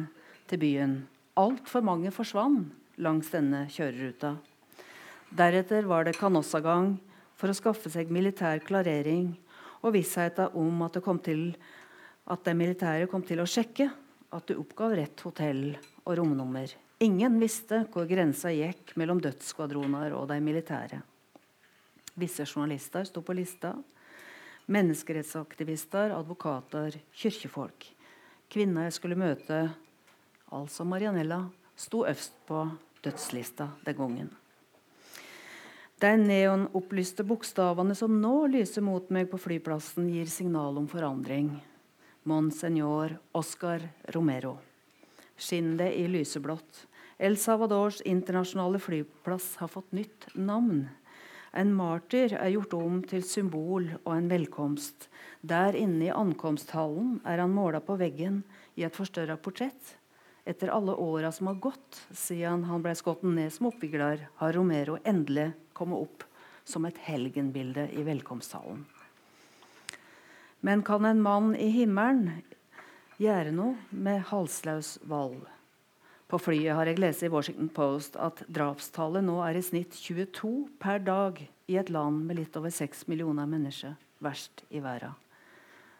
til 0.50 0.62
byen. 0.62 0.94
Altfor 1.38 1.84
mange 1.86 2.10
forsvant 2.10 2.72
langs 2.98 3.30
denne 3.30 3.66
kjøreruta. 3.70 4.32
Deretter 5.38 5.86
var 5.86 6.08
det 6.08 6.16
Canossa-gang 6.18 6.96
for 7.38 7.52
å 7.52 7.56
skaffe 7.56 7.92
seg 7.92 8.10
militær 8.10 8.64
klarering 8.66 9.30
og 9.84 9.92
vissheten 9.94 10.56
om 10.58 10.82
at 10.82 10.98
til 11.22 11.52
at 12.28 12.44
de 12.44 12.54
militære 12.56 13.06
kom 13.08 13.22
til 13.22 13.40
å 13.40 13.46
sjekke 13.48 13.86
at 14.34 14.48
du 14.48 14.58
oppgav 14.58 14.96
rett 14.98 15.22
hotell 15.24 15.62
og 16.04 16.16
romnummer. 16.18 16.72
Ingen 17.00 17.38
visste 17.38 17.84
hvor 17.92 18.08
grensa 18.10 18.50
gikk 18.50 18.96
mellom 18.98 19.20
dødsskvadroner 19.22 20.16
og 20.18 20.26
de 20.32 20.40
militære. 20.42 20.98
Visse 22.18 22.46
journalister 22.46 23.06
sto 23.06 23.22
på 23.22 23.36
lista. 23.36 23.76
Menneskerettsaktivister, 24.66 26.10
advokater, 26.10 26.98
kirkefolk. 27.14 27.86
Kvinner 28.50 28.88
jeg 28.88 28.96
skulle 28.98 29.18
møte, 29.18 29.60
altså 30.52 30.84
Marianella, 30.84 31.44
sto 31.78 32.02
øverst 32.04 32.34
på 32.48 32.66
dødslista 33.04 33.70
den 33.86 33.96
gangen. 33.96 34.30
De 35.98 36.10
neonopplyste 36.20 37.24
bokstavene 37.26 37.94
som 37.98 38.20
nå 38.22 38.46
lyser 38.52 38.84
mot 38.86 39.08
meg 39.14 39.30
på 39.30 39.38
flyplassen, 39.42 40.10
gir 40.10 40.30
signal 40.30 40.78
om 40.78 40.86
forandring. 40.90 41.52
Monsignor 42.28 43.16
Oscar 43.34 43.82
Romero. 44.14 44.58
Skinn 45.38 45.76
det 45.78 45.92
i 45.98 46.06
lyseblått. 46.10 46.84
El 47.18 47.34
Salvadors 47.38 47.98
internasjonale 48.06 48.78
flyplass 48.78 49.56
har 49.58 49.70
fått 49.72 49.90
nytt 49.96 50.28
navn. 50.34 50.84
En 51.52 51.70
martyr 51.74 52.34
er 52.36 52.50
gjort 52.52 52.74
om 52.76 52.98
til 53.08 53.22
symbol 53.24 53.86
og 54.02 54.10
en 54.14 54.28
velkomst. 54.28 55.08
Der 55.40 55.76
inne 55.78 56.08
i 56.08 56.12
ankomsthallen 56.12 57.20
er 57.24 57.40
han 57.40 57.54
måla 57.56 57.80
på 57.84 57.96
veggen 58.00 58.42
i 58.76 58.84
et 58.84 58.96
forstørra 58.96 59.38
portrett. 59.40 59.94
Etter 60.48 60.72
alle 60.72 60.94
åra 60.96 61.32
som 61.32 61.50
har 61.50 61.60
gått 61.60 62.02
siden 62.12 62.66
han 62.68 62.84
ble 62.84 62.94
skutt 62.96 63.24
ned 63.24 63.52
som 63.52 63.68
oppvigler, 63.68 64.28
har 64.40 64.54
Romero 64.56 64.96
endelig 65.04 65.50
kommet 65.76 66.04
opp 66.04 66.24
som 66.68 66.84
et 66.88 67.00
helgenbilde 67.08 67.88
i 67.96 68.04
velkomsthallen. 68.04 68.84
Men 70.60 70.82
kan 70.82 71.04
en 71.04 71.20
mann 71.22 71.52
i 71.56 71.68
himmelen 71.70 72.42
gjøre 73.20 73.52
noe 73.54 73.76
med 73.90 74.24
halsløs 74.32 74.98
vold? 75.08 75.46
På 76.28 76.36
flyet 76.36 76.76
har 76.76 76.84
jeg 76.84 77.00
lest 77.00 77.24
i 77.24 77.30
Washington 77.32 77.70
Post 77.72 78.18
at 78.20 78.42
drapstallet 78.52 79.24
nå 79.24 79.38
er 79.46 79.56
i 79.56 79.62
snitt 79.64 79.96
22 79.96 80.50
per 80.80 81.00
dag 81.00 81.40
i 81.40 81.78
et 81.80 81.88
land 81.88 82.26
med 82.28 82.36
litt 82.36 82.56
over 82.60 82.72
6 82.72 83.06
millioner 83.08 83.48
mennesker, 83.48 83.94
verst 84.20 84.60
i 84.68 84.82
verden. 84.84 85.16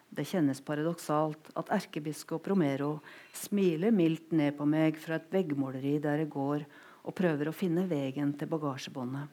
Det 0.09 0.27
kjennes 0.29 0.61
paradoksalt 0.65 1.49
at 1.57 1.73
erkebiskop 1.73 2.45
Romero 2.49 2.99
smiler 3.33 3.93
mildt 3.93 4.31
ned 4.37 4.53
på 4.57 4.69
meg 4.69 5.01
fra 5.01 5.17
et 5.17 5.33
veggmåleri 5.33 5.97
der 6.01 6.23
jeg 6.23 6.31
går 6.33 6.65
og 7.09 7.17
prøver 7.17 7.49
å 7.49 7.55
finne 7.55 7.89
veien 7.89 8.33
til 8.37 8.49
bagasjebåndet. 8.53 9.29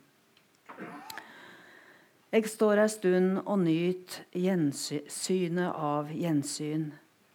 Jeg 2.32 2.52
står 2.52 2.82
ei 2.82 2.90
stund 2.92 3.40
og 3.44 3.58
nyter 3.68 4.24
gjensynet 4.36 5.72
av 5.72 6.08
gjensyn. 6.12 6.90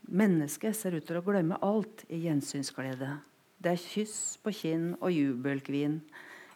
Mennesket 0.09 0.78
ser 0.78 0.97
ut 0.97 1.05
til 1.05 1.22
å 1.22 1.26
glemme 1.26 1.62
alt 1.66 2.05
i 2.09 2.26
gjensynsglede. 2.26 3.20
Det 3.62 3.76
er 3.76 3.82
kyss 3.82 4.39
på 4.41 4.53
kinn 4.57 4.95
og 4.97 5.14
jubelkvin. 5.14 5.99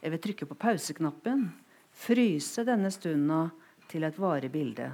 Jeg 0.01 0.13
vil 0.13 0.23
trykke 0.23 0.49
på 0.49 0.57
pauseknappen, 0.57 1.47
fryse 1.93 2.65
denne 2.65 2.89
stunda 2.93 3.43
til 3.91 4.07
et 4.07 4.17
varig 4.17 4.49
bilde 4.53 4.89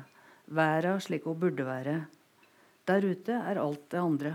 verda 0.51 0.97
slik 0.99 1.25
hun 1.25 1.39
burde 1.39 1.65
være. 1.65 1.95
Der 2.87 3.05
ute 3.05 3.37
er 3.37 3.59
alt 3.61 3.83
det 3.91 3.99
andre. 3.99 4.33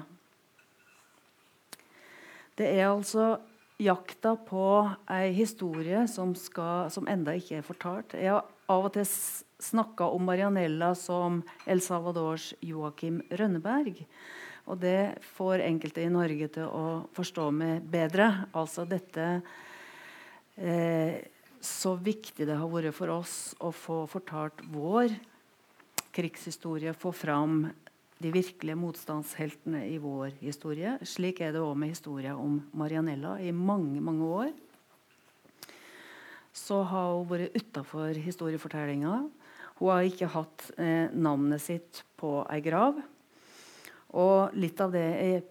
Det 2.57 2.69
er 2.73 2.89
altså 2.89 3.37
jakta 3.83 4.33
på 4.41 4.65
ei 5.13 5.33
historie 5.37 6.07
som, 6.09 6.33
skal, 6.35 6.89
som 6.91 7.09
enda 7.09 7.35
ikke 7.37 7.59
er 7.59 7.67
fortalt. 7.67 8.17
Jeg 8.17 8.33
har 8.33 8.47
av 8.73 8.89
og 8.89 8.95
til 8.97 9.05
snakka 9.07 10.09
om 10.17 10.25
Marianella 10.27 10.95
som 10.97 11.43
El 11.69 11.83
Salvadors 11.85 12.53
Joakim 12.65 13.21
Rønneberg. 13.31 14.01
Og 14.67 14.81
det 14.83 15.23
får 15.37 15.63
enkelte 15.63 16.03
i 16.03 16.11
Norge 16.11 16.49
til 16.57 16.67
å 16.67 17.07
forstå 17.15 17.47
meg 17.55 17.87
bedre. 17.87 18.49
Altså 18.57 18.87
dette 18.89 19.27
eh, 20.59 21.23
Så 21.63 21.95
viktig 21.99 22.47
det 22.47 22.59
har 22.59 22.71
vært 22.71 22.95
for 22.95 23.15
oss 23.15 23.55
å 23.63 23.71
få 23.75 24.05
fortalt 24.11 24.63
vår 24.75 25.15
krigshistorie 26.17 26.95
få 26.97 27.13
fram 27.13 27.67
de 28.23 28.31
virkelige 28.33 28.79
motstandsheltene 28.81 29.83
i 29.91 29.99
vår 30.01 30.39
historie. 30.41 30.95
Slik 31.05 31.43
er 31.45 31.53
det 31.53 31.61
òg 31.61 31.75
med 31.77 31.93
historien 31.93 32.39
om 32.41 32.61
Marianella 32.73 33.37
i 33.45 33.53
mange, 33.53 34.01
mange 34.01 34.31
år. 34.39 34.55
Så 36.57 36.81
har 36.89 37.13
hun 37.13 37.29
vært 37.29 37.59
utafor 37.59 38.17
historiefortellinga. 38.17 39.19
Hun 39.77 39.93
har 39.93 40.09
ikke 40.09 40.31
hatt 40.33 40.71
eh, 40.81 41.13
navnet 41.13 41.61
sitt 41.61 42.01
på 42.17 42.39
ei 42.49 42.63
grav. 42.65 42.97
Og 44.17 44.57
litt 44.57 44.81
av 44.81 44.95
det 44.95 45.05
jeg 45.05 45.45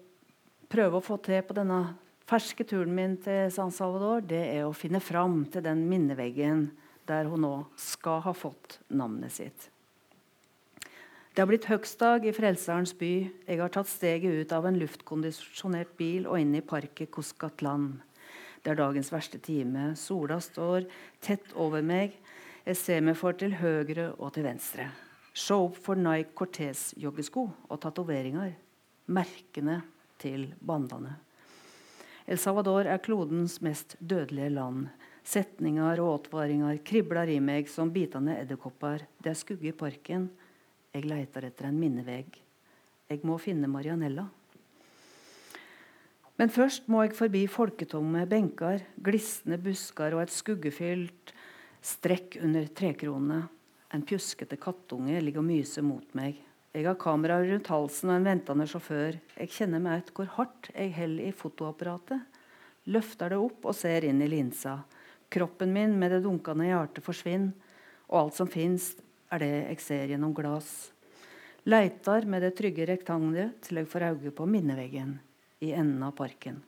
prøver 0.70 0.98
å 0.98 1.04
få 1.04 1.20
til 1.22 1.44
på 1.46 1.54
denne 1.56 1.80
ferske 2.26 2.66
turen 2.66 2.94
min 2.94 3.14
til 3.22 3.46
San 3.54 3.70
Salvador, 3.70 4.24
det 4.26 4.42
er 4.56 4.66
å 4.66 4.74
finne 4.74 5.00
fram 5.02 5.44
til 5.52 5.62
den 5.62 5.84
minneveggen 5.86 6.66
der 7.06 7.30
hun 7.30 7.44
nå 7.46 7.54
skal 7.78 8.24
ha 8.24 8.34
fått 8.34 8.80
navnet 8.90 9.30
sitt. 9.36 9.68
Det 11.36 11.44
har 11.44 11.50
blitt 11.50 11.68
høgstdag 11.68 12.24
i 12.24 12.32
Frelserens 12.32 12.94
by. 12.96 13.12
Jeg 13.44 13.60
har 13.60 13.70
tatt 13.70 13.90
steget 13.92 14.40
ut 14.40 14.54
av 14.56 14.66
en 14.66 14.78
luftkondisjonert 14.80 15.92
bil 15.98 16.24
og 16.24 16.40
inn 16.40 16.56
i 16.56 16.64
parket 16.64 17.12
Cuscatlan. 17.12 17.90
Det 18.64 18.72
er 18.72 18.80
dagens 18.80 19.12
verste 19.12 19.38
time. 19.44 19.90
Sola 20.00 20.40
står 20.40 20.88
tett 21.22 21.52
over 21.54 21.84
meg. 21.84 22.16
Jeg 22.64 22.80
ser 22.80 23.04
meg 23.04 23.20
for 23.20 23.36
til 23.36 23.52
høyre 23.60 24.14
og 24.16 24.32
til 24.34 24.48
venstre. 24.48 24.88
Se 25.36 25.52
opp 25.52 25.76
for 25.84 25.98
Nike 26.00 26.32
Cortez-joggesko 26.32 27.42
og 27.68 27.80
tatoveringer. 27.82 28.54
Merkene 29.12 29.82
til 30.16 30.46
bandene. 30.64 31.12
El 32.26 32.40
Salvador 32.40 32.88
er 32.88 33.02
klodens 33.04 33.58
mest 33.60 33.98
dødelige 34.00 34.54
land. 34.54 34.86
Setninger 35.26 36.00
og 36.00 36.22
advaringer 36.22 36.80
kribler 36.86 37.28
i 37.28 37.36
meg 37.44 37.68
som 37.68 37.92
bitende 37.92 38.38
edderkopper. 38.40 39.04
Det 39.20 39.34
er 39.34 39.36
skugge 39.36 39.68
i 39.68 39.76
parken. 39.76 40.30
Jeg 40.96 41.04
leter 41.04 41.50
etter 41.50 41.68
en 41.68 41.82
minnevegg. 41.82 42.38
Jeg 43.06 43.20
må 43.28 43.36
finne 43.38 43.68
Marianella. 43.68 44.24
Men 46.40 46.52
først 46.52 46.88
må 46.88 47.02
jeg 47.04 47.16
forbi 47.16 47.44
folketomme 47.48 48.24
benker, 48.28 48.80
glisne 49.04 49.60
busker 49.60 50.16
og 50.16 50.24
et 50.24 50.32
skuggefylt 50.32 51.36
strekk 51.84 52.38
under 52.40 52.66
trekronene. 52.76 53.44
En 53.96 54.04
pjuskete 54.04 54.58
kattunge 54.60 55.16
ligger 55.24 55.40
og 55.40 55.48
myser 55.48 55.84
mot 55.86 56.10
meg. 56.18 56.36
Jeg 56.76 56.84
har 56.84 56.98
kamera 57.00 57.38
rundt 57.40 57.70
halsen 57.72 58.10
og 58.10 58.18
en 58.18 58.26
ventende 58.26 58.66
sjåfør. 58.68 59.16
Jeg 59.38 59.52
kjenner 59.54 59.80
meg 59.80 60.02
ut 60.02 60.10
hvor 60.18 60.28
hardt 60.34 60.68
jeg 60.74 60.90
holder 60.98 61.30
i 61.30 61.32
fotoapparatet. 61.32 62.42
Løfter 62.92 63.32
det 63.32 63.38
opp 63.40 63.64
og 63.64 63.78
ser 63.78 64.04
inn 64.04 64.20
i 64.20 64.28
linsa. 64.28 64.74
Kroppen 65.32 65.72
min 65.72 65.96
med 65.96 66.12
det 66.12 66.20
dunkende 66.26 66.68
hjertet 66.68 67.06
forsvinner, 67.06 67.54
og 68.12 68.18
alt 68.20 68.36
som 68.36 68.52
fins, 68.52 68.92
er 69.32 69.42
det 69.42 69.50
jeg 69.54 69.80
ser 69.86 70.12
gjennom 70.12 70.36
glass. 70.36 70.92
Leitar 71.66 72.28
med 72.28 72.44
det 72.44 72.52
trygge 72.60 72.84
rektangelet 72.92 73.56
til 73.64 73.80
jeg 73.80 73.90
får 73.90 74.10
øye 74.12 74.36
på 74.36 74.44
minneveggen 74.46 75.16
i 75.64 75.72
enden 75.72 76.04
av 76.04 76.12
parken. 76.20 76.60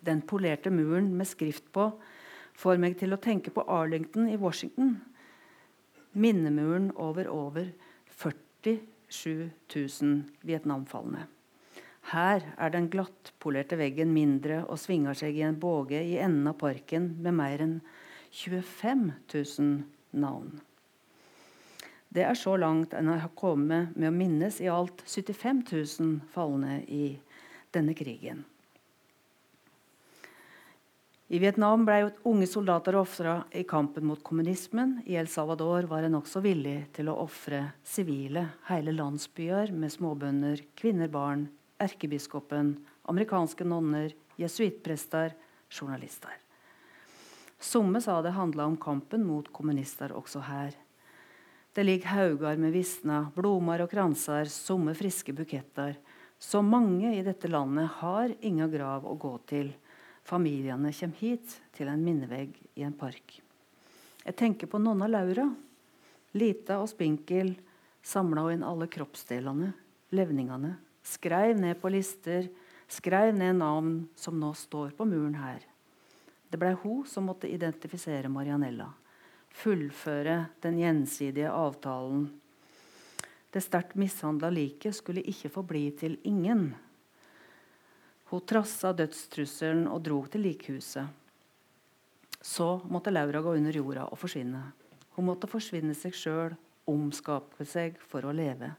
Den 0.00 0.22
polerte 0.22 0.70
muren 0.70 1.10
med 1.18 1.28
skrift 1.28 1.66
på 1.74 1.90
får 2.56 2.78
meg 2.80 2.96
til 3.02 3.12
å 3.12 3.20
tenke 3.20 3.50
på 3.52 3.66
Arlington 3.66 4.30
i 4.30 4.38
Washington. 4.38 5.00
Minnemuren 6.12 6.90
over 6.96 7.28
over 7.28 7.68
47 8.10 9.50
000 9.74 10.22
Vietnamfalne. 10.42 11.26
Her 12.10 12.42
er 12.58 12.72
den 12.74 12.88
glattpolerte 12.90 13.78
veggen 13.78 14.10
mindre 14.14 14.64
og 14.64 14.80
svinger 14.82 15.14
seg 15.14 15.38
i 15.38 15.44
en 15.46 15.60
båge 15.60 16.00
i 16.02 16.16
enden 16.18 16.48
av 16.50 16.58
parken 16.58 17.12
med 17.22 17.36
mer 17.38 17.62
enn 17.62 17.76
25 18.34 19.06
000 19.34 20.20
navn. 20.22 20.60
Det 22.10 22.24
er 22.26 22.34
så 22.34 22.56
langt 22.58 22.94
en 22.98 23.12
har 23.12 23.30
kommet 23.38 23.94
med 23.94 24.10
å 24.10 24.14
minnes 24.14 24.58
i 24.58 24.70
alt 24.70 25.04
75 25.06 25.62
000 25.70 26.16
falne 26.34 26.80
i 26.90 27.12
denne 27.70 27.94
krigen. 27.94 28.42
I 31.30 31.38
Vietnam 31.38 31.84
ble 31.86 32.08
unge 32.26 32.46
soldater 32.50 32.96
ofra 32.98 33.36
i 33.54 33.62
kampen 33.62 34.02
mot 34.08 34.18
kommunismen. 34.26 34.96
I 35.06 35.14
El 35.14 35.28
Salvador 35.30 35.86
var 35.86 36.02
en 36.02 36.16
også 36.18 36.40
villig 36.42 36.88
til 36.96 37.06
å 37.06 37.20
ofre 37.22 37.60
sivile, 37.86 38.48
hele 38.66 38.90
landsbyer 38.96 39.70
med 39.70 39.92
småbønder, 39.94 40.64
kvinner, 40.74 41.06
barn, 41.06 41.44
erkebiskopen, 41.78 42.72
amerikanske 43.14 43.62
nonner, 43.62 44.10
jesuittprester, 44.42 45.36
journalister. 45.70 46.34
Somme 47.62 48.02
sa 48.02 48.16
det 48.26 48.34
handla 48.34 48.66
om 48.66 48.74
kampen 48.82 49.22
mot 49.22 49.52
kommunister 49.54 50.10
også 50.10 50.42
her. 50.48 50.74
Det 51.70 51.84
ligger 51.86 52.10
hauger 52.10 52.58
med 52.58 52.74
visna, 52.74 53.28
blomar 53.36 53.84
og 53.84 53.92
kranser, 53.94 54.50
somme 54.50 54.96
friske 54.98 55.30
buketter. 55.38 55.94
Så 56.42 56.58
mange 56.58 57.14
i 57.14 57.22
dette 57.22 57.46
landet 57.46 58.00
har 58.00 58.34
inga 58.42 58.66
grav 58.74 59.06
å 59.06 59.14
gå 59.14 59.36
til. 59.46 59.70
Familiene 60.30 60.92
kommer 60.94 61.18
hit, 61.18 61.56
til 61.74 61.90
en 61.90 62.04
minnevegg 62.04 62.54
i 62.78 62.84
en 62.86 62.94
park. 62.94 63.40
Jeg 64.22 64.36
tenker 64.38 64.70
på 64.70 64.78
nonna 64.78 65.08
Laura. 65.10 65.48
Lita 66.38 66.78
og 66.78 66.86
spinkel 66.92 67.56
samla 68.06 68.46
inn 68.54 68.62
alle 68.62 68.86
kroppsdelene, 68.86 69.72
levningene. 70.14 70.76
Skreiv 71.02 71.58
ned 71.58 71.80
på 71.82 71.90
lister, 71.90 72.46
skreiv 72.86 73.34
ned 73.34 73.58
navn 73.58 73.92
som 74.14 74.38
nå 74.38 74.52
står 74.54 74.94
på 74.94 75.08
muren 75.08 75.34
her. 75.40 75.66
Det 76.50 76.58
blei 76.60 76.76
hun 76.84 77.02
som 77.10 77.26
måtte 77.26 77.50
identifisere 77.50 78.30
Marianella 78.30 78.92
fullføre 79.50 80.44
den 80.62 80.78
gjensidige 80.80 81.50
avtalen. 81.50 82.28
Det 83.50 83.62
sterkt 83.64 83.96
mishandla 83.98 84.50
liket 84.52 84.96
skulle 84.96 85.24
ikke 85.26 85.50
få 85.50 85.64
bli 85.66 85.88
til 85.98 86.16
ingen. 86.24 86.70
Hun 88.30 88.44
trassa 88.46 88.92
dødstrusselen 88.94 89.88
og 89.90 90.04
dro 90.06 90.20
til 90.30 90.44
likhuset. 90.46 91.08
Så 92.40 92.68
måtte 92.88 93.10
Laura 93.10 93.42
gå 93.42 93.56
under 93.58 93.74
jorda 93.74 94.06
og 94.06 94.20
forsvinne. 94.22 94.62
Hun 95.16 95.26
måtte 95.26 95.50
forsvinne 95.50 95.96
seg 95.98 96.14
sjøl, 96.14 96.54
omskape 96.88 97.66
seg 97.66 97.98
for 98.06 98.24
å 98.24 98.34
leve. 98.34 98.70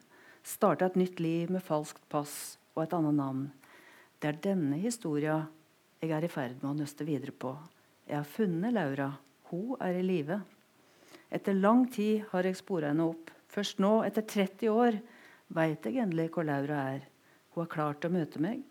Starte 0.48 0.88
et 0.88 0.96
nytt 0.98 1.20
liv 1.20 1.52
med 1.52 1.66
falskt 1.66 2.08
pass 2.10 2.56
og 2.74 2.86
et 2.86 2.96
annet 2.96 3.20
navn. 3.20 3.44
Det 4.22 4.32
er 4.32 4.42
denne 4.48 4.80
historia 4.80 5.42
jeg 6.02 6.16
er 6.16 6.26
i 6.26 6.32
ferd 6.32 6.64
med 6.64 6.72
å 6.72 6.78
nøste 6.80 7.06
videre 7.06 7.36
på. 7.36 7.52
Jeg 8.08 8.22
har 8.22 8.32
funnet 8.32 8.74
Laura. 8.74 9.12
Hun 9.52 9.76
er 9.84 10.00
i 10.00 10.08
live. 10.08 10.40
Etter 11.30 11.60
lang 11.60 11.86
tid 11.92 12.24
har 12.32 12.48
jeg 12.48 12.58
spora 12.64 12.96
henne 12.96 13.12
opp. 13.12 13.30
Først 13.52 13.84
nå, 13.84 13.98
etter 14.08 14.24
30 14.24 14.72
år, 14.72 14.98
veit 15.52 15.86
jeg 15.86 16.00
endelig 16.00 16.32
hvor 16.32 16.48
Laura 16.48 16.86
er. 16.96 17.08
Hun 17.52 17.66
har 17.66 17.74
klart 17.76 18.08
å 18.08 18.16
møte 18.16 18.40
meg. 18.40 18.64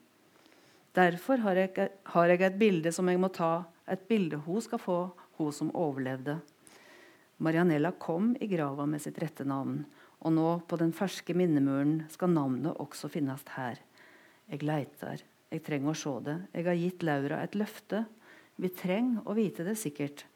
Derfor 0.97 1.43
har 1.45 1.59
jeg, 1.59 1.91
har 2.15 2.31
jeg 2.33 2.43
et 2.43 2.59
bilde 2.59 2.93
som 2.93 3.09
jeg 3.09 3.21
må 3.23 3.31
ta 3.31 3.65
et 3.91 4.03
bilde 4.09 4.41
hun 4.47 4.63
skal 4.63 4.81
få, 4.83 4.99
hun 5.39 5.53
som 5.55 5.71
overlevde. 5.75 6.41
Marianella 7.41 7.93
kom 7.97 8.35
i 8.41 8.49
grava 8.51 8.87
med 8.87 9.01
sitt 9.03 9.19
rette 9.23 9.47
navn, 9.49 9.85
og 10.21 10.35
nå 10.37 10.49
på 10.69 10.79
den 10.81 10.93
ferske 10.93 11.35
minnemuren 11.35 12.03
skal 12.13 12.33
navnet 12.35 12.77
også 12.83 13.09
finnes 13.09 13.45
her. 13.55 13.79
Jeg 14.51 14.67
leiter, 14.67 15.23
jeg 15.51 15.63
trenger 15.67 15.93
å 15.93 15.99
se 15.99 16.13
det. 16.27 16.37
Jeg 16.53 16.67
har 16.67 16.79
gitt 16.79 17.07
Laura 17.07 17.39
et 17.43 17.57
løfte. 17.57 18.05
Vi 18.61 18.69
trenger 18.77 19.25
å 19.25 19.37
vite 19.39 19.65
det 19.67 19.79
sikkert. 19.81 20.27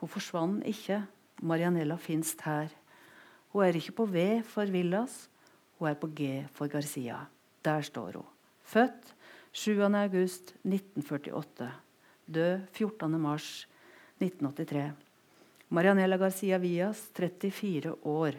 Hun 0.00 0.12
forsvant 0.12 0.62
ikke. 0.68 1.02
Marianella 1.42 1.96
finnes 2.00 2.36
her. 2.44 2.68
Hun 3.50 3.64
er 3.64 3.76
ikke 3.80 3.96
på 3.98 4.06
V 4.12 4.24
for 4.46 4.70
Villas, 4.70 5.24
hun 5.80 5.88
er 5.90 5.96
på 5.98 6.10
G 6.14 6.44
for 6.54 6.70
Garcia. 6.70 7.24
Der 7.64 7.82
står 7.82 8.20
hun. 8.20 8.28
Født 8.62 9.14
7.8.1948 9.52 11.68
død 12.30 12.60
14.3.1983. 12.72 14.90
Marianella 15.68 16.16
Garcia 16.18 16.58
Villas, 16.58 17.10
34 17.14 17.94
år, 18.02 18.32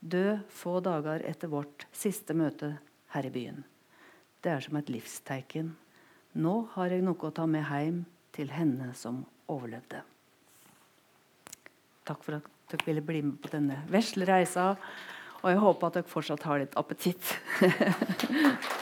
død 0.00 0.38
få 0.48 0.80
dager 0.80 1.20
etter 1.28 1.48
vårt 1.52 1.86
siste 1.92 2.34
møte 2.36 2.78
her 3.14 3.26
i 3.26 3.32
byen. 3.32 3.64
Det 4.40 4.50
er 4.52 4.60
som 4.64 4.76
et 4.80 4.90
livstegn. 4.92 5.68
Nå 6.40 6.54
har 6.74 6.86
jeg 6.92 7.04
noe 7.04 7.26
å 7.26 7.34
ta 7.34 7.44
med 7.48 7.64
hjem 7.68 8.04
til 8.32 8.48
henne 8.54 8.92
som 8.96 9.24
overlevde. 9.50 10.00
Takk 12.08 12.20
for 12.24 12.32
at 12.38 12.44
dere 12.70 12.86
ville 12.86 13.04
bli 13.04 13.20
med 13.24 13.36
på 13.42 13.48
denne 13.52 13.76
vesle 13.90 14.24
reisa. 14.28 14.64
Og 15.40 15.48
jeg 15.50 15.60
håper 15.60 15.86
at 15.86 15.94
dere 15.98 16.12
fortsatt 16.12 16.46
har 16.48 16.56
litt 16.62 16.76
appetitt. 16.80 17.24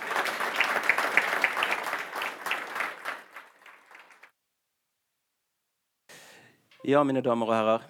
Ja, 6.88 7.02
mine 7.04 7.20
damer 7.20 7.50
og 7.50 7.52
herrer. 7.52 7.82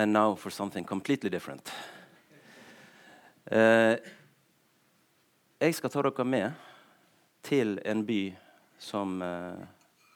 And 0.00 0.14
now 0.16 0.34
for 0.34 0.48
something 0.50 0.86
completely 0.88 1.28
different. 1.28 1.68
Uh, 3.52 4.00
jeg 5.60 5.76
skal 5.76 5.92
ta 5.92 6.06
dere 6.06 6.24
med 6.24 6.56
til 7.44 7.76
en 7.84 8.00
by 8.08 8.22
som 8.80 9.20
uh, 9.20 9.60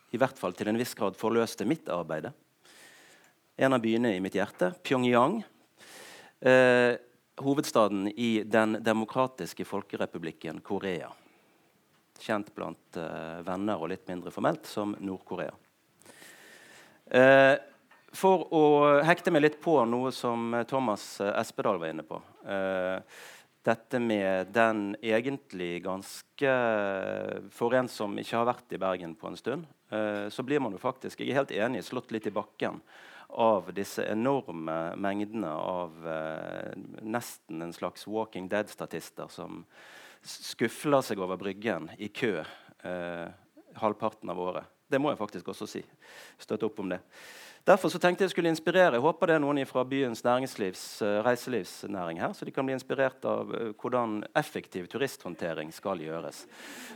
i 0.09 0.23
hvert 0.25 0.41
fall 0.41 0.57
til 0.57 0.73
en 0.73 0.81
viss 0.81 0.97
grad 0.97 1.21
forløste 1.21 1.69
mitt 1.69 1.93
arbeid. 1.93 2.33
En 3.61 3.77
av 3.77 3.85
byene 3.85 4.17
i 4.17 4.25
mitt 4.25 4.41
hjerte, 4.41 4.73
Pyongyang. 4.81 5.43
Uh, 6.41 6.97
hovedstaden 7.45 8.09
i 8.17 8.39
Den 8.49 8.81
demokratiske 8.81 9.69
folkerepublikken 9.69 10.65
Korea. 10.65 11.13
Kjent 12.25 12.55
blant 12.57 13.05
venner 13.45 13.77
og 13.77 13.93
litt 13.93 14.09
mindre 14.09 14.33
formelt 14.33 14.65
som 14.69 14.97
Nord-Korea. 14.97 15.53
Eh, 17.11 17.57
for 18.15 18.47
å 18.55 18.65
hekte 19.07 19.31
meg 19.35 19.45
litt 19.45 19.61
på 19.63 19.77
noe 19.87 20.11
som 20.15 20.55
Thomas 20.71 21.21
Espedal 21.35 21.79
var 21.83 21.93
inne 21.93 22.07
på. 22.07 22.19
Eh, 22.47 22.99
dette 23.63 23.99
med 24.01 24.47
den 24.55 24.97
egentlig 25.03 25.83
ganske 25.85 26.53
For 27.53 27.75
en 27.77 27.89
som 27.93 28.15
ikke 28.19 28.39
har 28.39 28.49
vært 28.49 28.73
i 28.73 28.81
Bergen 28.81 29.15
på 29.15 29.29
en 29.29 29.37
stund, 29.37 29.67
eh, 29.93 30.29
så 30.33 30.43
blir 30.43 30.63
man 30.65 30.73
jo 30.73 30.81
faktisk 30.81 31.21
jeg 31.21 31.35
er 31.35 31.43
helt 31.43 31.53
enig, 31.53 31.85
slått 31.85 32.13
litt 32.15 32.27
i 32.27 32.33
bakken 32.33 32.81
av 33.29 33.69
disse 33.75 34.03
enorme 34.09 34.97
mengdene 34.97 35.51
av 35.51 36.09
eh, 36.09 36.73
nesten 37.03 37.63
en 37.63 37.73
slags 37.77 38.07
Walking 38.09 38.49
Dead-statister 38.49 39.29
som 39.29 39.65
skufler 40.25 41.05
seg 41.05 41.21
over 41.21 41.39
Bryggen 41.41 41.91
i 41.99 42.09
kø 42.09 42.41
eh, 42.41 43.29
halvparten 43.77 44.33
av 44.33 44.41
året. 44.41 44.80
Det 44.91 44.99
må 44.99 45.13
jeg 45.13 45.21
faktisk 45.21 45.49
også 45.53 45.69
si. 45.71 45.85
Støtte 46.41 46.67
opp 46.67 46.83
om 46.83 46.91
det. 46.91 46.99
Derfor 47.65 47.89
så 47.93 47.99
tenkte 48.01 48.25
jeg 48.25 48.33
skulle 48.33 48.49
inspirere. 48.49 48.97
Jeg 48.97 49.05
håper 49.05 49.29
det 49.29 49.35
er 49.37 49.43
noen 49.45 49.61
fra 49.69 49.83
byens 49.85 50.23
uh, 50.25 51.21
reiselivsnæring 51.27 52.21
her, 52.21 52.33
så 52.33 52.45
de 52.45 52.51
kan 52.51 52.65
bli 52.65 52.73
inspirert 52.73 53.25
av 53.29 53.53
uh, 53.53 53.67
hvordan 53.77 54.25
effektiv 54.35 54.89
turisthåndtering 54.89 55.73
skal 55.73 56.01
gjøres. 56.01 56.47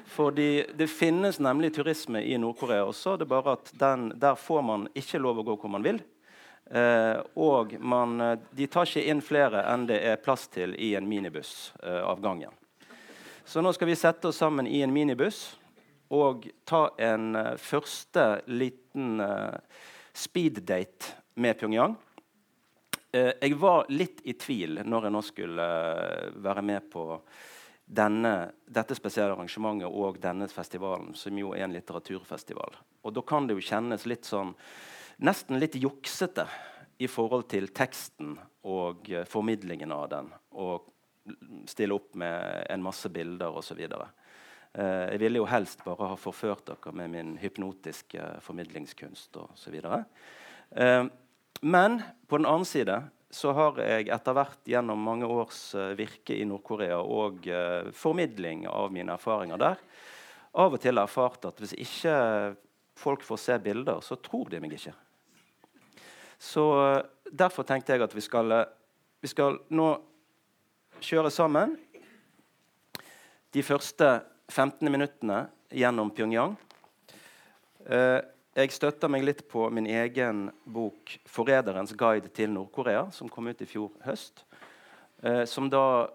Fordi 0.07 0.65
Det 0.75 0.89
finnes 0.89 1.39
nemlig 1.39 1.75
turisme 1.75 2.25
i 2.25 2.37
Nord-Korea 2.39 2.85
også. 2.85 3.17
det 3.17 3.27
er 3.27 3.35
bare 3.35 3.53
at 3.53 3.71
den, 3.79 4.13
Der 4.19 4.35
får 4.35 4.63
man 4.63 4.89
ikke 4.95 5.19
lov 5.19 5.39
å 5.39 5.45
gå 5.45 5.57
hvor 5.57 5.71
man 5.71 5.85
vil. 5.85 6.01
Uh, 6.65 7.21
og 7.37 7.77
man, 7.79 8.41
de 8.51 8.67
tar 8.67 8.89
ikke 8.89 9.05
inn 9.05 9.21
flere 9.21 9.67
enn 9.69 9.87
det 9.87 10.01
er 10.01 10.17
plass 10.17 10.49
til 10.49 10.75
i 10.75 10.95
en 10.95 11.07
minibuss 11.07 11.75
av 11.83 12.21
gangen. 12.21 12.51
Så 13.45 13.61
nå 13.61 13.73
skal 13.73 13.87
vi 13.87 13.95
sette 13.95 14.29
oss 14.29 14.41
sammen 14.41 14.67
i 14.67 14.81
en 14.81 14.93
minibuss 14.93 15.59
og 16.13 16.49
ta 16.69 16.89
en 17.01 17.35
uh, 17.37 17.55
første 17.61 18.25
liten 18.51 19.21
uh, 19.23 19.57
speeddate 20.13 21.15
med 21.41 21.59
Pyongyang. 21.59 21.97
Uh, 23.15 23.33
jeg 23.41 23.59
var 23.61 23.89
litt 23.93 24.23
i 24.25 24.37
tvil 24.37 24.83
når 24.85 25.09
jeg 25.09 25.15
nå 25.17 25.25
skulle 25.25 25.69
være 26.45 26.65
med 26.67 26.91
på 26.93 27.07
denne, 27.85 28.35
dette 28.65 28.97
spesielle 28.97 29.35
arrangementet 29.37 29.89
og 29.89 30.21
denne 30.21 30.49
festivalen, 30.49 31.13
som 31.17 31.37
jo 31.39 31.53
er 31.57 31.67
en 31.67 31.77
litteraturfestival. 31.77 32.79
Og 33.05 33.13
da 33.13 33.25
kan 33.27 33.49
det 33.49 33.59
jo 33.59 33.67
kjennes 33.69 34.07
litt 34.09 34.25
sånn 34.29 34.55
nesten 35.25 35.61
litt 35.61 35.77
juksete 35.79 36.47
i 36.99 37.07
forhold 37.11 37.47
til 37.53 37.69
teksten 37.77 38.35
og 38.67 39.11
formidlingen 39.29 39.93
av 39.93 40.09
den. 40.11 40.31
Og 40.57 40.89
stille 41.67 41.95
opp 41.95 42.15
med 42.15 42.67
en 42.71 42.83
masse 42.83 43.09
bilder 43.09 43.57
osv. 43.57 43.81
Eh, 43.81 44.07
jeg 44.75 45.21
ville 45.23 45.39
jo 45.39 45.47
helst 45.47 45.85
bare 45.87 46.09
ha 46.11 46.17
forført 46.19 46.65
dere 46.67 46.93
med 46.99 47.13
min 47.13 47.35
hypnotiske 47.39 48.25
formidlingskunst 48.43 49.37
osv. 49.39 49.77
Eh, 49.79 51.05
men 51.61 52.03
på 52.27 52.41
den 52.41 52.47
annen 52.47 52.67
side 52.67 52.97
så 53.35 53.53
har 53.55 53.79
jeg 53.83 54.09
etter 54.15 54.37
hvert 54.37 54.67
gjennom 54.69 55.01
mange 55.03 55.27
års 55.27 55.73
uh, 55.75 55.95
virke 55.99 56.37
i 56.39 56.45
Nord-Korea 56.47 57.01
og 57.03 57.49
eh, 57.51 57.89
formidling 57.91 58.67
av 58.71 58.93
mine 58.95 59.17
erfaringer 59.17 59.59
der 59.59 59.81
av 60.55 60.77
og 60.77 60.83
til 60.83 61.01
erfart 61.03 61.49
at 61.49 61.59
hvis 61.59 61.75
ikke 61.83 62.15
folk 62.95 63.25
får 63.27 63.41
se 63.43 63.57
bilder, 63.59 63.99
så 64.07 64.15
tror 64.23 64.53
de 64.53 64.61
meg 64.63 64.77
ikke. 64.77 64.93
Så 66.39 66.63
derfor 67.27 67.67
tenkte 67.67 67.95
jeg 67.95 68.05
at 68.05 68.15
vi 68.15 68.23
skal, 68.23 68.55
vi 69.19 69.31
skal 69.33 69.59
nå 69.75 69.89
kjøre 71.03 71.33
sammen 71.35 71.75
de 73.55 73.65
første 73.67 74.13
15 74.49 74.93
minuttene 74.93 75.47
gjennom 75.71 76.11
Pyongyang. 76.11 76.57
Eh, 77.87 78.21
jeg 78.55 78.71
støtter 78.71 79.11
meg 79.11 79.25
litt 79.27 79.43
på 79.51 79.67
min 79.71 79.87
egen 79.87 80.51
bok 80.65 81.19
'Forræderens 81.27 81.97
guide 81.97 82.29
til 82.29 82.51
Nord-Korea', 82.51 83.11
som 83.11 83.29
kom 83.29 83.47
ut 83.47 83.61
i 83.61 83.67
fjor 83.67 83.91
høst. 84.05 84.45
Eh, 85.23 85.45
som 85.45 85.71
da 85.71 86.07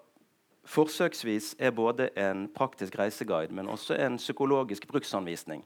forsøksvis 0.66 1.56
er 1.60 1.72
både 1.72 2.10
en 2.16 2.48
praktisk 2.48 3.00
reiseguide, 3.00 3.54
men 3.54 3.68
også 3.68 3.98
en 4.00 4.18
psykologisk 4.18 4.88
bruksanvisning 4.88 5.66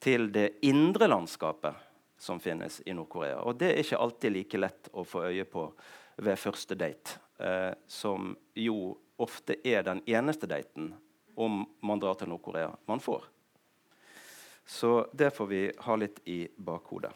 til 0.00 0.30
det 0.32 0.50
indre 0.62 1.08
landskapet 1.08 1.74
som 2.18 2.40
finnes 2.40 2.80
i 2.86 2.92
Nord-Korea. 2.92 3.36
Og 3.36 3.58
det 3.58 3.70
er 3.70 3.82
ikke 3.82 3.98
alltid 4.00 4.32
like 4.32 4.58
lett 4.58 4.88
å 4.92 5.04
få 5.04 5.26
øye 5.28 5.44
på 5.44 5.72
ved 6.16 6.36
første 6.36 6.74
date, 6.74 7.18
eh, 7.40 7.74
som 7.86 8.36
jo 8.54 8.96
ofte 9.18 9.56
er 9.64 9.82
den 9.82 10.00
eneste 10.06 10.46
daten 10.46 10.94
om 11.36 11.64
man 11.80 12.00
drar 12.00 12.14
til 12.14 12.28
Nord-Korea. 12.28 12.70
Man 12.86 13.00
får. 13.00 13.24
Så 14.66 15.06
det 15.12 15.30
får 15.30 15.46
vi 15.46 15.62
ha 15.78 15.96
litt 15.96 16.20
i 16.24 16.48
bakhodet. 16.56 17.12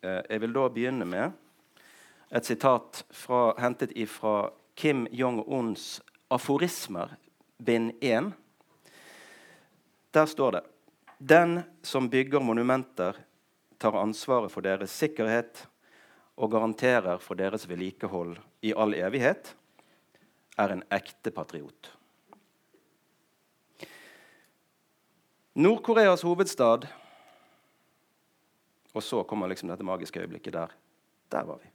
Eh, 0.00 0.20
jeg 0.28 0.40
vil 0.40 0.52
da 0.54 0.68
begynne 0.70 1.08
med 1.08 1.32
et 2.30 2.46
sitat 2.46 3.02
fra, 3.10 3.54
hentet 3.58 3.92
fra 4.08 4.50
Kim 4.74 5.06
Jong-uns 5.10 6.00
'Aforismer', 6.30 7.16
bind 7.58 7.92
1. 8.00 8.32
Der 10.10 10.26
står 10.26 10.52
det 10.52 10.62
Den 11.18 11.62
som 11.82 12.08
bygger 12.08 12.40
monumenter, 12.40 13.16
tar 13.78 13.92
ansvaret 13.92 14.52
for 14.52 14.60
deres 14.60 14.90
sikkerhet 14.90 15.66
og 16.36 16.50
garanterer 16.50 17.18
for 17.18 17.34
deres 17.34 17.68
vedlikehold 17.68 18.38
i 18.62 18.72
all 18.72 18.94
evighet, 18.94 19.54
er 20.56 20.72
en 20.72 20.82
ekte 20.90 21.30
patriot. 21.30 21.99
Nord-Koreas 25.60 26.22
hovedstad 26.22 26.86
Og 28.92 29.02
så 29.02 29.18
kommer 29.28 29.50
liksom 29.50 29.68
dette 29.68 29.84
magiske 29.84 30.22
øyeblikket 30.22 30.54
der. 30.56 30.72
Der 31.28 31.44
var 31.44 31.58
vi. 31.60 31.68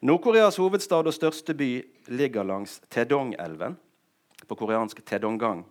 Nord-Koreas 0.00 0.56
hovedstad 0.56 1.04
og 1.06 1.12
største 1.14 1.54
by 1.54 1.68
ligger 2.08 2.42
langs 2.42 2.80
Tedong-elven, 2.88 3.76
på 4.48 4.54
koreansk 4.54 5.04
Tedonggang, 5.04 5.66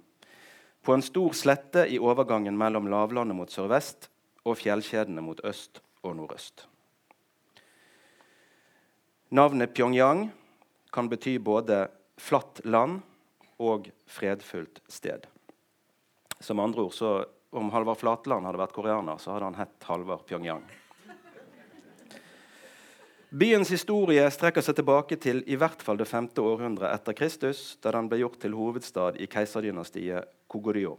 på 0.83 0.93
en 0.93 1.01
stor 1.01 1.33
slette 1.33 1.87
i 1.89 1.97
overgangen 1.97 2.57
mellom 2.57 2.87
lavlandet 2.93 3.37
mot 3.37 3.49
sørvest 3.49 4.09
og 4.45 4.57
fjellkjedene 4.61 5.21
mot 5.21 5.41
øst 5.43 5.81
og 6.03 6.15
nordøst. 6.15 6.67
Navnet 9.29 9.73
Pyongyang 9.73 10.27
kan 10.93 11.09
bety 11.09 11.39
både 11.41 11.87
flatt 12.17 12.61
land 12.65 13.01
og 13.57 13.89
fredfullt 14.05 14.83
sted. 14.87 15.32
Som 16.43 16.59
andre 16.59 16.81
ord, 16.81 16.93
så 16.93 17.25
Om 17.49 17.69
Halvard 17.69 17.99
Flatland 18.01 18.47
hadde 18.47 18.57
vært 18.57 18.73
koreaner, 18.73 19.19
så 19.21 19.31
hadde 19.31 19.45
han 19.45 19.55
hett 19.59 19.85
Halvard 19.85 20.23
Pyongyang. 20.25 20.63
Byens 23.29 23.69
historie 23.69 24.25
strekker 24.33 24.65
seg 24.65 24.79
tilbake 24.79 25.19
til 25.21 25.43
i 25.45 25.55
hvert 25.57 25.85
fall 25.85 25.99
det 26.01 26.09
femte 26.09 26.41
århundret 26.41 26.89
etter 26.89 27.15
Kristus, 27.17 27.77
da 27.77 27.93
den 27.93 28.09
ble 28.09 28.19
gjort 28.23 28.39
til 28.41 28.57
hovedstad 28.57 29.21
i 29.21 29.29
keiserdynastiet 29.29 30.33
Kogoryo. 30.49 30.95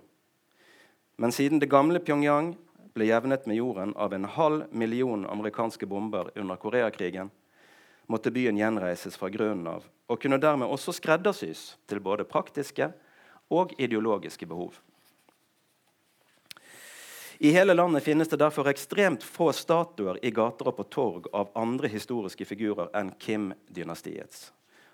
Men 1.18 1.34
siden 1.34 1.58
det 1.58 1.72
gamle 1.74 1.98
Pyongyang 1.98 2.54
ble 2.94 3.10
jevnet 3.10 3.50
med 3.50 3.58
jorden 3.58 3.92
av 3.98 4.14
en 4.14 4.30
halv 4.30 4.70
million 4.70 5.26
amerikanske 5.26 5.90
bomber 5.90 6.30
under 6.38 6.56
Koreakrigen, 6.56 7.34
måtte 8.06 8.30
byen 8.30 8.62
gjenreises 8.62 9.18
fra 9.18 9.28
grunnen 9.34 9.68
av, 9.74 9.84
og 10.06 10.22
kunne 10.22 10.38
dermed 10.38 10.70
også 10.70 10.94
skreddersys 10.94 11.74
til 11.90 12.00
både 12.00 12.24
praktiske 12.30 12.92
og 13.50 13.74
ideologiske 13.78 14.46
behov. 14.46 14.78
I 17.44 17.50
hele 17.50 17.74
landet 17.74 18.02
finnes 18.02 18.28
det 18.28 18.36
derfor 18.36 18.68
ekstremt 18.68 19.22
få 19.22 19.52
statuer 19.52 20.16
i 20.24 20.30
gater 20.30 20.70
og 20.70 20.78
på 20.78 20.84
torg 20.88 21.26
av 21.36 21.50
andre 21.60 21.90
historiske 21.92 22.44
figurer 22.48 22.88
enn 22.96 23.10
Kim-dynastiets. 23.20 24.46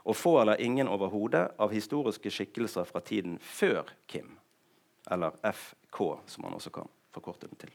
Og 0.02 0.16
få 0.18 0.32
eller 0.40 0.58
ingen 0.58 0.90
overhodet 0.90 1.44
av 1.62 1.70
historiske 1.70 2.32
skikkelser 2.34 2.88
fra 2.88 3.04
tiden 3.06 3.36
før 3.38 3.92
Kim. 4.10 4.32
Eller 5.10 5.36
FK, 5.46 6.00
som 6.26 6.42
man 6.42 6.56
også 6.58 6.72
kan 6.74 6.90
forkorte 7.14 7.46
den 7.46 7.60
til. 7.60 7.70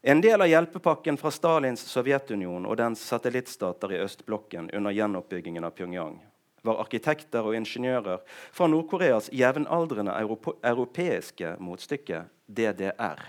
En 0.00 0.24
del 0.24 0.40
av 0.40 0.48
hjelpepakken 0.48 1.20
fra 1.20 1.28
Stalins 1.28 1.84
Sovjetunion 1.84 2.64
og 2.64 2.80
dens 2.80 3.04
satellittstater 3.12 3.92
i 3.92 4.00
østblokken 4.06 4.72
under 4.72 4.96
gjenoppbyggingen 4.96 5.68
av 5.68 5.76
Pyongyang 5.76 6.16
var 6.64 6.80
arkitekter 6.80 7.44
og 7.44 7.60
ingeniører 7.60 8.24
fra 8.24 8.72
Nord-Koreas 8.72 9.28
jevnaldrende 9.36 10.16
europeiske 10.16 11.58
motstykke 11.60 12.24
DDR. 12.48 13.20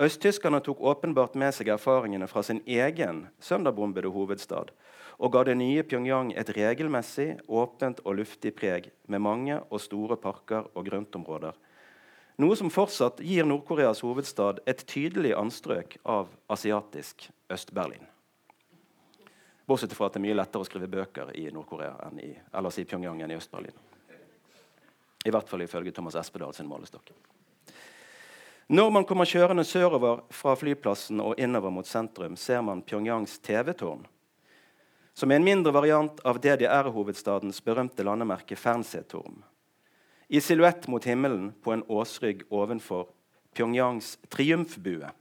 Østtyskerne 0.00 0.60
tok 0.60 0.80
åpenbart 0.80 1.34
med 1.34 1.54
seg 1.56 1.68
erfaringene 1.72 2.28
fra 2.28 2.42
sin 2.46 2.62
egen 2.66 3.26
sønderbombede 3.40 4.12
hovedstad 4.12 4.72
og 5.16 5.32
ga 5.32 5.46
det 5.48 5.56
nye 5.56 5.82
Pyongyang 5.82 6.34
et 6.36 6.50
regelmessig, 6.52 7.38
åpent 7.48 8.02
og 8.04 8.18
luftig 8.18 8.52
preg 8.56 8.90
med 9.08 9.24
mange 9.24 9.60
og 9.70 9.80
store 9.80 10.18
parker 10.20 10.68
og 10.74 10.90
grøntområder 10.90 11.56
noe 12.36 12.56
som 12.56 12.70
fortsatt 12.72 13.22
gir 13.24 13.46
Nord-Koreas 13.48 14.02
hovedstad 14.04 14.60
et 14.68 14.84
tydelig 14.88 15.32
anstrøk 15.36 15.96
av 16.04 16.28
asiatisk 16.52 17.30
Øst-Berlin. 17.52 18.04
Bortsett 19.66 19.94
fra 19.96 20.06
at 20.06 20.14
det 20.14 20.20
er 20.20 20.26
mye 20.28 20.36
lettere 20.36 20.62
å 20.62 20.68
skrive 20.68 20.90
bøker 20.90 21.32
i 21.34 21.48
Nord-Korea 21.50 22.10
ellers 22.52 22.78
i 22.78 22.84
Pyongyang 22.86 23.24
enn 23.24 23.32
i 23.32 23.38
Øst-Berlin. 23.40 23.80
I 25.26 25.32
hvert 25.32 25.48
fall 25.48 25.64
ifølge 25.64 25.94
Thomas 25.96 26.18
Espedal 26.20 26.52
sin 26.54 26.68
målestokk. 26.70 27.10
Når 28.66 28.90
man 28.90 29.04
kommer 29.06 29.28
kjørende 29.30 29.62
sørover 29.62 30.24
fra 30.34 30.56
flyplassen 30.58 31.20
og 31.22 31.38
innover 31.38 31.70
mot 31.70 31.86
sentrum, 31.86 32.34
ser 32.34 32.64
man 32.66 32.82
Pyongyangs 32.82 33.38
TV-tårn, 33.38 34.06
som 35.14 35.30
er 35.30 35.38
en 35.38 35.46
mindre 35.46 35.70
variant 35.70 36.18
av 36.26 36.40
DDR-hovedstadens 36.42 37.62
berømte 37.62 38.02
landemerke 38.02 38.58
Fernsehturm 38.58 39.44
i 40.26 40.40
silhuett 40.42 40.88
mot 40.90 41.04
himmelen 41.06 41.52
på 41.62 41.72
en 41.72 41.84
åsrygg 41.86 42.42
ovenfor 42.50 43.06
Pyongyangs 43.54 44.16
triumfbue, 44.34 45.12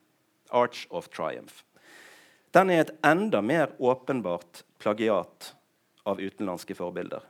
Arch 0.49 0.87
of 0.89 1.11
Triumph. 1.13 1.61
Den 2.49 2.71
er 2.73 2.81
et 2.81 2.95
enda 3.05 3.41
mer 3.45 3.75
åpenbart 3.77 4.63
plagiat 4.81 5.53
av 6.05 6.17
utenlandske 6.17 6.75
forbilder. 6.77 7.21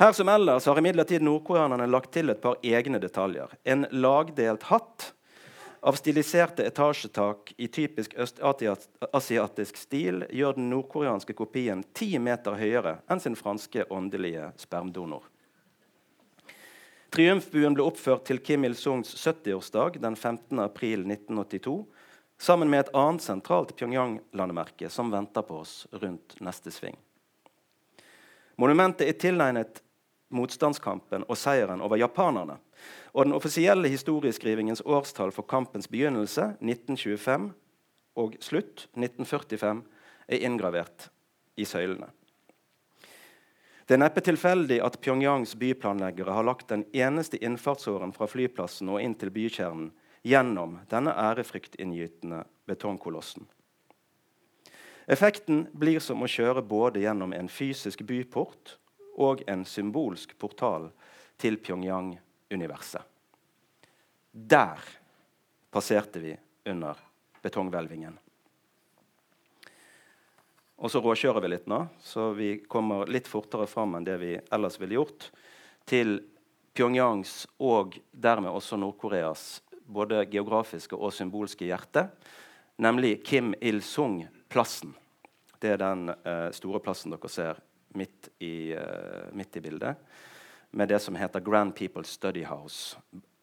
Her 0.00 0.12
som 0.12 0.28
ellers 0.28 0.66
har 0.66 0.78
imidlertid 0.78 1.20
nordkoreanerne 1.22 1.84
lagt 1.86 2.14
til 2.16 2.32
et 2.32 2.38
par 2.40 2.54
egne 2.64 2.96
detaljer. 3.02 3.50
En 3.68 3.82
lagdelt 3.92 4.62
hatt 4.70 5.10
av 5.84 5.98
stiliserte 6.00 6.64
etasjetak 6.64 7.52
i 7.60 7.68
typisk 7.68 8.14
østasiatisk 8.16 9.76
stil 9.76 10.22
gjør 10.32 10.56
den 10.56 10.70
nordkoreanske 10.72 11.36
kopien 11.36 11.82
ti 11.92 12.14
meter 12.16 12.56
høyere 12.56 12.94
enn 13.12 13.20
sin 13.20 13.36
franske 13.36 13.84
åndelige 13.92 14.46
spermdonor. 14.62 15.26
Triumfbuen 17.12 17.76
ble 17.76 17.84
oppført 17.84 18.24
til 18.30 18.40
Kim 18.40 18.64
Il-sungs 18.70 19.12
70-årsdag 19.20 20.00
den 20.00 20.16
15. 20.16 20.64
april 20.64 21.04
1982 21.04 21.76
sammen 22.40 22.72
med 22.72 22.86
et 22.86 22.94
annet 22.96 23.26
sentralt 23.28 23.76
Pyongyang-landemerke 23.76 24.88
som 24.88 25.12
venter 25.12 25.44
på 25.44 25.60
oss 25.60 25.84
rundt 25.92 26.40
neste 26.40 26.72
sving. 26.72 26.96
Monumentet 28.56 29.04
er 29.04 29.20
tilegnet 29.28 29.84
motstandskampen 30.34 31.26
og 31.28 31.38
seieren 31.38 31.82
over 31.84 31.98
japanerne 32.00 32.58
og 33.12 33.26
den 33.26 33.34
offisielle 33.34 33.90
historieskrivingens 33.90 34.82
årstall 34.86 35.32
for 35.34 35.46
kampens 35.50 35.88
begynnelse, 35.90 36.54
1925, 36.62 37.50
og 38.20 38.36
slutt, 38.42 38.86
1945, 38.94 39.82
er 40.28 40.46
inngravert 40.46 41.08
i 41.58 41.66
søylene. 41.66 42.10
Det 43.86 43.96
er 43.96 44.04
neppe 44.04 44.22
tilfeldig 44.22 44.78
at 44.86 45.00
Pyongyangs 45.02 45.56
byplanleggere 45.58 46.34
har 46.36 46.46
lagt 46.46 46.68
den 46.70 46.84
eneste 46.94 47.40
innfartsåren 47.42 48.12
fra 48.14 48.28
flyplassen 48.30 48.88
og 48.92 49.02
inn 49.02 49.16
til 49.18 49.32
bykjernen 49.34 49.88
gjennom 50.22 50.76
denne 50.92 51.10
ærefryktinngytende 51.10 52.44
betongkolossen. 52.70 53.48
Effekten 55.10 55.64
blir 55.74 55.98
som 55.98 56.22
å 56.22 56.30
kjøre 56.30 56.62
både 56.62 57.02
gjennom 57.02 57.32
en 57.34 57.50
fysisk 57.50 58.04
byport 58.06 58.76
og 59.20 59.44
en 59.50 59.66
symbolsk 59.68 60.32
portal 60.40 60.88
til 61.40 61.60
Pyongyang 61.60 62.14
universet. 62.50 63.04
Der 64.32 64.80
passerte 65.70 66.22
vi 66.22 66.34
under 66.66 66.98
betonghvelvingen. 67.42 68.18
Og 70.80 70.88
så 70.88 71.02
råkjører 71.04 71.44
vi 71.44 71.50
litt 71.52 71.66
nå, 71.68 71.82
så 72.00 72.30
vi 72.32 72.54
kommer 72.64 73.08
litt 73.10 73.28
fortere 73.28 73.66
fram 73.68 73.98
enn 73.98 74.06
det 74.06 74.16
vi 74.22 74.32
ellers 74.48 74.78
ville 74.80 74.96
gjort, 74.96 75.28
til 75.84 76.20
Pyongyangs 76.72 77.44
og 77.60 77.98
dermed 78.12 78.54
også 78.54 78.78
Nord-Koreas 78.80 79.60
både 79.90 80.22
geografiske 80.30 80.96
og 80.96 81.12
symbolske 81.12 81.66
hjerte, 81.68 82.06
nemlig 82.80 83.18
Kim 83.26 83.52
Il-sung-plassen. 83.60 84.94
Det 85.60 85.74
er 85.74 85.82
den 85.82 86.08
eh, 86.14 86.48
store 86.56 86.80
plassen 86.80 87.12
dere 87.12 87.28
ser 87.28 87.60
midt 87.94 88.28
i, 88.38 88.72
eh, 88.72 89.30
midt 89.32 89.56
i 89.56 89.60
bildet 89.60 89.96
med 90.70 90.88
det 90.88 90.98
som 90.98 91.16
heter 91.16 91.40
Grand 91.40 91.74
People 91.74 92.04
Study 92.04 92.44
House 92.44 92.96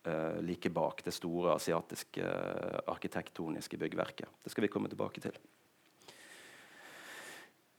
uh, 0.07 0.41
like 0.41 0.69
bak 0.69 1.03
det 1.03 1.11
store 1.11 1.55
asiatiske 1.55 2.23
uh, 2.23 2.79
arkitektoniske 2.87 3.77
byggverket. 3.77 4.29
Det 4.43 4.49
skal 4.49 4.61
vi 4.61 4.67
komme 4.71 4.89
tilbake 4.89 5.21
til. 5.21 5.35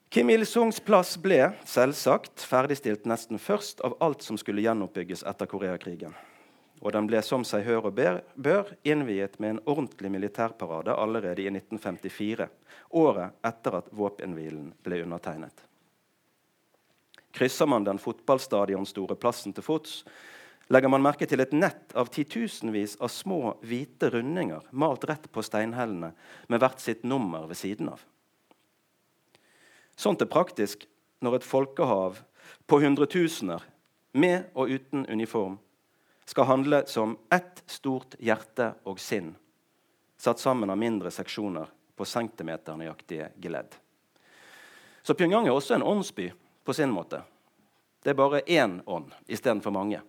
Kim 0.08 0.30
Il-sungs 0.30 0.80
plass 0.80 1.18
ble 1.20 1.50
selvsagt 1.68 2.44
ferdigstilt 2.48 3.04
nesten 3.08 3.40
først 3.40 3.80
av 3.84 3.96
alt 4.04 4.24
som 4.24 4.38
skulle 4.40 4.64
gjenoppbygges 4.64 5.24
etter 5.28 5.48
Koreakrigen. 5.48 6.16
Og 6.80 6.94
den 6.94 7.08
ble 7.10 7.20
som 7.26 7.44
seg 7.44 7.66
hør 7.66 7.90
og 7.90 7.98
bør 7.98 8.70
innviet 8.86 9.36
med 9.42 9.56
en 9.56 9.62
ordentlig 9.66 10.10
militærparade 10.14 10.94
allerede 10.94 11.42
i 11.42 11.50
1954, 11.50 12.48
året 12.96 13.48
etter 13.50 13.80
at 13.80 13.90
våpenhvilen 13.92 14.70
ble 14.86 15.02
undertegnet. 15.04 15.67
Krysser 17.32 17.66
man 17.66 17.84
den 17.84 18.00
fotballstadionstore 18.00 19.16
plassen 19.20 19.54
til 19.54 19.64
fots, 19.64 20.02
legger 20.68 20.92
man 20.92 21.04
merke 21.04 21.26
til 21.28 21.40
et 21.40 21.54
nett 21.56 21.94
av 21.96 22.10
titusenvis 22.12 22.96
av 23.00 23.12
små, 23.12 23.56
hvite 23.64 24.10
rundinger 24.12 24.66
malt 24.70 25.06
rett 25.08 25.28
på 25.32 25.44
steinhellene 25.44 26.12
med 26.48 26.62
hvert 26.62 26.80
sitt 26.82 27.04
nummer 27.08 27.46
ved 27.48 27.56
siden 27.60 27.92
av. 27.92 28.02
Sånt 29.98 30.22
er 30.22 30.30
praktisk 30.30 30.84
når 31.24 31.38
et 31.38 31.48
folkehav 31.48 32.20
på 32.68 32.80
hundretusener, 32.84 33.64
med 34.12 34.48
og 34.56 34.70
uten 34.72 35.04
uniform, 35.06 35.58
skal 36.28 36.48
handle 36.48 36.82
som 36.88 37.16
ett 37.32 37.62
stort 37.66 38.16
hjerte 38.20 38.72
og 38.88 39.00
sinn, 39.00 39.32
satt 40.20 40.40
sammen 40.40 40.70
av 40.70 40.78
mindre 40.80 41.12
seksjoner 41.12 41.68
på 41.96 42.06
centimeternøyaktige 42.08 43.30
geledd. 43.40 43.72
Så 45.02 45.16
Pyongyang 45.16 45.48
er 45.48 45.56
også 45.56 45.76
en 45.76 45.86
åndsby 45.86 46.28
på 46.68 46.74
sin 46.74 46.90
måte. 46.90 47.22
Det 48.02 48.10
er 48.10 48.14
bare 48.14 48.40
én 48.44 48.82
ånd 48.84 49.14
istedenfor 49.26 49.72
mange. 49.72 50.02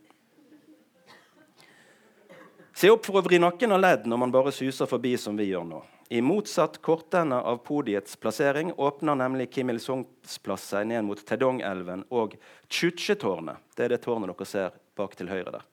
Se 2.75 2.89
opp 2.91 3.05
for 3.07 3.15
å 3.15 3.23
vri 3.23 3.37
nakken 3.39 3.71
av 3.71 3.79
ledd 3.79 4.09
når 4.11 4.19
man 4.19 4.33
bare 4.33 4.51
suser 4.51 4.89
forbi 4.91 5.13
som 5.15 5.39
vi 5.39 5.45
gjør 5.47 5.63
nå. 5.69 5.79
I 6.11 6.19
motsatt 6.19 6.81
kortende 6.83 7.37
av 7.39 7.61
podiets 7.63 8.19
plassering 8.19 8.73
åpner 8.75 9.15
nemlig 9.21 9.45
Kim 9.53 9.71
Il-sungs 9.71 10.35
plass 10.43 10.65
seg 10.73 10.89
ned 10.91 11.05
mot 11.07 11.21
Tedong-elven 11.31 12.03
og 12.11 12.35
Chuche-tårnet. 12.67 13.61
Det 13.77 13.85
er 13.85 13.93
det 13.93 14.01
tårnet 14.03 14.33
dere 14.33 14.47
ser 14.49 14.75
bak 14.99 15.15
til 15.15 15.31
høyre 15.31 15.53
der. 15.53 15.63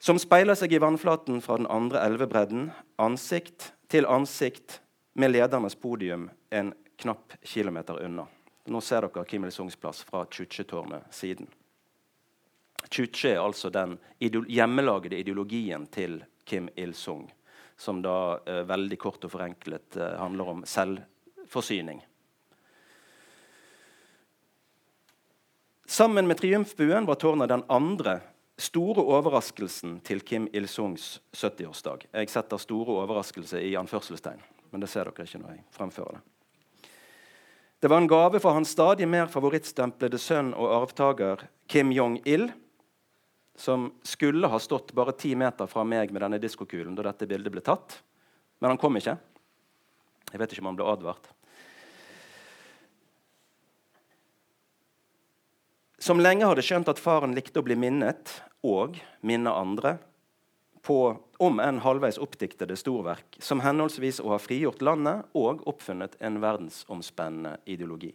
Som 0.00 0.16
speiler 0.22 0.56
seg 0.56 0.72
i 0.72 0.80
vannflaten 0.80 1.44
fra 1.44 1.60
den 1.60 1.68
andre 1.68 2.00
elvebredden, 2.08 2.70
ansikt 2.96 3.74
til 3.92 4.08
ansikt 4.08 4.78
med 5.12 5.36
ledernes 5.36 5.76
podium 5.76 6.30
en 6.48 6.72
knapp 7.04 7.36
kilometer 7.42 8.00
unna. 8.00 8.24
Nå 8.64 8.80
ser 8.80 9.04
dere 9.04 9.24
Kim 9.28 9.44
Il-sungs 9.44 9.76
plass 9.76 10.02
fra 10.08 10.24
Chuche-tårnet 10.24 11.12
siden. 11.12 11.50
Chuche 12.88 13.34
er 13.34 13.42
altså 13.42 13.68
den 13.70 13.98
hjemmelagde 14.20 15.18
ideologien 15.18 15.84
til 15.92 16.22
Kim 16.48 16.70
Il-sung, 16.76 17.26
som 17.76 18.00
da 18.02 18.40
eh, 18.46 18.62
veldig 18.64 18.98
kort 19.00 19.24
og 19.28 19.34
forenklet 19.36 20.00
eh, 20.00 20.16
handler 20.16 20.52
om 20.54 20.64
selvforsyning. 20.64 22.00
Sammen 25.84 26.28
med 26.28 26.40
triumfbuen 26.40 27.04
var 27.04 27.20
tårnet 27.20 27.52
den 27.52 27.68
andre 27.68 28.20
store 28.56 29.04
overraskelsen 29.04 29.98
til 30.00 30.24
Kim 30.24 30.48
Il-sungs 30.56 31.18
70-årsdag. 31.36 32.08
Jeg 32.12 32.32
setter 32.32 32.56
'store 32.56 33.02
overraskelse' 33.04 33.60
i 33.60 33.76
anførselstegn, 33.76 34.40
men 34.70 34.80
det 34.80 34.88
ser 34.88 35.04
dere 35.04 35.28
ikke 35.28 35.42
når 35.42 35.58
jeg 35.58 35.66
fremfører 35.70 36.16
det. 36.16 36.30
Det 37.84 37.88
var 37.88 37.96
en 37.96 38.06
gave 38.06 38.40
for 38.40 38.50
hans 38.50 38.70
stadig 38.70 39.04
mer 39.08 39.26
favorittstemplede 39.28 40.16
sønn 40.16 40.54
og 40.56 40.70
arvtaker 40.72 41.42
Kim 41.68 41.90
Jong-il, 41.92 42.46
som 43.60 43.90
skulle 44.08 44.48
ha 44.48 44.56
stått 44.56 44.94
bare 44.96 45.12
ti 45.12 45.34
meter 45.36 45.68
fra 45.68 45.84
meg 45.84 46.08
med 46.08 46.24
denne 46.24 46.38
diskokulen 46.40 46.94
da 46.96 47.04
dette 47.10 47.28
bildet 47.28 47.52
ble 47.52 47.60
tatt. 47.60 47.98
Men 48.64 48.72
han 48.72 48.80
kom 48.80 48.96
ikke. 48.96 49.18
Jeg 50.30 50.40
vet 50.40 50.54
ikke 50.56 50.64
om 50.64 50.70
han 50.70 50.78
ble 50.78 50.86
advart. 50.94 51.28
Som 56.00 56.24
lenge 56.24 56.48
hadde 56.48 56.64
skjønt 56.64 56.88
at 56.88 57.04
faren 57.04 57.36
likte 57.36 57.60
å 57.60 57.68
bli 57.68 57.76
minnet 57.76 58.32
og 58.64 58.96
minne 59.20 59.52
andre 59.52 59.98
på 60.80 61.02
om 61.44 61.60
en 61.60 61.78
halvveis 61.84 62.18
oppdiktede 62.18 62.76
storverk, 62.80 63.36
som 63.38 63.60
henholdsvis 63.60 64.22
å 64.22 64.30
ha 64.32 64.38
frigjort 64.40 64.80
landet 64.80 65.26
og 65.36 65.64
oppfunnet 65.68 66.16
en 66.24 66.38
verdensomspennende 66.40 67.58
ideologi. 67.68 68.14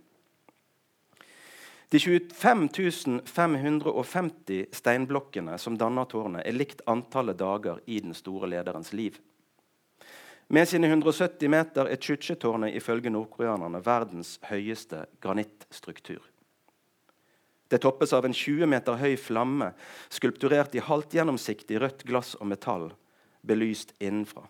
De 1.90 2.00
25 2.00 3.22
550 3.26 4.66
steinblokkene 4.78 5.58
som 5.58 5.78
danner 5.78 6.06
tårnet, 6.06 6.46
er 6.46 6.58
likt 6.58 6.82
antallet 6.86 7.38
dager 7.38 7.82
i 7.86 8.00
den 8.02 8.14
store 8.18 8.50
lederens 8.50 8.94
liv. 8.94 9.18
Med 10.50 10.70
sine 10.70 10.90
170 10.90 11.50
meter 11.50 11.90
er 11.90 12.02
Chuche-tårnet 12.02 12.74
ifølge 12.78 13.14
nordkoreanerne 13.14 13.82
verdens 13.86 14.38
høyeste 14.50 15.04
granittstruktur. 15.22 16.22
Det 17.70 17.78
toppes 17.82 18.14
av 18.18 18.26
en 18.26 18.34
20 18.34 18.66
meter 18.70 18.98
høy 18.98 19.14
flamme 19.22 19.70
skulpturert 20.10 20.74
i 20.74 20.82
halvt 20.82 21.14
gjennomsiktig 21.20 21.78
rødt 21.82 22.02
glass 22.10 22.34
og 22.40 22.50
metall, 22.50 22.90
belyst 23.42 23.94
innenfra. 24.00 24.46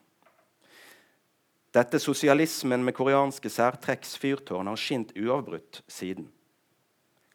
Dette 1.72 2.00
sosialismen 2.02 2.82
med 2.86 2.96
koreanske 2.98 3.50
særtrekks 3.54 4.16
fyrtårn 4.18 4.68
har 4.72 4.80
skint 4.80 5.14
uavbrutt 5.18 5.84
siden. 5.88 6.32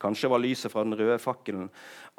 Kanskje 0.02 0.28
var 0.28 0.42
lyset 0.42 0.72
fra 0.72 0.82
den 0.84 0.96
røde 0.98 1.20
fakkelen 1.22 1.68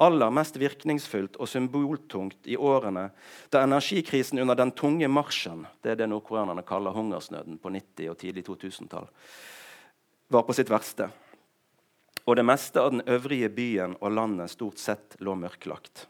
aller 0.02 0.32
mest 0.34 0.56
virkningsfullt 0.58 1.36
og 1.36 1.48
symboltungt 1.48 2.48
i 2.48 2.56
årene 2.56 3.10
da 3.52 3.62
energikrisen 3.62 4.40
under 4.42 4.58
den 4.58 4.72
tunge 4.76 5.08
marsjen 5.12 5.66
det 5.84 5.92
er 5.92 6.00
det 6.00 6.08
nordkoreanerne 6.10 6.64
kaller 6.66 6.96
hungersnøden 6.96 7.60
på 7.62 7.70
90- 7.70 8.10
og 8.10 8.18
tidlig 8.20 8.46
2000-tall, 8.48 9.06
var 10.28 10.42
på 10.48 10.56
sitt 10.56 10.72
verste. 10.72 11.10
Og 12.26 12.34
det 12.36 12.46
meste 12.48 12.82
av 12.82 12.90
den 12.90 13.04
øvrige 13.06 13.52
byen 13.54 13.94
og 14.00 14.16
landet 14.16 14.50
stort 14.50 14.82
sett 14.82 15.14
lå 15.22 15.36
mørklagt. 15.38 16.08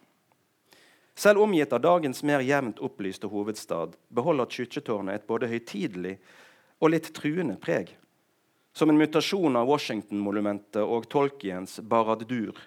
Selv 1.17 1.41
omgitt 1.41 1.73
av 1.73 1.81
dagens 1.81 2.23
mer 2.23 2.43
jevnt 2.45 2.79
opplyste 2.85 3.27
hovedstad 3.33 3.97
beholder 4.13 4.51
Chuche-tårnet 4.53 5.23
et 5.23 5.27
både 5.27 5.49
høytidelig 5.49 6.19
og 6.77 6.93
litt 6.93 7.09
truende 7.17 7.57
preg 7.57 7.95
som 8.77 8.91
en 8.93 8.99
mutasjon 9.01 9.57
av 9.57 9.71
Washington-monumentet 9.71 10.83
og 10.85 11.07
Tolkiens 11.09 11.79
Barad-dur, 11.81 12.59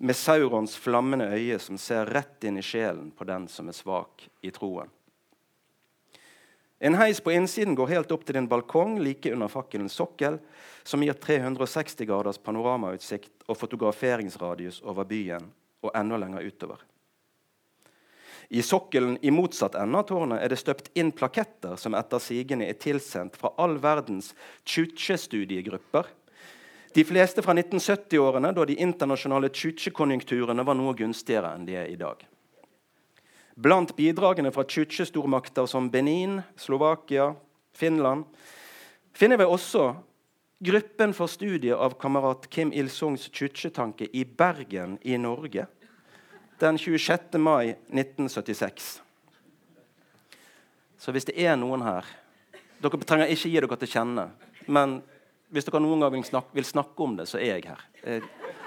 med 0.00 0.16
Saurons 0.16 0.76
flammende 0.80 1.26
øye 1.36 1.58
som 1.60 1.76
ser 1.78 2.08
rett 2.08 2.46
inn 2.48 2.56
i 2.56 2.64
sjelen 2.64 3.10
på 3.12 3.26
den 3.28 3.44
som 3.52 3.68
er 3.68 3.76
svak 3.76 4.24
i 4.40 4.50
troen. 4.56 4.88
En 6.80 6.96
heis 6.96 7.20
på 7.20 7.36
innsiden 7.36 7.76
går 7.76 7.92
helt 7.92 8.16
opp 8.16 8.24
til 8.24 8.40
en 8.40 8.48
balkong 8.48 8.96
like 9.04 9.28
under 9.36 9.52
fakkelens 9.52 10.00
sokkel, 10.00 10.40
som 10.82 11.04
gir 11.04 11.20
360 11.20 12.08
graders 12.08 12.40
panoramautsikt 12.40 13.44
og 13.44 13.60
fotograferingsradius 13.60 14.80
over 14.88 15.04
byen 15.04 15.52
og 15.84 15.92
enda 15.92 16.24
lenger 16.24 16.48
utover. 16.48 16.80
I 18.48 18.62
sokkelen 18.62 19.16
i 19.22 19.30
motsatt 19.30 19.74
ende 19.80 19.98
av 19.98 20.08
tårnet 20.08 20.42
er 20.42 20.52
det 20.52 20.60
støpt 20.60 20.90
inn 20.98 21.12
plaketter 21.16 21.78
som 21.80 21.96
etter 21.96 22.20
sigende 22.22 22.68
er 22.68 22.76
tilsendt 22.80 23.38
fra 23.40 23.54
all 23.58 23.78
verdens 23.82 24.32
Chuche-studiegrupper. 24.68 26.10
De 26.94 27.02
fleste 27.04 27.42
fra 27.42 27.54
1970-årene, 27.56 28.52
da 28.54 28.64
de 28.68 28.76
internasjonale 28.78 29.50
Chuche-konjunkturene 29.50 30.62
var 30.62 30.78
noe 30.78 30.94
gunstigere 30.94 31.54
enn 31.56 31.66
de 31.66 31.74
er 31.80 31.90
i 31.90 31.98
dag. 31.98 32.20
Blant 33.54 33.94
bidragene 33.96 34.52
fra 34.54 34.66
Chuche-stormakter 34.66 35.66
som 35.70 35.88
Benin, 35.90 36.40
Slovakia, 36.56 37.32
Finland 37.74 38.24
finner 39.14 39.38
vi 39.38 39.46
også 39.46 39.88
gruppen 40.64 41.14
for 41.14 41.30
studie 41.30 41.74
av 41.74 41.96
kamerat 41.98 42.46
Kim 42.50 42.72
Il-sungs 42.74 43.28
Chuche-tanke 43.30 44.08
i 44.12 44.24
Bergen 44.24 44.98
i 45.02 45.18
Norge 45.18 45.66
den 46.64 46.78
26. 46.78 47.38
mai 47.38 47.74
1976. 47.92 49.02
Så 50.98 51.12
hvis 51.12 51.26
det 51.28 51.36
er 51.36 51.58
noen 51.60 51.84
her 51.84 52.08
Dere 52.84 53.00
trenger 53.06 53.30
ikke 53.32 53.48
gi 53.48 53.60
dere 53.62 53.76
til 53.80 53.88
kjenne. 53.88 54.24
Men 54.66 54.98
hvis 55.48 55.64
dere 55.64 55.80
noen 55.80 56.02
gang 56.02 56.12
vil 56.12 56.24
snakke, 56.26 56.52
vil 56.52 56.66
snakke 56.68 57.04
om 57.04 57.14
det, 57.16 57.24
så 57.30 57.38
er 57.38 57.54
jeg 57.54 57.68
her. 57.70 57.84
Jeg, 58.02 58.24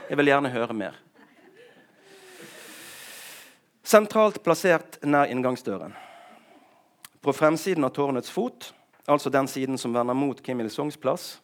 jeg 0.10 0.18
vil 0.18 0.32
gjerne 0.32 0.50
høre 0.50 0.74
mer. 0.74 0.96
Sentralt 3.86 4.40
plassert 4.46 4.98
nær 5.06 5.30
inngangsdøren. 5.30 5.94
På 7.22 7.36
fremsiden 7.36 7.86
av 7.86 7.94
tårnets 7.94 8.34
fot, 8.34 8.72
altså 9.06 9.30
den 9.30 9.50
siden 9.52 9.78
som 9.78 9.94
vender 9.94 10.18
mot 10.18 10.42
Kim 10.42 10.64
Il-sungs 10.64 10.98
plass, 10.98 11.38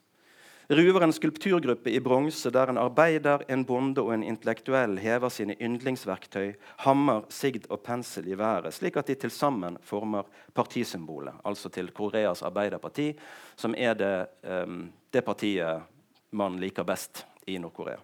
ruver 0.69 1.03
en 1.03 1.13
skulpturgruppe 1.13 1.91
i 1.91 1.99
bronse 1.99 2.51
der 2.53 2.71
en 2.71 2.77
arbeider, 2.77 3.43
en 3.47 3.65
bonde 3.65 4.01
og 4.01 4.13
en 4.13 4.23
intellektuell 4.23 4.97
hever 5.01 5.29
sine 5.29 5.55
yndlingsverktøy, 5.61 6.53
hammer, 6.85 7.25
sigd 7.29 7.67
og 7.69 7.81
pensel 7.83 8.27
i 8.31 8.37
været, 8.37 8.73
slik 8.73 8.97
at 8.97 9.07
de 9.07 9.15
til 9.15 9.31
sammen 9.31 9.77
former 9.81 10.23
partisymbolet, 10.53 11.33
altså 11.45 11.69
til 11.69 11.91
Koreas 11.91 12.41
Arbeiderparti, 12.41 13.11
som 13.55 13.75
er 13.77 13.93
det, 13.93 14.15
um, 14.43 14.91
det 15.13 15.25
partiet 15.25 15.83
man 16.31 16.57
liker 16.59 16.83
best 16.83 17.25
i 17.47 17.57
Nord-Korea. 17.57 17.99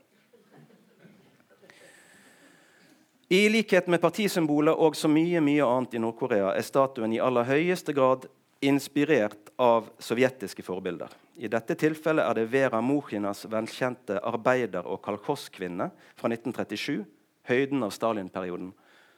I 3.30 3.46
likhet 3.50 3.88
med 3.88 4.02
partisymbolet 4.02 4.74
og 4.74 4.96
så 4.98 5.08
mye 5.08 5.42
mye 5.42 5.66
annet 5.66 5.94
i 5.94 6.02
Nord-Korea 6.02 6.50
er 6.56 6.66
statuen 6.66 7.14
i 7.14 7.22
aller 7.22 7.46
høyeste 7.46 7.94
grad 7.94 8.26
inspirert 8.66 9.52
av 9.62 9.92
sovjetiske 10.02 10.66
forbilder. 10.66 11.14
I 11.40 11.48
dette 11.48 11.76
tilfellet 11.80 12.26
er 12.26 12.36
det 12.36 12.50
Vera 12.52 12.82
Mokhinas 12.84 13.46
velkjente 13.48 14.18
arbeider- 14.28 14.88
og 14.88 15.00
kalkosskvinne' 15.06 15.88
fra 16.20 16.28
1937, 16.28 17.06
høyden 17.48 17.84
av 17.84 17.94
Stalin-perioden, 17.96 18.74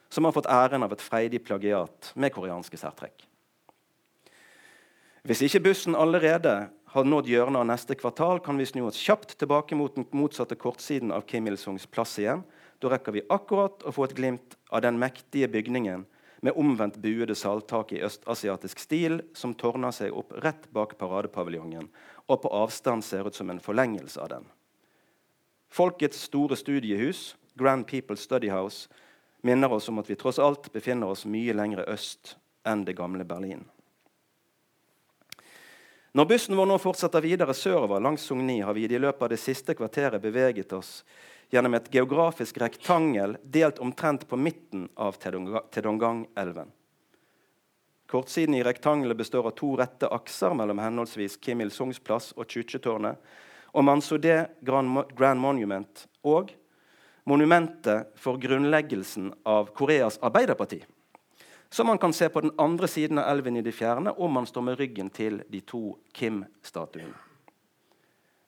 som 0.09 0.27
har 0.27 0.35
fått 0.35 0.49
æren 0.51 0.85
av 0.85 0.93
et 0.93 1.01
freidig 1.01 1.41
plagiat 1.43 2.11
med 2.15 2.33
koreanske 2.35 2.77
særtrekk. 2.77 3.25
Hvis 5.25 5.41
ikke 5.47 5.63
bussen 5.65 5.97
allerede 5.97 6.69
har 6.93 7.03
nådd 7.09 7.29
hjørnet 7.31 7.61
av 7.63 7.67
neste 7.69 7.97
kvartal, 7.97 8.39
kan 8.43 8.57
vi 8.57 8.69
snu 8.69 8.85
oss 8.85 9.01
kjapt 9.01 9.37
tilbake 9.39 9.75
mot 9.75 9.95
den 9.95 10.05
motsatte 10.13 10.55
kortsiden 10.55 11.11
av 11.11 11.25
Kim 11.25 11.47
Il-sungs 11.47 11.87
plass 11.89 12.19
igjen. 12.19 12.43
Da 12.81 12.89
rekker 12.89 13.15
vi 13.15 13.25
akkurat 13.29 13.81
å 13.81 13.93
få 13.93 14.05
et 14.05 14.15
glimt 14.17 14.57
av 14.69 14.81
den 14.85 14.99
mektige 15.01 15.49
bygningen 15.49 16.05
med 16.41 16.57
omvendt 16.57 16.97
buede 17.01 17.35
salttak 17.35 17.91
i 17.93 18.01
østasiatisk 18.01 18.79
stil, 18.81 19.21
som 19.33 19.53
tårner 19.53 19.93
seg 19.93 20.13
opp 20.17 20.33
rett 20.41 20.65
bak 20.73 20.97
paradepaviljongen 20.97 21.89
og 22.27 22.41
på 22.41 22.51
avstand 22.55 23.05
ser 23.05 23.27
ut 23.27 23.37
som 23.37 23.49
en 23.49 23.61
forlengelse 23.61 24.21
av 24.21 24.31
den. 24.33 24.47
Folkets 25.71 26.25
store 26.27 26.57
studiehus, 26.59 27.35
Grand 27.55 27.87
People 27.87 28.17
Study 28.17 28.49
House, 28.49 28.89
minner 29.41 29.71
oss 29.71 29.89
om 29.89 29.99
at 30.01 30.09
vi 30.09 30.17
tross 30.19 30.39
alt 30.39 30.71
befinner 30.73 31.13
oss 31.13 31.25
mye 31.25 31.53
lenger 31.53 31.85
øst 31.89 32.35
enn 32.67 32.85
det 32.85 32.97
gamle 32.97 33.25
Berlin. 33.25 33.63
Når 36.11 36.25
bussen 36.27 36.57
vår 36.59 36.67
nå 36.67 36.75
fortsetter 36.83 37.23
videre 37.23 37.53
sørover 37.55 38.01
langs 38.03 38.25
Sogni, 38.27 38.57
har 38.59 38.75
vi 38.75 38.83
i 38.83 38.99
løpet 38.99 39.23
av 39.23 39.29
det 39.31 39.39
siste 39.39 39.75
kvarteret 39.79 40.19
beveget 40.19 40.73
oss 40.75 41.05
gjennom 41.51 41.77
et 41.77 41.87
geografisk 41.91 42.59
rektangel 42.59 43.37
delt 43.43 43.79
omtrent 43.79 44.27
på 44.27 44.35
midten 44.35 44.89
av 44.99 45.15
Tedongang-elven. 45.23 46.67
Kortsiden 48.11 48.55
i 48.55 48.63
rektangelet 48.63 49.17
består 49.17 49.47
av 49.47 49.55
to 49.55 49.71
rette 49.79 50.09
akser 50.11 50.51
mellom 50.51 50.83
henholdsvis 50.83 51.37
Kim 51.39 51.63
Il-sungs 51.63 52.03
plass 52.03 52.33
og 52.35 52.43
Chuchetårnet, 52.43 53.15
og 53.71 53.87
Mansoudé 53.87 54.49
Grand 54.67 55.39
Monument 55.39 56.07
og 56.27 56.51
monumentet 57.23 58.11
for 58.19 58.35
grunnleggelsen 58.35 59.31
av 59.47 59.71
Koreas 59.71 60.19
Arbeiderparti 60.19 60.81
som 61.71 61.87
man 61.87 61.97
kan 61.97 62.13
se 62.13 62.29
på 62.29 62.41
den 62.41 62.51
andre 62.57 62.87
siden 62.87 63.17
av 63.17 63.29
elven 63.31 63.57
i 63.57 63.61
det 63.63 63.71
fjerne 63.71 64.11
om 64.11 64.31
man 64.31 64.45
står 64.45 64.61
med 64.61 64.79
ryggen 64.79 65.09
til 65.09 65.41
de 65.47 65.61
to 65.63 65.95
Kim-statuene. 66.13 67.15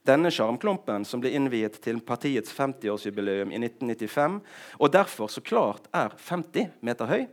Denne 0.03 0.27
sjarmklumpen, 0.35 1.05
som 1.07 1.21
ble 1.23 1.31
innviet 1.31 1.77
til 1.83 2.01
partiets 2.03 2.51
50-årsjubileum 2.57 3.53
i 3.55 3.61
1995, 3.61 4.41
og 4.75 4.91
derfor 4.91 5.31
så 5.31 5.39
klart 5.39 5.87
er 5.95 6.11
50 6.19 6.73
meter 6.83 7.07
høy, 7.07 7.23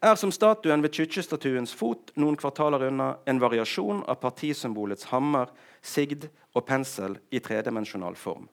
er 0.00 0.14
som 0.16 0.32
statuen 0.32 0.80
ved 0.80 0.94
Tjutje-statuens 0.94 1.74
fot 1.76 2.14
noen 2.16 2.38
kvartaler 2.40 2.86
unna 2.88 3.16
en 3.28 3.40
variasjon 3.42 4.04
av 4.08 4.20
partisymbolets 4.22 5.10
hammer, 5.12 5.50
sigd 5.82 6.30
og 6.54 6.64
pensel 6.64 7.18
i 7.28 7.42
tredimensjonal 7.44 8.16
form. 8.16 8.46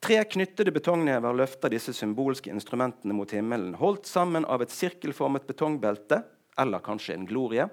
Tre 0.00 0.20
knyttede 0.24 0.70
betongnever 0.70 1.34
løfter 1.34 1.72
disse 1.72 1.92
symbolske 1.96 2.52
instrumentene 2.54 3.16
mot 3.16 3.32
himmelen, 3.34 3.74
holdt 3.80 4.06
sammen 4.06 4.46
av 4.46 4.62
et 4.62 4.70
sirkelformet 4.70 5.46
betongbelte, 5.48 6.22
eller 6.58 6.82
kanskje 6.84 7.16
en 7.16 7.26
glorie, 7.26 7.68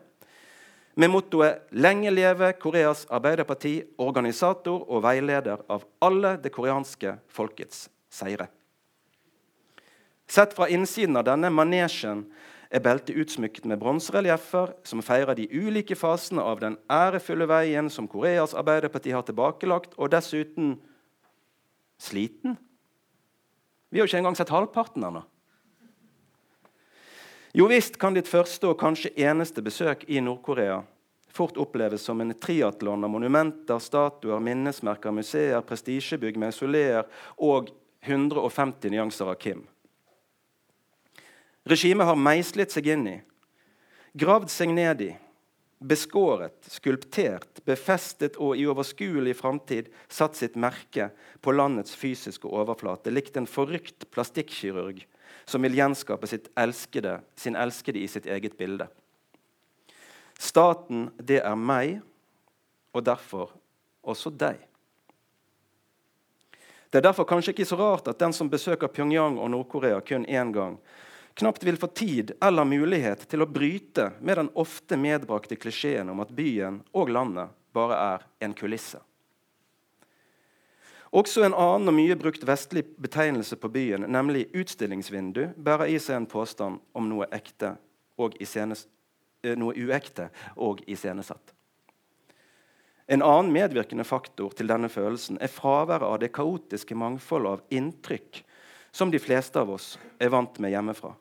med 0.96 1.12
mottoet 1.12 1.68
'Lenge 1.72 2.12
leve 2.12 2.54
Koreas 2.54 3.06
Arbeiderparti, 3.12 3.84
organisator 3.98 4.86
og 4.90 5.04
veileder 5.04 5.60
av 5.70 5.84
alle 6.02 6.38
det 6.38 6.54
koreanske 6.56 7.18
folkets 7.28 7.90
seire'. 8.10 8.48
Sett 10.28 10.54
fra 10.54 10.68
innsiden 10.68 11.18
av 11.18 11.26
denne 11.28 11.50
manesjen 11.50 12.26
er 12.72 12.80
beltet 12.80 13.16
utsmykket 13.16 13.66
med 13.66 13.80
bronserelieffer 13.80 14.74
som 14.84 15.02
feirer 15.02 15.36
de 15.36 15.50
ulike 15.52 15.96
fasene 15.96 16.42
av 16.42 16.60
den 16.60 16.78
ærefulle 16.90 17.46
veien 17.48 17.90
som 17.90 18.08
Koreas 18.08 18.56
Arbeiderparti 18.56 19.12
har 19.12 19.22
tilbakelagt, 19.28 19.94
og 19.98 20.12
dessuten 20.12 20.80
sliten. 21.98 22.58
Vi 23.90 24.00
har 24.00 24.06
jo 24.06 24.12
ikke 24.12 24.22
engang 24.24 24.38
sett 24.38 24.54
halvparten 24.54 25.04
ennå. 25.08 25.24
Jo 27.56 27.70
visst 27.72 27.96
kan 28.02 28.16
ditt 28.16 28.28
første 28.28 28.68
og 28.68 28.80
kanskje 28.82 29.14
eneste 29.16 29.64
besøk 29.64 30.04
i 30.12 30.20
Nord-Korea 30.20 30.82
fort 31.36 31.58
oppleves 31.58 32.04
som 32.04 32.22
en 32.22 32.34
triatlon 32.40 33.04
av 33.04 33.12
monumenter, 33.12 33.80
statuer, 33.80 34.40
minnesmerker, 34.40 35.12
museer, 35.12 35.60
prestisjebygg, 35.68 36.38
mausoleer 36.40 37.04
og 37.44 37.74
150 38.08 38.94
nyanser 38.94 39.32
av 39.34 39.36
Kim. 39.42 39.66
Regimet 41.68 42.08
har 42.08 42.20
meislet 42.20 42.72
seg 42.72 42.88
inn 42.94 43.08
i, 43.10 43.16
gravd 44.16 44.54
seg 44.54 44.72
ned 44.72 45.04
i 45.04 45.12
beskåret, 45.80 46.56
skulptert, 46.72 47.62
befestet 47.66 48.38
og 48.42 48.56
i 48.58 48.66
overskuelig 48.70 49.36
framtid 49.38 49.92
satt 50.08 50.38
sitt 50.40 50.56
merke 50.56 51.10
på 51.44 51.54
landets 51.56 51.96
fysiske 51.98 52.48
overflate, 52.48 53.12
likt 53.12 53.38
en 53.38 53.50
forrykt 53.50 54.08
plastikkirurg 54.16 55.04
som 55.46 55.62
vil 55.62 55.76
gjenskape 55.78 56.28
elskede, 56.58 57.20
sin 57.36 57.56
elskede 57.56 58.02
i 58.02 58.08
sitt 58.10 58.26
eget 58.26 58.58
bilde. 58.58 58.88
Staten, 60.40 61.10
det 61.20 61.42
er 61.44 61.56
meg, 61.56 62.00
og 62.96 63.04
derfor 63.06 63.52
også 64.04 64.32
deg. 64.32 64.58
Det 66.90 67.02
er 67.02 67.10
derfor 67.10 67.28
kanskje 67.28 67.52
ikke 67.52 67.68
så 67.68 67.78
rart 67.80 68.08
at 68.08 68.20
den 68.20 68.34
som 68.34 68.50
besøker 68.50 68.88
Pyongyang 68.88 69.36
og 69.36 69.50
Nord-Korea 69.52 70.00
kun 70.00 70.26
én 70.26 70.54
gang, 70.56 70.78
knapt 71.36 71.64
vil 71.64 71.78
få 71.78 71.88
tid 71.88 72.32
eller 72.42 72.66
mulighet 72.66 73.28
til 73.30 73.44
å 73.44 73.50
bryte 73.50 74.12
med 74.22 74.40
den 74.40 74.52
ofte 74.56 74.98
medbrakte 74.98 75.58
klisjeen 75.60 76.10
om 76.10 76.24
at 76.24 76.32
byen 76.36 76.80
og 76.96 77.12
landet 77.12 77.52
bare 77.76 78.00
er 78.00 78.26
en 78.46 78.56
kulisse. 78.56 79.02
Også 81.16 81.46
en 81.46 81.56
annen 81.56 81.92
og 81.92 81.96
mye 81.96 82.16
brukt 82.20 82.44
vestlig 82.48 82.84
betegnelse 83.00 83.56
på 83.60 83.70
byen, 83.72 84.08
nemlig 84.12 84.50
utstillingsvindu, 84.56 85.54
bærer 85.56 85.92
i 85.94 86.00
seg 86.00 86.18
en 86.20 86.28
påstand 86.28 86.82
om 86.92 87.08
noe, 87.08 87.28
iscenes, 88.40 88.88
eh, 89.44 89.56
noe 89.56 89.76
uekte 89.76 90.30
og 90.56 90.84
iscenesatt. 90.88 91.54
En 93.08 93.22
annen 93.22 93.54
medvirkende 93.54 94.04
faktor 94.04 94.52
til 94.58 94.68
denne 94.68 94.90
følelsen 94.90 95.38
er 95.40 95.52
fraværet 95.52 96.08
av 96.08 96.20
det 96.20 96.34
kaotiske 96.34 96.96
mangfoldet 96.96 97.52
av 97.52 97.62
inntrykk 97.70 98.42
som 98.92 99.12
de 99.12 99.20
fleste 99.20 99.60
av 99.60 99.70
oss 99.70 100.00
er 100.20 100.32
vant 100.34 100.60
med 100.60 100.72
hjemmefra. 100.74 101.14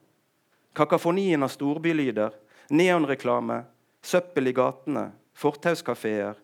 Kakafonien 0.75 1.43
av 1.43 1.53
storbylyder, 1.55 2.33
neonreklame, 2.75 3.61
søppel 4.03 4.51
i 4.51 4.55
gatene, 4.57 5.13
fortauskafeer, 5.39 6.35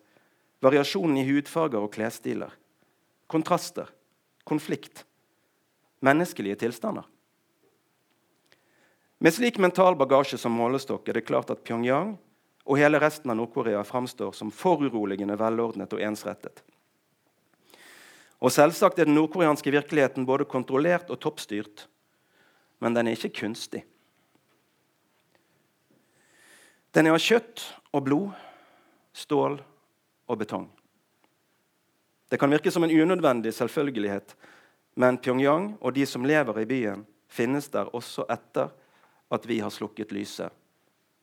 variasjonen 0.63 1.19
i 1.19 1.25
hudfarger 1.27 1.83
og 1.83 1.91
klesstiler. 1.91 2.53
Kontraster, 3.31 3.89
konflikt, 4.47 5.03
menneskelige 5.99 6.61
tilstander. 6.63 7.03
Med 9.21 9.35
slik 9.35 9.59
mental 9.61 9.95
bagasje 9.99 10.39
som 10.41 10.55
målestokk 10.57 11.11
er 11.11 11.19
det 11.19 11.27
klart 11.27 11.51
at 11.53 11.61
Pyongyang 11.67 12.15
og 12.65 12.79
hele 12.79 13.03
resten 13.03 13.29
av 13.29 13.37
Nord-Korea 13.37 13.83
framstår 13.85 14.33
som 14.33 14.49
foruroligende 14.53 15.35
velordnet 15.37 15.93
og 15.93 16.01
ensrettet. 16.01 16.63
Og 18.41 18.49
Selvsagt 18.49 18.97
er 18.97 19.05
den 19.05 19.19
nordkoreanske 19.19 19.75
virkeligheten 19.75 20.25
både 20.25 20.47
kontrollert 20.49 21.11
og 21.13 21.19
toppstyrt, 21.21 21.85
men 22.81 22.97
den 22.97 23.11
er 23.11 23.19
ikke 23.19 23.43
kunstig. 23.43 23.83
Den 26.91 27.07
er 27.07 27.15
av 27.15 27.23
kjøtt 27.23 27.63
og 27.95 28.03
blod, 28.03 28.31
stål 29.15 29.57
og 30.27 30.39
betong. 30.39 30.67
Det 32.31 32.39
kan 32.39 32.51
virke 32.51 32.71
som 32.71 32.83
en 32.83 32.91
unødvendig 32.91 33.53
selvfølgelighet, 33.55 34.35
men 34.99 35.19
Pyongyang 35.19 35.73
og 35.79 35.95
de 35.95 36.05
som 36.07 36.27
lever 36.27 36.61
i 36.61 36.67
byen, 36.67 37.05
finnes 37.31 37.69
der 37.71 37.91
også 37.95 38.25
etter 38.31 38.71
at 39.31 39.47
vi 39.47 39.61
har 39.63 39.71
slukket 39.71 40.11
lyset 40.11 40.51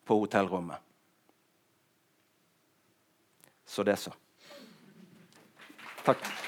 på 0.08 0.16
hotellrommet. 0.22 0.80
Så 3.68 3.84
det, 3.84 3.98
så. 4.00 4.12
Takk. 6.04 6.47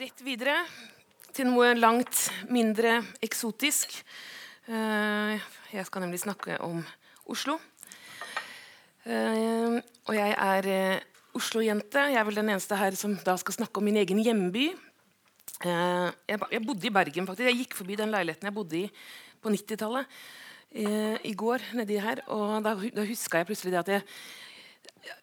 Rett 0.00 0.22
videre 0.24 0.54
til 1.36 1.50
noe 1.50 1.74
langt 1.76 2.30
mindre 2.48 3.02
eksotisk. 3.20 3.92
Eh, 4.70 5.48
jeg 5.74 5.84
skal 5.84 6.06
nemlig 6.06 6.22
snakke 6.22 6.56
om 6.64 6.78
Oslo. 7.28 7.58
Eh, 9.04 9.76
og 10.08 10.14
jeg 10.16 10.32
er 10.32 10.68
eh, 10.72 11.04
Oslo-jente. 11.36 12.06
Jeg 12.14 12.16
er 12.16 12.28
vel 12.30 12.40
den 12.40 12.48
eneste 12.54 12.78
her 12.80 12.96
som 12.96 13.18
da 13.26 13.36
skal 13.42 13.58
snakke 13.58 13.82
om 13.82 13.90
min 13.90 14.00
egen 14.00 14.24
hjemby. 14.24 14.70
Jeg 15.60 16.64
bodde 16.64 16.88
i 16.88 16.94
Bergen, 16.94 17.26
faktisk. 17.28 17.50
Jeg 17.50 17.58
gikk 17.60 17.76
forbi 17.76 17.98
den 18.00 18.14
leiligheten 18.14 18.48
jeg 18.48 18.56
bodde 18.56 18.78
i 18.78 18.86
på 19.42 19.52
90-tallet 19.52 20.08
i 21.28 21.34
går. 21.36 21.74
nedi 21.76 21.98
her, 22.00 22.22
og 22.32 22.62
Da, 22.64 22.72
da 22.72 23.04
huska 23.04 23.42
jeg 23.42 23.50
plutselig 23.50 23.74
det 23.74 23.82
at 23.82 23.92
jeg 23.98 24.02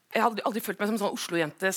jeg 0.08 0.24
hadde 0.24 0.44
aldri 0.48 0.62
følt 0.64 0.80
meg 0.80 0.88
som 0.88 0.96
en 0.96 1.02
sånn 1.02 1.18
Oslo-jente 1.18 1.70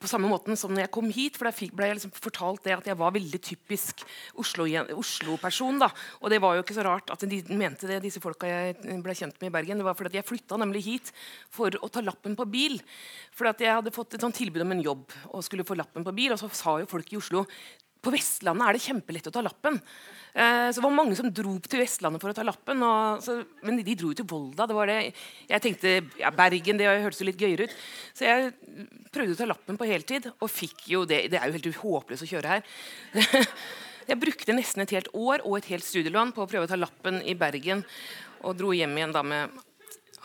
på 0.00 0.08
samme 0.08 0.28
måten 0.30 0.56
som 0.56 0.70
når 0.70 0.84
jeg 0.84 0.92
kom 0.94 1.08
hit. 1.10 1.36
For 1.36 1.48
da 1.48 1.68
ble 1.74 1.88
jeg 1.88 1.98
liksom 1.98 2.12
fortalt 2.14 2.62
det 2.64 2.76
at 2.76 2.86
jeg 2.86 2.98
var 3.00 3.14
veldig 3.16 3.40
typisk 3.42 4.04
Oslo-person. 4.38 4.94
Oslo 4.94 5.90
og 6.20 6.30
det 6.30 6.38
var 6.42 6.54
jo 6.56 6.62
ikke 6.62 6.76
så 6.78 6.86
rart 6.86 7.10
at 7.10 7.26
de 7.26 7.40
mente 7.50 7.90
det, 7.90 7.98
disse 8.04 8.22
folka 8.22 8.48
jeg 8.48 9.02
ble 9.02 9.16
kjent 9.18 9.36
med 9.42 9.50
i 9.50 9.54
Bergen. 9.58 9.82
Det 9.82 9.88
var 9.88 9.98
fordi 9.98 10.20
jeg 10.20 10.28
flytta 10.28 10.60
nemlig 10.62 10.84
hit 10.86 11.12
for 11.50 11.74
å 11.82 11.90
ta 11.90 12.04
lappen 12.04 12.38
på 12.38 12.46
bil. 12.48 12.78
Fordi 13.34 13.66
jeg 13.66 13.80
hadde 13.80 13.94
fått 13.94 14.14
et 14.14 14.24
sånt 14.24 14.38
tilbud 14.38 14.62
om 14.62 14.76
en 14.76 14.86
jobb 14.86 15.18
og 15.34 15.44
skulle 15.44 15.66
få 15.66 15.76
lappen 15.80 16.06
på 16.06 16.14
bil. 16.14 16.36
Og 16.36 16.40
så 16.40 16.48
sa 16.54 16.78
jo 16.78 16.88
folk 16.90 17.10
i 17.10 17.18
Oslo 17.18 17.44
på 18.00 18.12
Vestlandet 18.14 18.66
er 18.66 18.76
det 18.76 18.84
kjempelett 18.84 19.28
å 19.28 19.32
ta 19.34 19.42
lappen. 19.44 19.76
Eh, 20.32 20.68
så 20.70 20.78
det 20.78 20.84
var 20.84 20.94
mange 20.94 21.16
som 21.18 21.28
dro 21.34 21.56
til 21.64 21.82
Vestlandet 21.82 22.22
for 22.22 22.32
å 22.32 22.36
ta 22.36 22.44
lappen. 22.46 22.82
Og, 22.86 23.20
så, 23.24 23.40
men 23.66 23.80
de 23.80 23.96
dro 23.98 24.12
jo 24.12 24.20
til 24.20 24.28
Volda. 24.30 24.66
Det 24.70 24.76
var 24.76 24.90
det. 24.90 24.98
Jeg 25.50 25.64
tenkte 25.64 25.94
ja, 26.20 26.32
Bergen 26.34 26.80
det 26.80 26.88
hørtes 26.88 27.22
jo 27.22 27.28
litt 27.28 27.40
gøyere 27.40 27.68
ut. 27.68 27.76
Så 28.16 28.28
jeg 28.28 28.50
prøvde 29.12 29.36
å 29.36 29.40
ta 29.40 29.48
lappen 29.50 29.80
på 29.80 29.88
heltid, 29.90 30.30
og 30.38 30.52
fikk 30.52 30.86
jo 30.94 31.04
det. 31.08 31.26
Det 31.32 31.40
er 31.40 31.48
jo 31.50 31.58
helt 31.58 31.80
håpløst 31.82 32.26
å 32.26 32.30
kjøre 32.30 32.54
her. 32.56 32.76
jeg 34.10 34.20
brukte 34.20 34.56
nesten 34.56 34.84
et 34.84 34.94
helt 34.96 35.10
år 35.16 35.44
og 35.44 35.58
et 35.58 35.72
helt 35.74 35.86
studielån 35.86 36.34
på 36.36 36.44
å 36.44 36.50
prøve 36.50 36.68
å 36.68 36.70
ta 36.70 36.78
lappen 36.78 37.20
i 37.24 37.36
Bergen. 37.38 37.84
Og 38.46 38.56
dro 38.56 38.72
hjem 38.76 38.96
igjen 38.96 39.16
da 39.16 39.24
med 39.26 39.58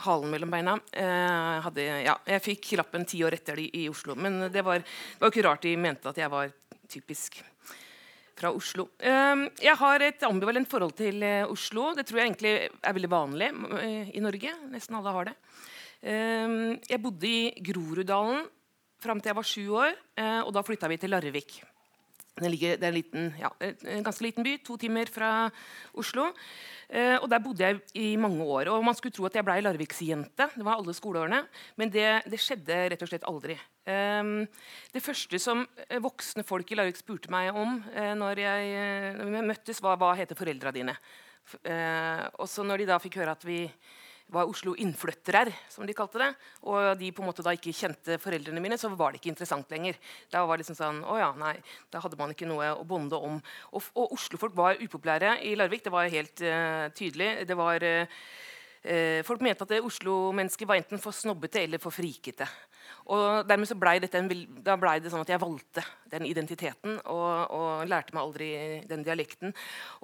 halen 0.05 0.31
mellom 0.31 0.51
beina. 0.51 0.77
Eh, 0.91 1.57
hadde, 1.65 1.89
ja, 2.05 2.15
jeg 2.29 2.43
fikk 2.43 2.75
lappen 2.79 3.07
ti 3.07 3.23
år 3.25 3.37
etter 3.37 3.59
det 3.59 3.69
i 3.79 3.87
Oslo. 3.91 4.15
Men 4.19 4.47
det 4.51 4.63
var, 4.63 4.83
det 4.83 5.23
var 5.23 5.33
ikke 5.33 5.45
rart 5.47 5.65
de 5.65 5.75
mente 5.79 6.11
at 6.11 6.19
jeg 6.19 6.31
var 6.31 6.51
typisk 6.91 7.41
fra 8.35 8.51
Oslo. 8.55 8.89
Um, 8.99 9.45
jeg 9.63 9.75
har 9.79 10.03
et 10.03 10.25
ambivalent 10.27 10.69
forhold 10.69 10.95
til 10.97 11.23
uh, 11.23 11.51
Oslo. 11.51 11.93
Det 11.95 12.05
tror 12.07 12.21
jeg 12.21 12.31
egentlig 12.31 12.55
er 12.67 12.97
veldig 12.97 13.11
vanlig 13.11 13.51
uh, 13.55 14.09
i 14.11 14.23
Norge. 14.23 14.51
Nesten 14.73 14.97
alle 14.99 15.15
har 15.15 15.29
det. 15.29 15.35
Um, 16.05 16.75
jeg 16.89 17.01
bodde 17.01 17.31
i 17.31 17.63
Groruddalen 17.65 18.43
fram 19.01 19.21
til 19.21 19.31
jeg 19.31 19.39
var 19.39 19.47
sju 19.47 19.63
år, 19.79 19.95
uh, 20.19 20.41
og 20.43 20.51
da 20.55 20.65
flytta 20.65 20.91
vi 20.91 20.99
til 20.99 21.15
Larvik. 21.15 21.61
Ligger, 22.43 22.75
det 22.75 22.83
er 22.83 22.91
en, 22.91 22.97
liten, 22.97 23.27
ja, 23.39 23.47
en 23.63 24.03
ganske 24.03 24.25
liten 24.25 24.43
by, 24.43 24.57
to 24.59 24.75
timer 24.75 25.07
fra 25.07 25.47
Oslo. 25.95 26.25
Eh, 26.89 27.15
og 27.15 27.29
Der 27.31 27.39
bodde 27.39 27.63
jeg 27.63 27.79
i 27.95 28.17
mange 28.19 28.43
år. 28.43 28.67
og 28.73 28.83
Man 28.83 28.95
skulle 28.95 29.15
tro 29.15 29.25
at 29.25 29.37
jeg 29.39 29.45
ble 29.47 29.61
Larviksjente. 29.63 30.49
Det 30.51 30.65
var 30.65 30.75
alle 30.75 30.93
skoleårene, 30.93 31.45
Men 31.77 31.89
det, 31.89 32.27
det 32.27 32.39
skjedde 32.43 32.89
rett 32.91 33.01
og 33.01 33.07
slett 33.07 33.23
aldri. 33.23 33.55
Eh, 33.87 34.23
det 34.91 35.03
første 35.03 35.39
som 35.39 35.63
eh, 35.87 36.01
voksne 36.03 36.43
folk 36.43 36.71
i 36.71 36.75
Larvik 36.75 36.99
spurte 36.99 37.31
meg 37.31 37.55
om 37.55 37.79
eh, 37.93 38.11
når, 38.19 38.43
jeg, 38.43 39.15
når, 39.15 39.31
vi 39.31 39.47
møttes, 39.53 39.81
var 39.81 39.95
hva 39.95 40.11
heter 40.19 40.35
foreldra 40.35 40.75
dine. 40.75 40.97
Uh, 41.61 42.25
og 42.41 42.47
så 42.49 42.63
når 42.65 42.81
de 42.81 42.85
da 42.89 42.95
fikk 42.97 43.19
høre 43.19 43.35
at 43.35 43.43
vi 43.45 43.59
var 44.33 44.49
Oslo 44.49 44.73
innflyttere, 44.81 45.45
som 45.69 45.85
de 45.85 45.93
kalte 45.95 46.19
det, 46.21 46.31
og 46.65 46.97
de 46.99 47.11
på 47.13 47.21
en 47.21 47.29
måte 47.29 47.43
da 47.45 47.53
ikke 47.55 47.73
kjente 47.75 48.17
foreldrene 48.21 48.63
mine, 48.63 48.77
så 48.81 48.89
var 48.97 49.13
det 49.13 49.21
ikke 49.21 49.31
interessant 49.33 49.69
lenger. 49.71 49.99
Da 50.33 50.41
var 50.45 50.57
det 50.57 50.65
liksom 50.65 50.79
sånn, 50.79 51.03
å 51.05 51.19
ja, 51.21 51.29
nei, 51.37 51.53
da 51.93 52.01
hadde 52.03 52.17
man 52.19 52.33
ikke 52.33 52.49
noe 52.49 52.71
å 52.73 52.85
bonde 52.87 53.19
om. 53.19 53.37
Og, 53.71 53.91
og 53.93 54.15
Oslo-folk 54.17 54.57
var 54.57 54.81
upopulære 54.81 55.37
i 55.45 55.53
Larvik. 55.59 55.85
Det 55.85 55.93
var 55.93 56.11
helt 56.11 56.45
uh, 56.45 56.87
tydelig. 56.97 57.31
Det 57.47 57.59
var... 57.59 57.85
Uh, 57.85 59.21
folk 59.25 59.41
mente 59.41 59.65
at 59.65 59.71
Oslo-mennesker 59.81 60.67
var 60.69 60.77
enten 60.77 61.01
for 61.01 61.15
snobbete 61.15 61.63
eller 61.65 61.81
for 61.81 61.93
frikete. 61.93 62.45
Og 63.13 63.45
dermed 63.45 63.69
så 63.69 63.77
ble 63.77 63.99
dette 64.01 64.17
en, 64.17 64.29
da 64.65 64.75
ble 64.81 64.95
det 65.03 65.11
sånn 65.13 65.21
at 65.21 65.29
jeg 65.29 65.41
valgte 65.41 65.83
den 66.09 66.25
identiteten 66.25 66.97
og, 67.11 67.53
og 67.53 67.85
lærte 67.89 68.15
meg 68.15 68.23
aldri 68.23 68.49
den 68.89 69.03
dialekten. 69.05 69.53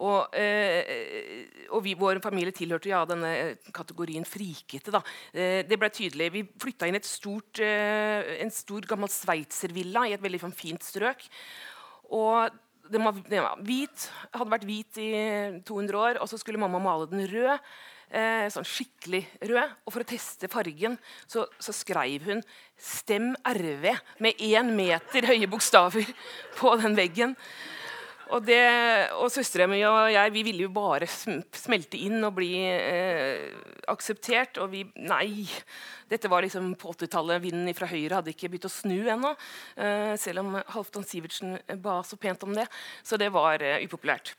Og, 0.05 0.35
eh, 0.37 1.47
og 1.73 1.81
vi, 1.85 1.95
vår 1.97 2.21
familie 2.21 2.53
tilhørte 2.53 2.91
ja, 2.91 3.01
denne 3.09 3.55
kategorien 3.73 4.27
frikete. 4.27 4.93
Da. 4.93 5.01
Eh, 5.33 5.61
det 5.65 5.79
ble 5.81 5.89
tydelig. 5.93 6.29
Vi 6.35 6.45
flytta 6.61 6.89
inn 6.89 6.99
et 6.99 7.09
eh, 7.65 8.35
en 8.45 8.53
stor, 8.53 8.85
gammel 8.89 9.09
sveitservilla 9.09 10.05
i 10.07 10.17
et 10.17 10.21
veldig 10.21 10.43
sånn, 10.45 10.57
fint 10.57 10.85
strøk. 10.85 11.25
Og 12.13 12.53
den 12.91 13.07
var, 13.07 13.17
den 13.25 13.45
var 13.47 13.65
hvit, 13.65 14.09
hadde 14.35 14.53
vært 14.53 14.67
hvit 14.67 15.01
i 15.01 15.11
200 15.65 15.97
år, 15.97 16.21
og 16.21 16.29
så 16.29 16.37
skulle 16.37 16.61
mamma 16.61 16.81
male 16.83 17.09
den 17.09 17.25
rød 17.31 17.57
eh, 18.11 18.47
sånn 18.51 18.67
skikkelig 18.67 19.23
rød. 19.49 19.75
Og 19.85 19.95
for 19.95 20.03
å 20.03 20.09
teste 20.11 20.51
fargen 20.51 20.97
så, 21.25 21.47
så 21.59 21.75
skrev 21.75 22.27
hun 22.29 22.43
'Stem 22.77 23.33
RV' 23.45 23.99
med 24.19 24.41
én 24.41 24.73
meter 24.75 25.29
høye 25.31 25.49
bokstaver 25.49 26.07
på 26.59 26.75
den 26.81 26.97
veggen. 26.97 27.37
Og, 28.31 28.39
det, 28.47 28.61
og 29.19 29.27
søstera 29.31 29.65
mi 29.67 29.81
og 29.83 30.05
jeg 30.13 30.31
vi 30.31 30.43
ville 30.47 30.63
jo 30.63 30.71
bare 30.71 31.07
smelte 31.09 31.99
inn 31.99 32.21
og 32.23 32.37
bli 32.37 32.53
eh, 32.63 33.51
akseptert. 33.91 34.61
Og 34.63 34.71
vi 34.71 34.85
Nei! 35.03 35.47
Dette 36.11 36.31
var 36.31 36.43
liksom 36.45 36.73
på 36.79 36.93
80-tallet. 36.95 37.43
Vinden 37.43 37.75
fra 37.75 37.89
høyre 37.91 38.19
hadde 38.19 38.31
ikke 38.31 38.51
begynt 38.51 38.69
å 38.69 38.71
snu 38.71 38.99
ennå. 39.03 39.33
Eh, 39.75 40.13
selv 40.21 40.45
om 40.45 40.55
Halvdan 40.75 41.07
Sivertsen 41.07 41.57
ba 41.83 41.99
så 42.07 42.19
pent 42.19 42.47
om 42.47 42.55
det. 42.55 42.67
Så 43.03 43.19
det 43.19 43.31
var 43.35 43.63
eh, 43.63 43.83
upopulært. 43.83 44.35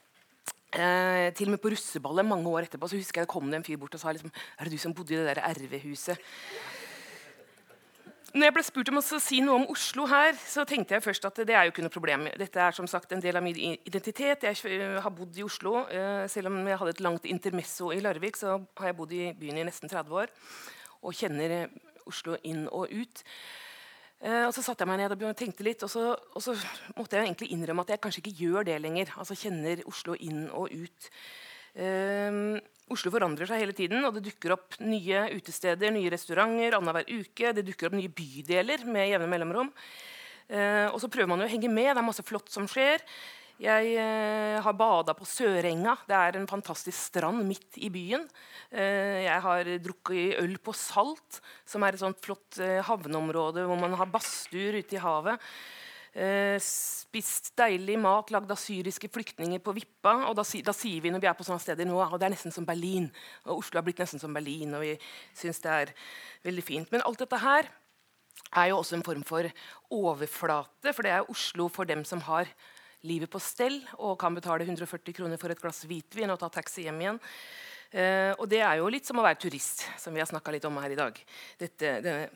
Eh, 0.72 1.28
til 1.36 1.50
og 1.50 1.56
med 1.56 1.60
på 1.60 1.68
russeballet 1.74 2.24
mange 2.24 2.48
år 2.48 2.64
etterpå 2.64 2.88
så 2.88 2.96
husker 2.96 3.20
jeg 3.20 3.26
det 3.26 3.32
kom 3.32 3.50
det 3.50 3.58
en 3.60 3.66
fyr 3.66 3.76
bort 3.80 3.92
og 3.92 4.00
sa 4.00 4.14
liksom, 4.14 4.32
er 4.32 4.64
det 4.64 4.72
du 4.72 4.80
som 4.80 4.94
bodde 4.96 5.12
i 5.12 5.18
det 5.20 5.26
der 5.28 5.42
RV-huset. 5.52 6.16
Når 8.32 8.46
jeg 8.46 8.54
ble 8.56 8.62
spurt 8.64 8.88
om 8.88 8.96
å 8.96 9.02
si 9.04 9.42
noe 9.44 9.58
om 9.58 9.66
Oslo 9.74 10.06
her, 10.08 10.32
så 10.40 10.64
tenkte 10.64 10.96
jeg 10.96 11.04
først 11.04 11.26
at 11.28 11.42
det 11.44 11.52
er 11.52 11.66
jo 11.68 11.74
ikke 11.74 11.84
noe 11.84 11.92
problem. 11.92 12.24
Dette 12.40 12.62
er 12.64 12.72
som 12.72 12.86
sagt 12.88 13.12
en 13.12 13.20
del 13.20 13.36
av 13.36 13.44
min 13.44 13.58
identitet. 13.84 14.46
Jeg 14.48 15.00
har 15.04 15.12
bodd 15.12 15.36
i 15.36 15.44
Oslo. 15.44 15.82
Eh, 15.92 16.24
selv 16.32 16.48
om 16.48 16.56
jeg 16.64 16.80
hadde 16.80 16.94
et 16.96 17.04
langt 17.04 17.28
intermesso 17.28 17.90
i 17.92 18.00
Larvik, 18.00 18.40
så 18.40 18.56
har 18.80 18.88
jeg 18.88 18.96
bodd 18.96 19.12
i 19.12 19.26
byen 19.36 19.60
i 19.60 19.66
nesten 19.68 19.92
30 19.92 20.16
år 20.22 20.32
og 21.02 21.18
kjenner 21.18 21.68
Oslo 22.08 22.38
inn 22.48 22.64
og 22.72 22.88
ut. 22.88 23.20
Eh, 24.22 24.44
og 24.46 24.52
Så 24.54 24.62
satte 24.62 24.84
jeg 24.84 24.90
meg 24.90 25.00
ned 25.02 25.16
og 25.16 25.36
tenkte 25.38 25.66
litt, 25.66 25.82
og 25.82 25.90
så, 25.90 26.12
og 26.14 26.42
så, 26.44 26.54
måtte 26.96 27.18
jeg 27.18 27.26
egentlig 27.26 27.50
innrømme 27.54 27.82
at 27.82 27.94
jeg 27.94 28.02
kanskje 28.04 28.22
ikke 28.22 28.38
gjør 28.38 28.68
det 28.68 28.78
lenger. 28.82 29.10
Altså 29.18 29.34
Kjenner 29.38 29.82
Oslo 29.90 30.14
inn 30.14 30.44
og 30.50 30.70
ut. 30.70 31.10
Eh, 31.74 32.38
Oslo 32.92 33.12
forandrer 33.14 33.48
seg 33.48 33.62
hele 33.64 33.74
tiden, 33.76 34.04
og 34.04 34.14
det 34.14 34.24
dukker 34.28 34.54
opp 34.54 34.78
nye 34.84 35.26
utesteder, 35.32 35.94
nye 35.94 36.10
restauranter 36.12 36.76
annenhver 36.78 37.08
uke. 37.08 37.54
Det 37.56 37.66
dukker 37.66 37.88
opp 37.88 37.98
nye 37.98 38.12
bydeler 38.12 38.86
med 38.86 39.10
jevne 39.10 39.30
mellomrom. 39.32 39.70
Eh, 40.52 40.88
og 40.90 41.00
så 41.02 41.10
prøver 41.10 41.30
man 41.30 41.42
jo 41.42 41.48
å 41.48 41.52
henge 41.52 41.70
med. 41.72 41.90
Det 41.90 42.02
er 42.02 42.10
masse 42.12 42.26
flott 42.26 42.52
som 42.52 42.68
skjer. 42.70 43.02
Jeg 43.62 43.92
eh, 43.94 44.56
har 44.58 44.74
bada 44.74 45.14
på 45.14 45.26
Sørenga. 45.28 45.94
Det 46.08 46.16
er 46.18 46.38
en 46.38 46.48
fantastisk 46.50 46.96
strand 46.98 47.44
midt 47.46 47.76
i 47.78 47.92
byen. 47.94 48.24
Eh, 48.74 49.22
jeg 49.22 49.38
har 49.44 49.70
drukket 49.84 50.40
øl 50.40 50.56
på 50.58 50.74
Salt, 50.74 51.38
som 51.68 51.84
er 51.86 51.94
et 51.94 52.02
sånt 52.02 52.18
flott 52.24 52.58
eh, 52.58 52.80
havneområde 52.82 53.62
hvor 53.68 53.78
man 53.78 53.94
har 54.00 54.10
badstuer 54.10 54.80
ute 54.80 54.98
i 54.98 55.02
havet. 55.02 55.52
Spist 56.60 57.54
deilig 57.56 57.94
mat 57.96 58.28
lagd 58.34 58.50
av 58.52 58.58
syriske 58.60 59.08
flyktninger 59.08 59.62
på 59.64 59.72
Vippa. 59.78 60.12
og 60.28 60.34
da, 60.36 60.44
da, 60.44 60.74
sier 60.76 61.00
vi 61.00 61.08
når 61.08 61.22
vi 61.22 61.30
er 61.30 61.38
på 61.38 61.46
sånne 61.46 61.62
steder 61.62 61.88
nå, 61.88 61.96
og 61.96 62.18
det 62.20 62.26
er 62.26 62.34
nesten 62.34 62.52
som 62.52 62.66
Berlin. 62.68 63.06
og 63.46 63.62
Oslo 63.62 63.80
har 63.80 63.86
blitt 63.86 64.02
nesten 64.02 64.20
som 64.20 64.34
Berlin, 64.36 64.74
og 64.76 64.84
vi 64.84 64.92
syns 65.38 65.62
det 65.64 65.72
er 65.72 65.94
veldig 66.44 66.66
fint. 66.66 66.92
Men 66.92 67.06
alt 67.08 67.22
dette 67.24 67.40
her 67.40 67.70
er 68.52 68.68
jo 68.68 68.82
også 68.82 68.98
en 68.98 69.06
form 69.06 69.24
for 69.24 69.48
overflate, 69.88 70.92
for 70.92 71.06
det 71.06 71.14
er 71.14 71.32
Oslo 71.32 71.70
for 71.72 71.88
dem 71.88 72.04
som 72.04 72.20
har 72.28 72.50
livet 73.08 73.30
på 73.30 73.40
stell 73.42 73.80
og 73.98 74.18
kan 74.20 74.34
betale 74.36 74.66
140 74.66 75.16
kroner 75.16 75.40
for 75.40 75.52
et 75.52 75.60
glass 75.60 75.84
hvitvin 75.88 76.30
og 76.32 76.40
ta 76.40 76.50
taxi 76.52 76.86
hjem 76.86 77.00
igjen. 77.02 77.20
Uh, 77.92 78.32
og 78.40 78.46
det 78.48 78.62
er 78.64 78.78
jo 78.80 78.88
litt 78.88 79.04
som 79.04 79.18
å 79.20 79.24
være 79.24 79.42
turist, 79.42 79.82
som 80.00 80.14
vi 80.14 80.22
har 80.22 80.28
snakka 80.30 80.54
litt 80.54 80.64
om 80.64 80.78
her 80.80 80.94
i 80.94 80.96
dag. 80.96 81.18
Dette, 81.60 81.98
denne 82.00 82.30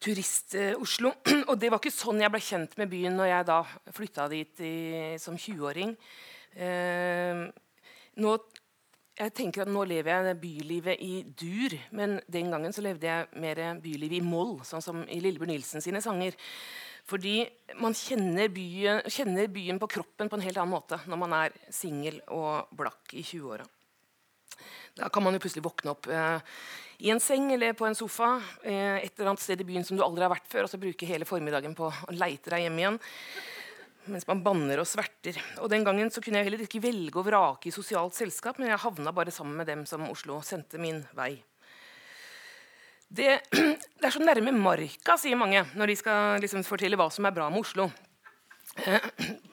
Turist-Oslo. 0.00 1.12
Og 1.50 1.56
det 1.60 1.68
var 1.68 1.80
ikke 1.80 1.92
sånn 1.92 2.22
jeg 2.22 2.32
ble 2.32 2.40
kjent 2.40 2.76
med 2.80 2.88
byen 2.88 3.18
når 3.18 3.28
jeg 3.28 3.48
da 3.50 3.58
flytta 3.96 4.28
dit 4.32 4.62
i, 4.64 4.76
som 5.20 5.36
20-åring. 5.36 5.92
Uh, 6.56 7.44
nå, 8.20 8.34
jeg 9.20 9.34
tenker 9.36 9.66
at 9.66 9.72
nå 9.72 9.84
lever 9.88 10.30
jeg 10.30 10.38
bylivet 10.40 11.02
i 11.04 11.14
dur, 11.36 11.76
men 11.96 12.16
den 12.32 12.48
gangen 12.52 12.72
så 12.72 12.84
levde 12.84 13.08
jeg 13.08 13.42
mer 13.42 13.60
bylivet 13.82 14.20
i 14.20 14.24
moll, 14.24 14.56
sånn 14.64 14.84
som 14.84 15.02
i 15.04 15.20
Lillebjørn 15.20 15.52
Nilsen 15.52 15.84
sine 15.84 16.00
sanger. 16.04 16.36
Fordi 17.10 17.42
man 17.82 17.96
kjenner 17.96 18.50
byen, 18.54 19.02
kjenner 19.10 19.50
byen, 19.50 19.80
på 19.82 19.88
kroppen 19.90 20.30
på 20.30 20.38
en 20.38 20.44
helt 20.44 20.60
annen 20.60 20.74
måte 20.76 21.00
når 21.10 21.18
man 21.24 21.36
er 21.40 21.56
singel 21.74 22.20
og 22.30 22.70
blakk 22.76 23.14
i 23.18 23.24
20-åra. 23.26 23.66
Da 25.00 25.08
kan 25.10 25.24
man 25.24 25.34
jo 25.34 25.42
plutselig 25.42 25.64
våkne 25.64 25.94
opp 25.94 26.08
eh, 26.10 26.58
i 27.06 27.10
en 27.10 27.22
seng 27.22 27.48
eller 27.54 27.74
på 27.78 27.86
en 27.88 27.96
sofa 27.96 28.34
eh, 28.62 29.00
et 29.00 29.14
eller 29.14 29.32
annet 29.32 29.42
sted 29.42 29.62
i 29.62 29.66
byen 29.66 29.86
som 29.86 29.96
du 29.96 30.04
aldri 30.04 30.26
har 30.26 30.32
vært 30.32 30.50
før, 30.50 30.66
og 30.66 30.72
så 30.72 30.80
bruke 30.82 31.08
hele 31.08 31.28
formiddagen 31.28 31.74
på 31.78 31.88
å 31.88 32.16
leite 32.16 32.52
deg 32.52 32.66
hjem 32.66 32.82
igjen 32.82 33.00
mens 34.10 34.24
man 34.26 34.40
banner 34.42 34.80
og 34.80 34.88
sverter. 34.88 35.36
Og 35.60 35.68
Den 35.70 35.84
gangen 35.86 36.10
så 36.10 36.22
kunne 36.24 36.40
jeg 36.40 36.48
heller 36.48 36.64
ikke 36.64 36.82
velge 36.82 37.20
å 37.20 37.26
vrake 37.26 37.68
i 37.68 37.74
sosialt 37.74 38.16
selskap, 38.16 38.58
men 38.58 38.72
jeg 38.72 38.82
havna 38.82 39.12
bare 39.14 39.34
sammen 39.34 39.60
med 39.60 39.68
dem 39.70 39.84
som 39.86 40.08
Oslo 40.08 40.40
sendte 40.46 40.80
min 40.82 41.02
vei. 41.14 41.34
Det, 43.10 43.40
det, 43.50 44.06
er 44.06 44.14
så 44.14 44.22
nærme 44.22 44.52
marka, 44.54 45.16
sier 45.18 45.38
mange 45.38 45.64
når 45.74 45.90
de 45.90 45.98
skal 45.98 46.44
liksom 46.44 46.62
fortelle 46.66 46.98
hva 46.98 47.08
som 47.10 47.26
er 47.26 47.34
bra 47.34 47.48
med 47.50 47.64
Oslo. 47.64 47.90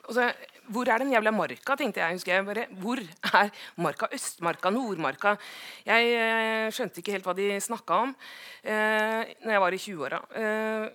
Så, 0.08 0.24
hvor 0.72 0.88
er 0.88 1.02
den 1.02 1.10
jævla 1.12 1.32
marka, 1.34 1.74
tenkte 1.76 2.00
jeg. 2.00 2.16
husker 2.16 2.32
jeg 2.32 2.44
bare, 2.46 2.62
Hvor 2.80 3.00
er 3.02 3.50
marka? 3.76 4.08
Østmarka? 4.14 4.70
Nordmarka? 4.72 5.34
Jeg 5.84 6.14
eh, 6.14 6.68
skjønte 6.72 7.02
ikke 7.02 7.16
helt 7.16 7.28
hva 7.28 7.34
de 7.36 7.50
snakka 7.60 7.98
om 8.06 8.14
eh, 8.62 9.34
når 9.42 9.52
jeg 9.52 9.62
var 9.64 9.76
i 9.76 9.80
20-åra. 9.82 10.22
Eh, 10.40 10.86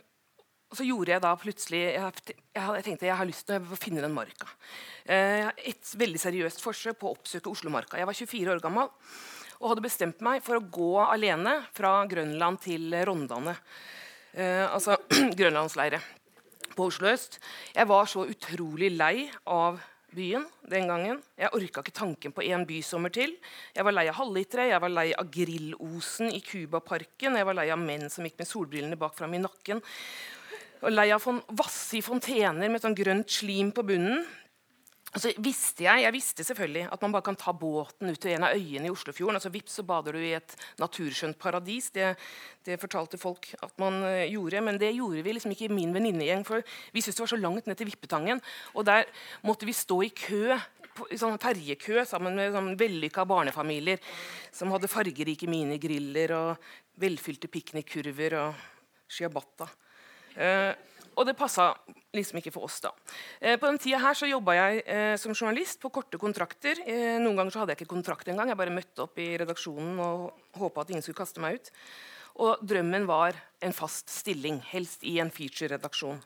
og 0.73 0.79
så 0.79 0.87
gjorde 0.87 1.13
jeg 1.13 1.21
da 1.21 1.35
plutselig 1.37 1.81
Jeg, 1.83 2.35
jeg 2.57 2.85
tenkte 2.87 3.05
jeg 3.05 3.19
har 3.19 3.29
lyst 3.29 3.45
til 3.51 3.61
å 3.61 3.77
finne 3.77 4.01
den 4.01 4.15
marka. 4.15 4.49
Eh, 5.05 5.51
et 5.69 5.93
veldig 5.99 6.21
seriøst 6.21 6.63
forsøk 6.63 7.01
på 7.03 7.11
å 7.11 7.17
oppsøke 7.19 7.53
Oslomarka. 7.53 7.99
Jeg 8.01 8.09
var 8.09 8.17
24 8.17 8.55
år 8.55 8.63
gammel 8.63 8.89
og 9.63 9.71
hadde 9.71 9.85
bestemt 9.85 10.23
meg 10.25 10.43
for 10.43 10.59
å 10.59 10.65
gå 10.67 10.91
alene 11.07 11.61
fra 11.71 12.01
Grønland 12.09 12.59
til 12.65 12.91
Rondane. 13.07 13.55
Eh, 14.35 14.65
altså 14.67 14.97
grønlandsleire 15.39 16.01
på 16.75 16.89
Oslo 16.89 17.07
øst. 17.07 17.39
Jeg 17.71 17.87
var 17.87 18.09
så 18.11 18.25
utrolig 18.27 18.91
lei 18.97 19.29
av 19.47 19.79
byen 20.13 20.43
den 20.69 20.89
gangen. 20.91 21.21
Jeg 21.39 21.53
orka 21.55 21.81
ikke 21.81 21.95
tanken 21.95 22.35
på 22.35 22.43
en 22.45 22.67
bysommer 22.67 23.13
til. 23.13 23.37
Jeg 23.73 23.87
var 23.87 23.95
lei 23.95 24.05
av 24.11 24.19
halvlitere, 24.19 24.67
jeg 24.73 24.83
var 24.83 24.93
lei 24.93 25.07
av 25.15 25.31
grillosen 25.31 26.33
i 26.33 26.43
Cubaparken, 26.43 27.39
jeg 27.39 27.47
var 27.47 27.57
lei 27.57 27.69
av 27.73 27.81
menn 27.81 28.09
som 28.11 28.27
gikk 28.27 28.41
med 28.41 28.49
solbrillene 28.49 28.99
bak 28.99 29.15
fram 29.17 29.33
i 29.37 29.41
nakken. 29.41 29.79
Og 30.83 30.91
lei 30.91 31.07
av 31.15 31.23
vassige 31.55 32.03
fontener 32.03 32.67
med 32.67 32.83
sånn 32.83 32.97
grønt 32.97 33.31
slim 33.31 33.71
på 33.71 33.85
bunnen. 33.87 34.25
Altså, 35.13 35.29
visste 35.45 35.85
jeg, 35.85 36.01
jeg 36.01 36.13
visste 36.15 36.43
selvfølgelig 36.47 36.87
at 36.89 37.03
man 37.05 37.13
bare 37.13 37.25
kan 37.27 37.35
ta 37.37 37.51
båten 37.53 38.09
ut 38.09 38.17
til 38.17 38.33
en 38.33 38.47
av 38.47 38.55
øyene 38.57 38.89
i 38.89 38.93
Oslofjorden. 38.93 39.37
altså 39.37 39.51
Vips, 39.53 39.75
så 39.77 39.85
bader 39.85 40.15
du 40.17 40.23
i 40.23 40.31
et 40.33 40.55
naturskjønt 40.81 41.37
paradis. 41.37 41.91
Det, 41.93 42.15
det 42.65 42.79
fortalte 42.81 43.19
folk 43.21 43.51
at 43.61 43.75
man 43.77 43.99
uh, 44.01 44.23
gjorde. 44.25 44.63
Men 44.65 44.79
det 44.81 44.89
gjorde 44.95 45.21
vi 45.21 45.35
liksom 45.37 45.53
ikke 45.53 45.67
i 45.67 45.75
min 45.75 45.93
venninnegjeng. 45.93 46.41
For 46.47 46.65
vi 46.65 47.03
syntes 47.03 47.19
det 47.19 47.25
var 47.27 47.33
så 47.35 47.41
langt 47.43 47.69
ned 47.69 47.77
til 47.77 47.91
Vippetangen. 47.91 48.41
Og 48.73 48.87
der 48.89 49.05
måtte 49.45 49.69
vi 49.69 49.75
stå 49.77 49.99
i 50.01 50.09
kø 50.17 50.57
på, 50.97 51.05
i 51.13 51.19
sånn 51.21 51.37
ferjekø 51.41 52.07
sammen 52.09 52.33
med 52.39 52.57
sånn 52.57 52.73
vellykka 52.79 53.27
barnefamilier 53.29 54.01
som 54.53 54.73
hadde 54.73 54.89
fargerike 54.89 55.49
minigriller 55.49 56.33
og 56.39 56.73
velfylte 57.01 57.51
piknikkurver 57.53 58.39
og 58.41 58.65
shiabata. 59.13 59.69
Uh, 60.33 60.73
og 61.15 61.27
det 61.27 61.35
passa 61.37 61.71
liksom 62.13 62.39
ikke 62.39 62.53
for 62.53 62.67
oss. 62.67 62.79
da. 62.83 62.93
Eh, 63.41 63.57
på 63.59 63.67
den 63.69 63.79
tida 63.81 63.99
her 64.03 64.17
så 64.17 64.29
jobba 64.29 64.55
jeg 64.57 64.83
eh, 64.85 65.15
som 65.17 65.33
journalist 65.33 65.79
på 65.81 65.91
korte 65.93 66.19
kontrakter. 66.21 66.81
Eh, 66.85 67.19
noen 67.21 67.37
ganger 67.39 67.53
så 67.53 67.63
hadde 67.63 67.75
jeg 67.75 67.83
ikke 67.83 67.95
kontrakt 67.95 68.29
engang. 68.29 68.51
Jeg 68.51 68.59
bare 68.59 68.75
møtte 68.75 69.05
opp 69.05 69.19
i 69.21 69.33
redaksjonen 69.41 70.01
og 70.03 70.59
håpa 70.59 70.83
at 70.83 70.93
ingen 70.93 71.05
skulle 71.05 71.21
kaste 71.21 71.43
meg 71.43 71.59
ut. 71.59 71.71
Og 72.43 72.61
drømmen 72.65 73.05
var 73.09 73.37
en 73.61 73.75
fast 73.75 74.09
stilling, 74.09 74.59
helst 74.71 75.05
i 75.05 75.19
en 75.21 75.31
feature-redaksjon. 75.33 76.21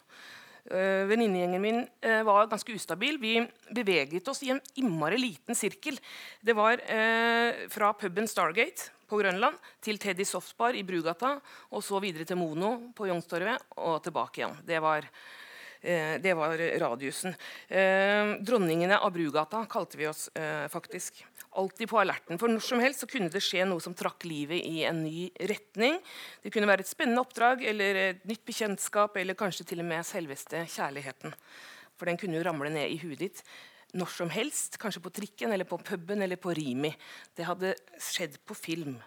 Uh, 0.67 1.07
Venninnegjengen 1.07 1.63
min 1.63 1.81
uh, 1.85 2.21
var 2.27 2.49
ganske 2.51 2.75
ustabil. 2.75 3.17
Vi 3.21 3.39
beveget 3.71 4.27
oss 4.27 4.43
i 4.43 4.51
en 4.51 4.61
innmari 4.75 5.19
liten 5.21 5.55
sirkel. 5.55 5.99
Det 6.43 6.55
var 6.57 6.81
uh, 6.83 7.67
fra 7.71 7.93
puben 7.95 8.27
Stargate 8.27 8.91
på 9.07 9.19
Grønland 9.21 9.57
til 9.83 9.99
Teddy 10.01 10.25
Softbar 10.27 10.75
i 10.75 10.83
Brugata, 10.87 11.37
og 11.71 11.83
så 11.85 11.99
videre 12.03 12.27
til 12.27 12.39
Mono 12.39 12.91
på 12.95 13.07
Youngstorget 13.07 13.77
og 13.79 14.01
tilbake 14.03 14.41
igjen. 14.41 14.57
Det 14.67 14.81
var, 14.83 15.07
eh, 15.81 16.17
det 16.19 16.33
var 16.35 16.57
radiusen. 16.57 17.35
Eh, 17.67 18.35
dronningene 18.43 18.99
av 18.99 19.13
Brugata 19.13 19.65
kalte 19.65 19.97
vi 19.97 20.07
oss 20.07 20.27
eh, 20.35 20.67
faktisk. 20.67 21.23
Alltid 21.57 21.89
på 21.89 21.97
alerten. 21.97 22.37
For 22.37 22.51
når 22.51 22.61
som 22.61 22.81
helst 22.83 23.01
så 23.01 23.09
kunne 23.09 23.31
det 23.33 23.41
skje 23.41 23.63
noe 23.65 23.81
som 23.81 23.95
trakk 23.97 24.27
livet 24.29 24.61
i 24.61 24.83
en 24.85 24.99
ny 25.01 25.27
retning. 25.49 25.97
Det 26.43 26.51
kunne 26.53 26.69
være 26.69 26.85
et 26.85 26.91
spennende 26.91 27.23
oppdrag 27.23 27.63
eller 27.65 28.01
et 28.03 28.27
nytt 28.29 28.43
bekjentskap 28.45 29.17
eller 29.17 29.37
kanskje 29.37 29.65
til 29.71 29.81
og 29.81 29.89
med 29.89 30.05
selveste 30.05 30.61
kjærligheten. 30.75 31.33
For 31.97 32.09
den 32.09 32.19
kunne 32.21 32.37
jo 32.37 32.45
ramle 32.45 32.69
ned 32.73 32.93
i 32.93 33.01
huet 33.01 33.25
ditt 33.25 33.41
når 33.97 34.13
som 34.13 34.29
helst. 34.29 34.77
Kanskje 34.81 35.01
på 35.03 35.13
trikken, 35.13 35.51
eller 35.53 35.65
på 35.65 35.79
puben 35.81 36.21
eller 36.21 36.39
på 36.39 36.53
Rimi. 36.53 36.91
Det 37.35 37.47
hadde 37.47 37.75
skjedd 38.01 38.37
på 38.45 38.57
film. 38.57 38.97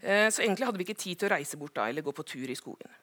Eh, 0.00 0.28
så 0.30 0.42
egentlig 0.42 0.68
hadde 0.68 0.78
vi 0.78 0.86
ikke 0.86 0.98
tid 0.98 1.18
til 1.18 1.30
å 1.30 1.34
reise 1.36 1.58
bort 1.58 1.74
da, 1.78 1.88
eller 1.88 2.04
gå 2.04 2.14
på 2.14 2.26
tur 2.26 2.50
i 2.50 2.58
skogen. 2.58 3.00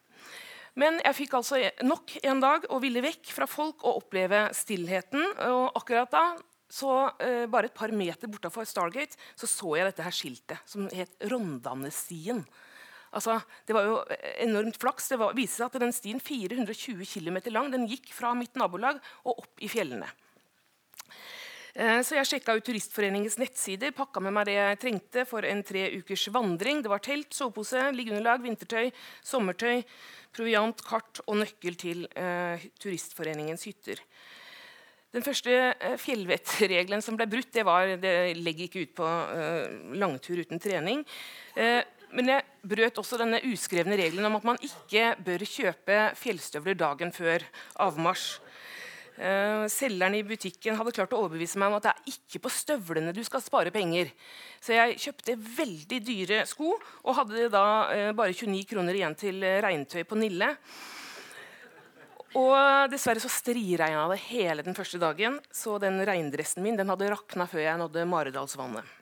Men 0.79 0.99
jeg 1.01 1.17
fikk 1.17 1.33
altså 1.39 1.59
nok 1.83 2.13
en 2.21 2.41
dag 2.43 2.67
og 2.69 2.83
ville 2.83 3.01
vekk 3.03 3.31
fra 3.33 3.47
folk 3.49 3.83
og 3.83 4.03
oppleve 4.03 4.45
stillheten. 4.55 5.23
Og 5.49 5.79
akkurat 5.79 6.11
da, 6.13 6.23
så, 6.69 7.11
eh, 7.19 7.45
bare 7.49 7.65
et 7.65 7.73
par 7.73 7.91
meter 7.91 8.29
bortafor 8.29 8.67
Stargate, 8.69 9.17
så 9.35 9.49
så 9.49 9.75
jeg 9.77 9.89
dette 9.89 10.05
her 10.05 10.15
skiltet 10.15 10.69
som 10.69 10.87
het 10.93 11.09
Rondanestien. 11.25 12.45
Altså, 13.09 13.39
det 13.65 13.73
var 13.73 13.87
jo 13.87 13.97
enormt 14.45 14.77
flaks. 14.77 15.09
Det 15.09 15.17
var, 15.17 15.33
viste 15.33 15.57
seg 15.57 15.73
at 15.73 15.81
den 15.81 15.93
stien 15.95 16.19
420 16.21 17.05
km 17.09 17.41
lang 17.49 17.71
den 17.73 17.87
gikk 17.89 18.11
fra 18.13 18.35
mitt 18.37 18.53
nabolag 18.59 19.01
og 19.25 19.41
opp 19.41 19.63
i 19.65 19.69
fjellene. 19.71 20.09
Eh, 21.73 21.99
så 22.05 22.17
jeg 22.17 22.27
sjekka 22.27 22.55
ut 22.57 22.65
Turistforeningens 22.65 23.37
nettsider, 23.41 23.93
pakka 23.95 24.21
med 24.21 24.33
meg 24.35 24.49
det 24.49 24.57
jeg 24.57 24.79
trengte 24.81 25.25
for 25.29 25.45
en 25.45 25.61
tre 25.65 25.87
ukers 25.97 26.27
vandring. 26.33 26.83
Det 26.83 26.91
var 26.91 27.01
telt, 27.05 27.31
sovepose, 27.33 27.81
liggeunderlag, 27.95 28.41
vintertøy, 28.45 28.89
sommertøy, 29.25 29.83
proviant, 30.35 30.81
kart 30.85 31.21
og 31.25 31.39
nøkkel 31.41 31.77
til 31.79 32.05
eh, 32.13 32.67
Turistforeningens 32.81 33.65
hytter. 33.69 34.01
Den 35.09 35.25
første 35.25 35.53
eh, 35.73 35.95
fjellvettregelen 35.97 37.01
som 37.01 37.15
ble 37.17 37.25
brutt, 37.29 37.49
det 37.55 37.63
var 37.65 37.95
det 37.97 38.35
legger 38.37 38.67
ikke 38.67 38.83
ut 38.85 38.91
på 38.99 39.07
uh, 39.07 39.95
langtur 39.97 40.37
uten 40.37 40.61
trening. 40.61 41.01
Uh, 41.57 41.81
men 42.13 42.29
jeg 42.29 42.45
brøt 42.69 42.99
også 43.01 43.17
denne 43.17 43.39
uskrevne 43.49 43.97
regelen 43.97 44.27
om 44.29 44.37
at 44.37 44.45
man 44.45 44.61
ikke 44.65 45.15
bør 45.25 45.45
kjøpe 45.49 45.97
fjellstøvler 46.17 46.77
dagen 46.77 47.13
før 47.13 47.45
avmarsj. 47.81 48.37
Uh, 49.19 49.65
selgeren 49.67 50.15
i 50.15 50.21
butikken 50.23 50.77
hadde 50.77 50.93
klart 50.95 51.17
å 51.17 51.23
overbevise 51.23 51.57
meg 51.59 51.73
om 51.73 51.79
at 51.79 51.89
det 51.89 51.95
er 51.95 52.13
ikke 52.13 52.43
på 52.45 52.53
støvlene 52.53 53.15
du 53.17 53.23
skal 53.25 53.41
spare 53.43 53.73
penger. 53.73 54.13
Så 54.61 54.77
jeg 54.77 55.01
kjøpte 55.07 55.39
veldig 55.57 56.01
dyre 56.05 56.45
sko 56.47 56.75
og 56.77 57.17
hadde 57.17 57.49
da 57.49 57.65
bare 58.13 58.37
29 58.37 58.61
kroner 58.69 59.01
igjen 59.01 59.17
til 59.17 59.41
regntøy 59.65 60.05
på 60.05 60.21
Nille. 60.21 60.53
Og 62.37 62.91
dessverre 62.91 63.21
så 63.23 63.31
striregna 63.31 64.05
det 64.11 64.19
hele 64.27 64.61
den 64.65 64.77
første 64.77 64.99
dagen, 65.01 65.39
så 65.49 65.79
den 65.81 65.97
regndressen 66.05 66.61
min 66.61 66.77
den 66.77 66.91
hadde 66.91 67.09
rakna 67.09 67.47
før 67.49 67.63
jeg 67.63 67.81
nådde 67.81 68.05
Maridalsvannet. 68.09 68.95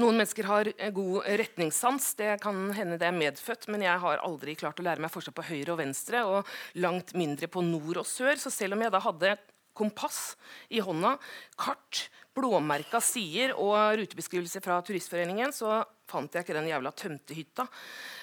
Noen 0.00 0.16
mennesker 0.16 0.46
har 0.48 0.70
god 0.94 1.26
retningssans. 1.40 2.14
Det 2.18 2.38
kan 2.42 2.70
hende 2.74 2.98
det 2.98 3.08
er 3.08 3.16
medfødt, 3.16 3.68
men 3.70 3.84
jeg 3.84 4.02
har 4.02 4.22
aldri 4.24 4.56
klart 4.58 4.80
å 4.80 4.86
lære 4.86 5.02
meg 5.02 5.12
forskjell 5.12 5.36
på 5.36 5.46
høyre 5.50 5.74
og 5.74 5.80
venstre, 5.82 6.22
og 6.24 6.80
langt 6.80 7.12
mindre 7.18 7.50
på 7.50 7.62
nord 7.66 8.02
og 8.02 8.08
sør. 8.08 8.38
Så 8.40 8.52
selv 8.54 8.78
om 8.78 8.84
jeg 8.84 8.94
da 8.94 9.02
hadde 9.04 9.34
kompass 9.76 10.34
i 10.72 10.80
hånda, 10.82 11.14
kart, 11.60 12.08
blåmerka 12.36 13.00
sider 13.02 13.54
og 13.58 13.98
rutebeskrivelse 14.00 14.62
fra 14.64 14.78
Turistforeningen, 14.86 15.52
så 15.54 15.82
fant 16.10 16.34
jeg 16.34 16.44
ikke 16.44 16.58
den 16.58 16.68
jævla 16.70 16.92
tømtehytta 16.98 17.66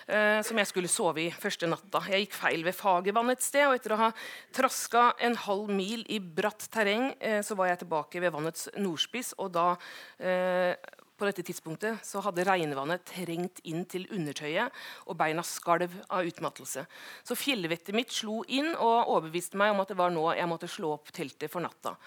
eh, 0.07 0.41
som 0.45 0.59
jeg 0.59 0.69
skulle 0.69 0.91
sove 0.91 1.23
i 1.25 1.31
første 1.33 1.69
natta. 1.69 2.03
Jeg 2.11 2.27
gikk 2.27 2.37
feil 2.37 2.63
ved 2.67 2.75
Fagervann 2.77 3.33
et 3.33 3.43
sted, 3.45 3.67
og 3.67 3.77
etter 3.77 3.95
å 3.95 4.01
ha 4.05 4.11
traska 4.55 5.09
en 5.23 5.37
halv 5.47 5.71
mil 5.73 6.05
i 6.11 6.19
bratt 6.19 6.69
terreng, 6.73 7.11
eh, 7.19 7.41
så 7.45 7.57
var 7.57 7.71
jeg 7.71 7.83
tilbake 7.83 8.23
ved 8.23 8.33
vannets 8.35 8.69
nordspiss, 8.77 9.33
og 9.41 9.53
da 9.57 9.69
eh, 10.19 10.73
på 11.17 11.25
dette 11.25 11.43
tidspunktet 11.45 12.05
så 12.05 12.21
hadde 12.21 12.45
regnvannet 12.45 13.05
trengt 13.09 13.61
inn 13.65 13.85
til 13.89 14.05
undertøyet, 14.13 14.73
og 15.09 15.17
beina 15.17 15.45
skalv 15.45 15.95
av 16.13 16.27
utmattelse. 16.29 16.85
Så 17.25 17.37
fjellvettet 17.37 17.95
mitt 17.97 18.13
slo 18.13 18.43
inn 18.45 18.73
og 18.75 19.15
overbeviste 19.15 19.57
meg 19.57 19.73
om 19.73 19.81
at 19.81 19.93
det 19.93 19.97
var 19.99 20.13
nå 20.13 20.29
jeg 20.37 20.49
måtte 20.49 20.69
slå 20.69 20.93
opp 20.99 21.09
teltet 21.15 21.49
for 21.51 21.65
natta. 21.65 21.97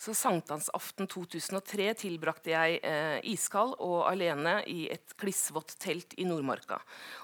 Så 0.00 0.14
Sankthansaften 0.16 1.04
2003 1.12 1.90
tilbrakte 2.00 2.54
jeg 2.54 2.78
eh, 2.88 3.18
iskald 3.28 3.74
og 3.84 4.06
alene 4.08 4.62
i 4.72 4.86
et 4.88 5.12
klissvått 5.20 5.74
telt 5.82 6.14
i 6.16 6.24
Nordmarka. 6.24 6.78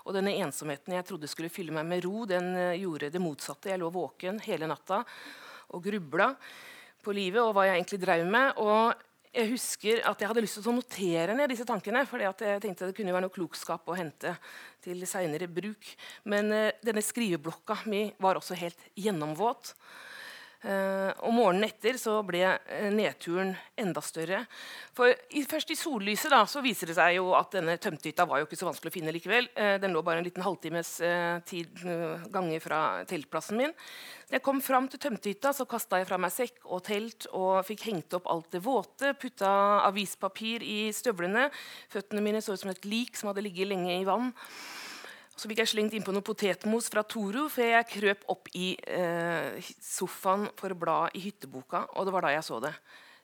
Og 0.04 0.12
denne 0.12 0.34
ensomheten 0.42 0.92
jeg 0.92 1.06
trodde 1.08 1.30
skulle 1.32 1.48
fylle 1.48 1.72
meg 1.72 1.86
med 1.88 2.04
ro, 2.04 2.26
den 2.28 2.50
eh, 2.52 2.74
gjorde 2.82 3.08
det 3.14 3.22
motsatte. 3.24 3.70
Jeg 3.72 3.80
lå 3.80 3.88
våken 3.94 4.42
hele 4.44 4.68
natta 4.68 4.98
og 5.72 5.86
grubla 5.86 6.34
på 7.00 7.14
livet 7.16 7.40
og 7.40 7.54
hva 7.56 7.64
jeg 7.64 7.78
egentlig 7.78 8.00
drev 8.02 8.28
med. 8.28 8.60
Og 8.60 9.32
jeg 9.32 9.50
husker 9.54 10.02
at 10.10 10.20
jeg 10.20 10.30
hadde 10.34 10.42
lyst 10.44 10.58
til 10.60 10.68
å 10.68 10.74
notere 10.76 11.36
ned 11.38 11.48
disse 11.54 11.64
tankene. 11.68 12.02
fordi 12.10 12.26
jeg 12.28 12.60
tenkte 12.60 12.90
det 12.90 12.96
kunne 12.98 13.14
være 13.16 13.24
noe 13.24 13.36
klokskap 13.38 13.88
å 13.88 13.96
hente 13.96 14.34
til 14.84 15.00
senere 15.08 15.48
bruk. 15.48 15.88
Men 16.28 16.52
uh, 16.52 16.68
denne 16.84 17.04
skriveblokka 17.04 17.82
mi 17.88 18.10
var 18.20 18.36
også 18.36 18.56
helt 18.60 18.84
gjennomvåt. 18.96 19.72
Uh, 20.66 21.12
og 21.22 21.30
Morgenen 21.30 21.68
etter 21.68 21.94
så 22.00 22.16
ble 22.26 22.40
uh, 22.42 22.88
nedturen 22.90 23.52
enda 23.78 24.02
større. 24.02 24.40
For 24.96 25.12
i, 25.30 25.44
Først 25.46 25.70
i 25.70 25.76
sollyset 25.78 26.32
da, 26.34 26.40
så 26.50 26.62
viser 26.64 26.90
det 26.90 26.96
seg 26.98 27.20
jo 27.20 27.28
at 27.38 27.54
denne 27.54 27.76
tømtehytta 27.78 28.26
var 28.26 28.40
jo 28.40 28.48
ikke 28.48 28.58
så 28.58 28.66
vanskelig 28.66 28.90
å 28.90 28.96
finne 28.96 29.14
likevel. 29.14 29.46
Uh, 29.54 29.76
den 29.82 29.94
lå 29.94 30.02
bare 30.06 30.18
en 30.18 30.26
liten 30.26 30.42
halvtimes 30.42 30.96
tid 31.46 31.84
gange 32.32 32.58
fra 32.62 32.80
teltplassen 33.06 33.60
min. 33.60 33.74
Da 34.26 34.38
jeg 34.38 34.44
kom 34.46 34.58
fram 34.64 34.88
til 34.90 35.00
tømtehytta, 35.04 35.52
så 35.54 35.68
kasta 35.70 36.00
jeg 36.00 36.08
fra 36.08 36.18
meg 36.18 36.34
sekk 36.34 36.58
og 36.64 36.82
telt 36.88 37.28
og 37.30 37.60
fikk 37.68 37.86
hengt 37.86 38.16
opp 38.18 38.26
alt 38.32 38.50
det 38.56 38.64
våte. 38.64 39.12
Putta 39.22 39.52
avispapir 39.86 40.66
i 40.66 40.88
støvlene. 40.96 41.46
Føttene 41.92 42.24
mine 42.24 42.42
så 42.42 42.56
ut 42.56 42.64
som 42.64 42.74
et 42.74 42.88
lik 42.90 43.14
som 43.14 43.30
hadde 43.30 43.46
ligget 43.46 43.70
lenge 43.70 44.00
i 44.00 44.08
vann. 44.08 44.32
Så 45.36 45.50
fikk 45.50 45.60
jeg 45.60 45.68
slengt 45.68 45.94
innpå 45.96 46.14
noe 46.16 46.24
potetmos 46.24 46.86
fra 46.88 47.02
Toro 47.04 47.44
før 47.52 47.74
jeg 47.74 47.88
krøp 47.90 48.22
opp 48.32 48.48
i 48.56 48.70
eh, 48.88 49.58
sofaen 49.84 50.46
for 50.56 50.72
å 50.72 50.78
bla 50.80 50.94
i 51.12 51.20
hytteboka. 51.26 51.82
Og 52.00 52.08
det 52.08 52.14
var 52.14 52.24
da 52.24 52.32
jeg 52.32 52.46
så 52.46 52.60
det. 52.64 52.72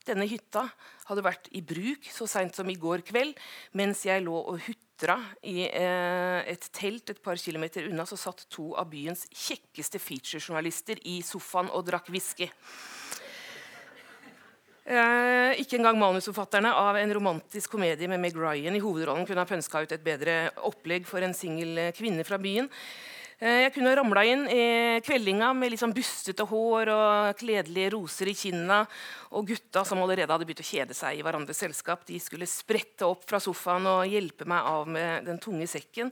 Denne 0.05 0.26
hytta 0.28 0.66
hadde 1.06 1.24
vært 1.24 1.48
i 1.56 1.62
bruk 1.64 2.09
så 2.12 2.26
seint 2.28 2.56
som 2.59 2.68
i 2.68 2.76
går 2.76 3.05
kveld. 3.09 3.39
Mens 3.78 4.05
jeg 4.05 4.26
lå 4.26 4.34
og 4.34 4.60
hutra 4.66 5.16
i 5.40 5.64
eh, 5.70 6.40
et 6.52 6.68
telt 6.76 7.14
et 7.14 7.22
par 7.24 7.40
kilometer 7.40 7.89
unna, 7.89 8.05
så 8.05 8.20
satt 8.20 8.44
to 8.52 8.74
av 8.76 8.90
byens 8.93 9.24
kjekkeste 9.30 10.02
featurejournalister 10.02 11.01
i 11.09 11.22
sofaen 11.24 11.72
og 11.72 11.86
drakk 11.89 12.12
whisky. 12.12 12.51
Eh, 14.82 15.60
ikke 15.62 15.78
engang 15.78 15.94
manusforfatterne 16.00 16.72
av 16.74 16.96
en 16.98 17.14
romantisk 17.14 17.70
komedie 17.76 18.09
med 18.10 18.18
Meg 18.18 18.34
Ryan 18.34 18.74
i 18.74 18.82
hovedrollen 18.82 19.28
kunne 19.28 19.44
ha 19.44 19.46
pønska 19.46 19.84
ut 19.84 19.92
et 19.94 20.02
bedre 20.02 20.48
opplegg 20.66 21.06
for 21.06 21.22
en 21.22 21.34
singel 21.38 21.78
eh, 21.78 21.92
kvinne 21.94 22.24
fra 22.26 22.34
byen. 22.42 22.66
Eh, 23.38 23.60
jeg 23.68 23.72
kunne 23.76 23.92
ramla 23.94 24.24
inn 24.26 24.42
i 24.50 24.64
kveldinga 25.06 25.52
med 25.54 25.70
liksom 25.70 25.94
bustete 25.94 26.48
hår 26.50 26.90
og 26.96 27.38
kledelige 27.38 27.92
roser 27.94 28.32
i 28.32 28.34
kinna. 28.34 28.80
Og 29.38 29.52
gutta 29.52 29.84
som 29.86 30.02
allerede 30.02 30.34
hadde 30.34 30.50
begynt 30.50 30.64
å 30.64 30.70
kjede 30.72 30.98
seg 30.98 31.20
i 31.20 31.22
hverandres 31.22 31.62
selskap, 31.62 32.02
de 32.10 32.18
skulle 32.18 32.50
sprette 32.50 33.06
opp 33.06 33.22
fra 33.30 33.38
sofaen 33.42 33.86
og 33.86 34.10
hjelpe 34.10 34.50
meg 34.50 34.66
av 34.66 34.90
med 34.90 35.30
den 35.30 35.38
tunge 35.42 35.70
sekken. 35.70 36.10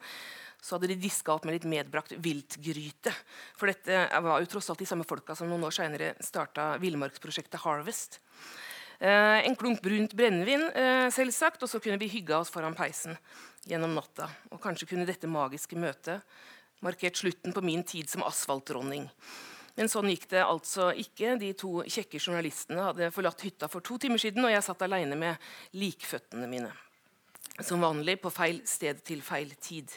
så 0.61 0.77
hadde 0.77 0.91
de 0.93 1.01
diska 1.01 1.33
opp 1.33 1.47
med 1.49 1.55
litt 1.57 1.65
medbrakt 1.65 2.13
viltgryte. 2.21 3.11
For 3.57 3.71
dette 3.71 4.03
var 4.21 4.43
jo 4.43 4.49
tross 4.53 4.69
alt 4.69 4.79
de 4.79 4.87
samme 4.87 5.07
folka 5.09 5.35
som 5.35 5.49
noen 5.49 5.65
år 5.65 5.73
seinere 5.73 6.11
starta 6.21 6.75
villmarksprosjektet 6.83 7.63
Harvest. 7.65 8.21
Eh, 9.01 9.47
en 9.47 9.57
klunk 9.57 9.81
brunt 9.81 10.13
brennevin, 10.13 10.67
eh, 10.77 11.09
selvsagt, 11.09 11.63
og 11.63 11.71
så 11.73 11.81
kunne 11.81 11.99
vi 11.99 12.11
hygga 12.13 12.39
oss 12.39 12.51
foran 12.53 12.77
peisen 12.77 13.17
gjennom 13.65 13.95
natta. 13.97 14.29
Og 14.53 14.61
kanskje 14.61 14.91
kunne 14.91 15.07
dette 15.09 15.31
magiske 15.31 15.77
møtet 15.77 16.21
markert 16.85 17.17
slutten 17.17 17.53
på 17.53 17.63
min 17.65 17.83
tid 17.85 18.09
som 18.09 18.25
asfaltdronning. 18.25 19.09
Men 19.77 19.89
sånn 19.89 20.11
gikk 20.13 20.27
det 20.33 20.43
altså 20.45 20.91
ikke. 20.93 21.39
De 21.41 21.53
to 21.57 21.81
kjekke 21.89 22.21
journalistene 22.21 22.85
hadde 22.91 23.11
forlatt 23.15 23.41
hytta 23.41 23.69
for 23.71 23.81
to 23.81 23.97
timer 24.03 24.21
siden, 24.21 24.45
og 24.45 24.53
jeg 24.53 24.67
satt 24.67 24.85
alene 24.85 25.17
med 25.17 25.51
likføttene 25.81 26.49
mine. 26.51 26.73
Som 27.61 27.85
vanlig 27.85 28.19
på 28.21 28.33
feil 28.33 28.61
sted 28.69 29.01
til 29.05 29.23
feil 29.25 29.53
tid. 29.61 29.93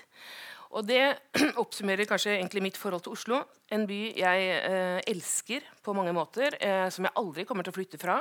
Og 0.73 0.85
Det 0.89 1.01
oppsummerer 1.61 2.09
kanskje 2.09 2.33
egentlig 2.37 2.63
mitt 2.65 2.77
forhold 2.79 3.05
til 3.05 3.13
Oslo. 3.13 3.41
En 3.73 3.85
by 3.89 3.99
jeg 4.17 4.45
eh, 4.57 4.99
elsker 5.11 5.65
på 5.85 5.93
mange 5.93 6.13
måter, 6.15 6.57
eh, 6.57 6.87
som 6.93 7.05
jeg 7.05 7.15
aldri 7.19 7.45
kommer 7.49 7.65
til 7.65 7.73
å 7.73 7.77
flytte 7.77 8.01
fra. 8.01 8.19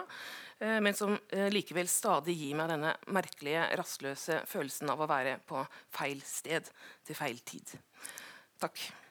Eh, 0.60 0.78
men 0.84 0.96
som 0.96 1.16
eh, 1.32 1.48
likevel 1.52 1.88
stadig 1.90 2.36
gir 2.36 2.58
meg 2.58 2.72
denne 2.74 2.94
merkelige, 3.12 3.64
rastløse 3.80 4.42
følelsen 4.50 4.92
av 4.92 5.00
å 5.00 5.10
være 5.10 5.38
på 5.48 5.64
feil 5.96 6.20
sted 6.28 6.68
til 7.08 7.18
feil 7.18 7.40
tid. 7.48 7.78
Takk. 8.62 9.01